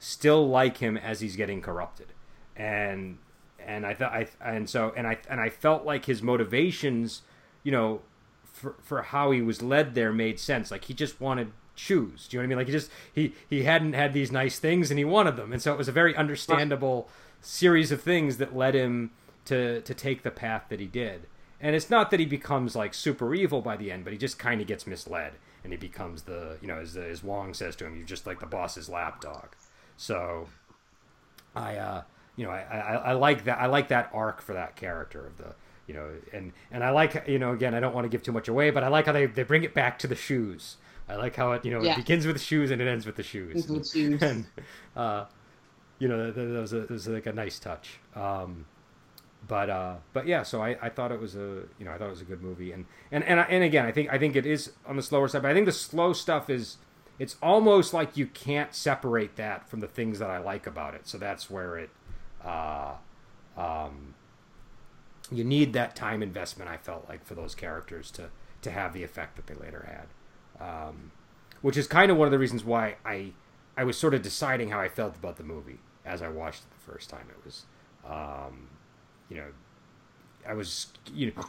still 0.00 0.48
like 0.48 0.78
him 0.78 0.96
as 0.96 1.20
he's 1.20 1.36
getting 1.36 1.60
corrupted 1.62 2.12
and 2.56 3.18
and 3.58 3.86
I 3.86 3.94
thought 3.94 4.12
I 4.12 4.28
and 4.40 4.68
so 4.68 4.92
and 4.96 5.06
I 5.06 5.18
and 5.28 5.40
I 5.40 5.48
felt 5.48 5.84
like 5.84 6.06
his 6.06 6.22
motivations 6.22 7.22
you 7.62 7.72
know 7.72 8.02
for 8.44 8.76
for 8.82 9.02
how 9.02 9.30
he 9.30 9.42
was 9.42 9.62
led 9.62 9.94
there 9.94 10.12
made 10.12 10.38
sense. 10.38 10.70
Like 10.70 10.84
he 10.84 10.94
just 10.94 11.20
wanted 11.20 11.52
shoes. 11.74 12.28
Do 12.28 12.36
you 12.36 12.42
know 12.42 12.42
what 12.42 12.46
I 12.46 12.48
mean? 12.48 12.58
Like 12.58 12.66
he 12.66 12.72
just 12.72 12.90
he 13.12 13.34
he 13.48 13.62
hadn't 13.64 13.94
had 13.94 14.12
these 14.12 14.30
nice 14.30 14.58
things 14.58 14.90
and 14.90 14.98
he 14.98 15.04
wanted 15.04 15.36
them, 15.36 15.52
and 15.52 15.60
so 15.60 15.72
it 15.72 15.78
was 15.78 15.88
a 15.88 15.92
very 15.92 16.14
understandable 16.14 17.08
series 17.40 17.90
of 17.90 18.00
things 18.00 18.36
that 18.38 18.54
led 18.56 18.74
him 18.74 19.10
to 19.46 19.80
to 19.82 19.94
take 19.94 20.22
the 20.22 20.30
path 20.30 20.64
that 20.68 20.80
he 20.80 20.86
did. 20.86 21.26
And 21.60 21.76
it's 21.76 21.88
not 21.88 22.10
that 22.10 22.18
he 22.18 22.26
becomes 22.26 22.74
like 22.74 22.92
super 22.92 23.34
evil 23.34 23.62
by 23.62 23.76
the 23.76 23.90
end, 23.92 24.04
but 24.04 24.12
he 24.12 24.18
just 24.18 24.38
kind 24.38 24.60
of 24.60 24.66
gets 24.66 24.86
misled, 24.86 25.34
and 25.62 25.72
he 25.72 25.76
becomes 25.76 26.22
the 26.22 26.58
you 26.60 26.68
know 26.68 26.78
as 26.78 26.96
as 26.96 27.22
Wong 27.22 27.54
says 27.54 27.76
to 27.76 27.86
him, 27.86 27.96
you're 27.96 28.06
just 28.06 28.26
like 28.26 28.40
the 28.40 28.46
boss's 28.46 28.88
lapdog. 28.88 29.54
So 29.96 30.48
I 31.54 31.76
uh 31.76 32.02
you 32.36 32.44
know 32.46 32.50
I, 32.50 32.60
I 32.62 32.94
I 32.94 33.12
like 33.12 33.44
that 33.44 33.58
I 33.60 33.66
like 33.66 33.88
that 33.88 34.10
arc 34.12 34.40
for 34.40 34.54
that 34.54 34.76
character 34.76 35.26
of 35.26 35.36
the 35.38 35.54
you 35.86 35.94
know 35.94 36.08
and 36.32 36.52
and 36.70 36.82
I 36.84 36.90
like 36.90 37.24
you 37.28 37.38
know 37.38 37.52
again 37.52 37.74
I 37.74 37.80
don't 37.80 37.94
want 37.94 38.04
to 38.04 38.08
give 38.08 38.22
too 38.22 38.32
much 38.32 38.48
away 38.48 38.70
but 38.70 38.82
I 38.84 38.88
like 38.88 39.06
how 39.06 39.12
they 39.12 39.26
they 39.26 39.42
bring 39.42 39.64
it 39.64 39.74
back 39.74 39.98
to 40.00 40.06
the 40.06 40.14
shoes. 40.16 40.76
I 41.08 41.16
like 41.16 41.36
how 41.36 41.52
it 41.52 41.64
you 41.64 41.70
know 41.72 41.82
Yeah. 41.82 41.92
it 41.92 41.96
begins 41.96 42.26
with 42.26 42.36
the 42.36 42.42
shoes 42.42 42.70
and 42.70 42.80
it 42.80 42.88
ends 42.88 43.04
with 43.04 43.16
the 43.16 43.22
shoes. 43.22 43.64
Shoes. 43.92 44.22
and 44.22 44.46
uh 44.96 45.26
you 45.98 46.08
know 46.08 46.30
that, 46.30 46.34
that 46.34 46.60
was 46.60 46.72
a, 46.72 46.80
that 46.80 46.90
was 46.90 47.06
like 47.08 47.26
a 47.26 47.32
nice 47.32 47.58
touch. 47.58 47.98
Um 48.16 48.66
but 49.46 49.68
uh 49.68 49.96
but 50.12 50.26
yeah 50.26 50.42
so 50.44 50.62
I, 50.62 50.76
I 50.80 50.88
thought 50.88 51.10
it 51.12 51.20
was 51.20 51.34
a 51.34 51.64
you 51.78 51.84
know 51.84 51.90
I 51.92 51.98
thought 51.98 52.06
it 52.06 52.10
was 52.10 52.20
a 52.22 52.24
good 52.24 52.42
movie. 52.42 52.72
And 52.72 52.86
and 53.10 53.24
and, 53.24 53.40
I- 53.40 53.44
and 53.44 53.64
again 53.64 53.84
I 53.84 53.92
think 53.92 54.10
I 54.12 54.18
think 54.18 54.36
it 54.36 54.46
is 54.46 54.72
on 54.86 54.96
the 54.96 55.02
slower 55.02 55.28
side 55.28 55.42
but 55.42 55.50
I 55.50 55.54
think 55.54 55.66
the 55.66 55.72
slow 55.72 56.12
stuff 56.12 56.48
is 56.48 56.78
it's 57.18 57.36
almost 57.42 57.92
like 57.92 58.16
you 58.16 58.26
can't 58.26 58.74
separate 58.74 59.36
that 59.36 59.68
from 59.68 59.80
the 59.80 59.86
things 59.86 60.18
that 60.18 60.30
I 60.30 60.38
like 60.38 60.66
about 60.66 60.94
it. 60.94 61.06
So 61.06 61.18
that's 61.18 61.50
where 61.50 61.76
it 61.76 61.90
uh 62.44 62.92
um 63.56 64.14
you 65.30 65.44
need 65.44 65.72
that 65.72 65.96
time 65.96 66.22
investment 66.22 66.70
I 66.70 66.76
felt 66.76 67.08
like 67.08 67.24
for 67.24 67.34
those 67.34 67.54
characters 67.54 68.10
to 68.12 68.28
to 68.62 68.70
have 68.70 68.92
the 68.92 69.02
effect 69.02 69.36
that 69.36 69.46
they 69.46 69.54
later 69.54 69.88
had. 70.58 70.64
Um 70.64 71.12
which 71.60 71.76
is 71.76 71.86
kind 71.86 72.10
of 72.10 72.16
one 72.16 72.26
of 72.26 72.32
the 72.32 72.38
reasons 72.38 72.64
why 72.64 72.96
I 73.04 73.32
I 73.76 73.84
was 73.84 73.96
sort 73.96 74.14
of 74.14 74.22
deciding 74.22 74.70
how 74.70 74.80
I 74.80 74.88
felt 74.88 75.16
about 75.16 75.36
the 75.36 75.44
movie 75.44 75.78
as 76.04 76.22
I 76.22 76.28
watched 76.28 76.62
it 76.64 76.70
the 76.70 76.92
first 76.92 77.08
time. 77.10 77.26
It 77.30 77.44
was 77.44 77.64
um 78.04 78.68
you 79.28 79.36
know 79.36 79.48
I 80.46 80.54
was 80.54 80.88
you 81.14 81.32
know 81.36 81.44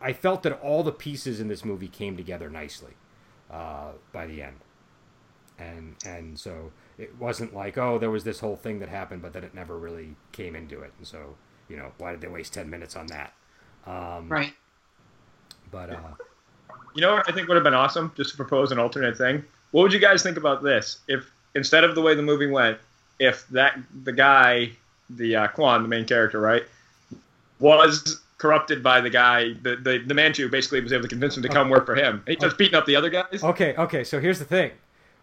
I 0.00 0.12
felt 0.12 0.42
that 0.42 0.60
all 0.60 0.82
the 0.82 0.92
pieces 0.92 1.40
in 1.40 1.48
this 1.48 1.64
movie 1.64 1.88
came 1.88 2.16
together 2.16 2.50
nicely 2.50 2.94
uh, 3.50 3.92
by 4.12 4.26
the 4.26 4.42
end, 4.42 4.56
and 5.58 5.96
and 6.06 6.38
so 6.38 6.72
it 6.98 7.16
wasn't 7.18 7.54
like 7.54 7.78
oh 7.78 7.98
there 7.98 8.10
was 8.10 8.24
this 8.24 8.40
whole 8.40 8.56
thing 8.56 8.80
that 8.80 8.88
happened 8.88 9.22
but 9.22 9.32
then 9.32 9.44
it 9.44 9.54
never 9.54 9.78
really 9.78 10.16
came 10.32 10.54
into 10.56 10.80
it, 10.80 10.92
and 10.98 11.06
so 11.06 11.36
you 11.68 11.76
know 11.76 11.92
why 11.98 12.10
did 12.10 12.20
they 12.20 12.28
waste 12.28 12.52
ten 12.54 12.68
minutes 12.68 12.96
on 12.96 13.06
that? 13.08 13.32
Um, 13.86 14.28
Right. 14.28 14.52
But 15.70 15.90
uh, 15.90 15.98
You 16.94 17.02
know 17.02 17.14
what 17.14 17.28
I 17.28 17.32
think 17.32 17.48
would 17.48 17.56
have 17.56 17.64
been 17.64 17.74
awesome? 17.74 18.12
Just 18.16 18.30
to 18.30 18.36
propose 18.36 18.72
an 18.72 18.78
alternate 18.78 19.16
thing. 19.16 19.44
What 19.70 19.82
would 19.82 19.92
you 19.92 19.98
guys 19.98 20.22
think 20.22 20.36
about 20.36 20.62
this? 20.62 21.00
If 21.08 21.30
instead 21.54 21.84
of 21.84 21.94
the 21.94 22.00
way 22.00 22.14
the 22.14 22.22
movie 22.22 22.46
went, 22.46 22.78
if 23.18 23.46
that 23.48 23.78
the 24.04 24.12
guy, 24.12 24.70
the 25.10 25.36
uh, 25.36 25.48
Quan, 25.48 25.82
the 25.82 25.88
main 25.88 26.06
character, 26.06 26.40
right, 26.40 26.64
was 27.58 28.22
corrupted 28.38 28.82
by 28.82 29.00
the 29.00 29.10
guy, 29.10 29.52
the, 29.62 29.76
the 29.76 29.98
the 30.06 30.14
Manchu 30.14 30.48
basically 30.48 30.80
was 30.80 30.92
able 30.92 31.02
to 31.02 31.08
convince 31.08 31.36
him 31.36 31.42
to 31.42 31.48
come 31.48 31.68
work 31.68 31.84
for 31.84 31.94
him. 31.94 32.22
He 32.26 32.34
starts 32.34 32.54
beating 32.56 32.74
up 32.76 32.86
the 32.86 32.96
other 32.96 33.10
guys. 33.10 33.42
okay, 33.42 33.74
okay. 33.76 34.04
So 34.04 34.20
here's 34.20 34.38
the 34.38 34.44
thing: 34.44 34.70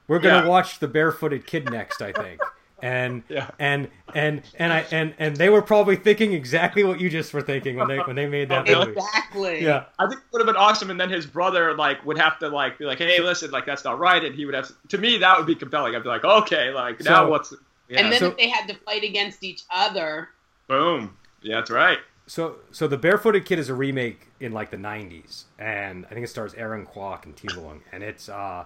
we're 0.07 0.19
gonna 0.19 0.43
Yeah. 0.43 0.47
watch 0.49 0.79
the 0.79 0.87
barefooted 0.87 1.45
kid 1.45 1.69
next, 1.71 2.01
I 2.01 2.11
think. 2.11 2.41
And 2.81 3.23
Yeah. 3.29 3.49
and 3.57 3.89
and 4.13 4.43
and 4.59 4.73
I 4.73 4.85
and 4.91 5.13
and 5.17 5.35
they 5.37 5.49
were 5.49 5.61
probably 5.61 5.95
thinking 5.95 6.33
exactly 6.33 6.83
what 6.83 6.99
you 6.99 7.09
just 7.09 7.33
were 7.33 7.41
thinking 7.41 7.77
when 7.77 7.87
they 7.87 7.97
when 7.99 8.15
they 8.15 8.27
made 8.27 8.49
that 8.49 8.67
movie. 8.67 8.91
Exactly. 8.91 9.63
Yeah, 9.63 9.85
I 9.97 10.07
think 10.07 10.19
it 10.19 10.25
would 10.33 10.39
have 10.41 10.45
been 10.47 10.57
awesome, 10.61 10.89
and 10.91 10.99
then 10.99 11.09
his 11.09 11.25
brother 11.25 11.75
like 11.75 12.05
would 12.05 12.17
have 12.17 12.37
to 12.39 12.49
like 12.49 12.77
be 12.77 12.85
like, 12.85 12.97
"Hey, 12.99 13.19
listen, 13.21 13.49
like 13.51 13.65
that's 13.65 13.83
not 13.85 13.97
right," 13.97 14.23
and 14.23 14.35
he 14.35 14.45
would 14.45 14.53
have. 14.55 14.69
To 14.89 14.97
me, 14.97 15.17
that 15.19 15.37
would 15.37 15.47
be 15.47 15.55
compelling. 15.55 15.95
I'd 15.95 16.03
be 16.03 16.09
like, 16.09 16.25
"Okay, 16.25 16.69
like 16.71 17.01
now 17.03 17.27
what's?" 17.29 17.53
Yeah. 17.87 18.01
And 18.01 18.11
then 18.11 18.19
So- 18.19 18.27
if 18.27 18.37
they 18.37 18.49
had 18.49 18.67
to 18.67 18.75
fight 18.85 19.03
against 19.03 19.43
each 19.43 19.63
other, 19.69 20.29
boom. 20.67 21.17
Yeah, 21.41 21.55
that's 21.57 21.69
right. 21.71 21.99
So, 22.27 22.55
so 22.71 22.87
the 22.87 22.97
Barefooted 22.97 23.45
Kid 23.45 23.59
is 23.59 23.69
a 23.69 23.75
remake 23.75 24.27
in 24.39 24.51
like 24.51 24.71
the 24.71 24.77
'90s, 24.77 25.43
and 25.59 26.05
I 26.07 26.09
think 26.13 26.23
it 26.25 26.29
stars 26.29 26.53
Aaron 26.55 26.85
Kwok 26.85 27.23
and 27.25 27.35
Tina 27.37 27.53
Leung, 27.53 27.81
and 27.91 28.03
it's. 28.03 28.27
uh 28.27 28.65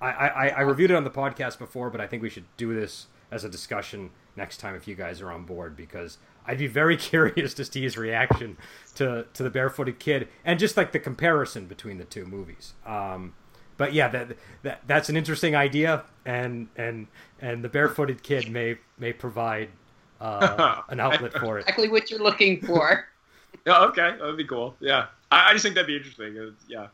I, 0.00 0.08
I, 0.08 0.48
I 0.48 0.60
reviewed 0.62 0.90
it 0.90 0.94
on 0.94 1.04
the 1.04 1.10
podcast 1.10 1.58
before, 1.58 1.90
but 1.90 2.00
I 2.00 2.06
think 2.06 2.22
we 2.22 2.30
should 2.30 2.46
do 2.56 2.74
this 2.74 3.06
as 3.30 3.44
a 3.44 3.48
discussion 3.48 4.10
next 4.36 4.58
time 4.58 4.74
if 4.74 4.88
you 4.88 4.94
guys 4.94 5.20
are 5.20 5.30
on 5.30 5.44
board 5.44 5.76
because 5.76 6.18
I'd 6.46 6.58
be 6.58 6.66
very 6.66 6.96
curious 7.10 7.54
to 7.54 7.64
see 7.64 7.82
his 7.82 7.96
reaction 7.96 8.56
to 8.96 9.26
to 9.34 9.42
the 9.42 9.50
Barefooted 9.50 9.98
Kid 9.98 10.28
and 10.44 10.58
just 10.58 10.76
like 10.76 10.92
the 10.92 10.98
comparison 10.98 11.66
between 11.66 11.98
the 11.98 12.04
two 12.04 12.24
movies. 12.24 12.74
Um, 12.86 13.34
but 13.76 13.94
yeah, 13.94 14.08
that, 14.08 14.36
that 14.62 14.82
that's 14.86 15.08
an 15.08 15.16
interesting 15.16 15.56
idea, 15.56 16.04
and 16.26 16.68
and 16.76 17.06
and 17.40 17.64
the 17.64 17.68
Barefooted 17.68 18.22
Kid 18.22 18.50
may 18.50 18.76
may 18.98 19.12
provide 19.12 19.70
uh, 20.20 20.82
an 20.88 21.00
outlet 21.00 21.32
for 21.32 21.58
it. 21.58 21.62
Exactly 21.62 21.88
what 21.88 22.10
you're 22.10 22.20
looking 22.20 22.60
for. 22.60 23.08
yeah, 23.66 23.80
okay, 23.84 24.16
that'd 24.18 24.36
be 24.36 24.44
cool. 24.44 24.74
Yeah, 24.80 25.06
I, 25.30 25.50
I 25.50 25.52
just 25.52 25.62
think 25.62 25.74
that'd 25.76 25.86
be 25.86 25.96
interesting. 25.96 26.36
It's, 26.36 26.64
yeah. 26.68 26.88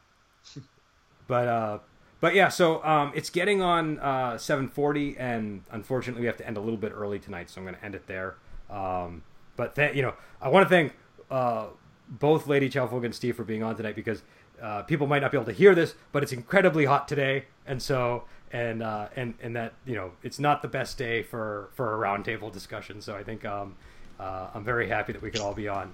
but 1.26 1.48
uh, 1.48 1.78
but 2.20 2.34
yeah, 2.34 2.48
so 2.48 2.82
um, 2.84 3.12
it's 3.14 3.30
getting 3.30 3.62
on 3.62 3.98
uh, 3.98 4.34
7:40, 4.34 5.16
and 5.18 5.62
unfortunately, 5.70 6.22
we 6.22 6.26
have 6.26 6.36
to 6.38 6.46
end 6.46 6.56
a 6.56 6.60
little 6.60 6.78
bit 6.78 6.92
early 6.94 7.18
tonight, 7.18 7.50
so 7.50 7.60
I'm 7.60 7.66
going 7.66 7.76
to 7.76 7.84
end 7.84 7.94
it 7.94 8.06
there. 8.06 8.36
Um, 8.70 9.22
but 9.56 9.74
th- 9.74 9.94
you 9.94 10.02
know, 10.02 10.14
I 10.40 10.48
want 10.48 10.64
to 10.64 10.68
thank 10.68 10.94
uh, 11.30 11.66
both 12.08 12.46
Lady 12.46 12.68
Chalfog 12.68 13.04
and 13.04 13.14
Steve 13.14 13.36
for 13.36 13.44
being 13.44 13.62
on 13.62 13.76
tonight 13.76 13.96
because 13.96 14.22
uh, 14.62 14.82
people 14.82 15.06
might 15.06 15.20
not 15.20 15.30
be 15.30 15.36
able 15.36 15.46
to 15.46 15.52
hear 15.52 15.74
this, 15.74 15.94
but 16.12 16.22
it's 16.22 16.32
incredibly 16.32 16.84
hot 16.86 17.06
today, 17.08 17.44
and 17.66 17.82
so 17.82 18.24
and 18.52 18.82
uh, 18.82 19.08
and 19.16 19.34
and 19.42 19.54
that 19.56 19.74
you 19.84 19.94
know 19.94 20.12
it's 20.22 20.38
not 20.38 20.62
the 20.62 20.68
best 20.68 20.96
day 20.98 21.22
for 21.22 21.68
for 21.74 21.94
a 21.94 22.06
roundtable 22.06 22.52
discussion. 22.52 23.00
So 23.00 23.14
I 23.14 23.22
think 23.22 23.44
um, 23.44 23.76
uh, 24.18 24.48
I'm 24.54 24.64
very 24.64 24.88
happy 24.88 25.12
that 25.12 25.22
we 25.22 25.30
could 25.30 25.40
all 25.40 25.54
be 25.54 25.68
on, 25.68 25.92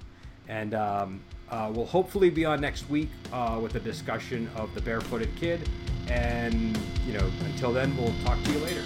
and 0.49 0.75
um, 0.75 1.21
uh, 1.51 1.71
we'll 1.75 1.87
hopefully 1.87 2.31
be 2.31 2.45
on 2.45 2.61
next 2.61 2.89
week 2.89 3.11
uh, 3.33 3.59
with 3.63 3.75
a 3.75 3.81
discussion 3.81 4.51
of 4.57 4.75
the 4.75 4.81
Barefooted 4.81 5.35
Kid. 5.37 5.69
And 6.09 6.77
you 7.07 7.13
know, 7.13 7.31
until 7.45 7.73
then, 7.73 7.97
we'll 7.97 8.15
talk 8.25 8.43
to 8.43 8.53
you 8.53 8.59
later. 8.59 8.83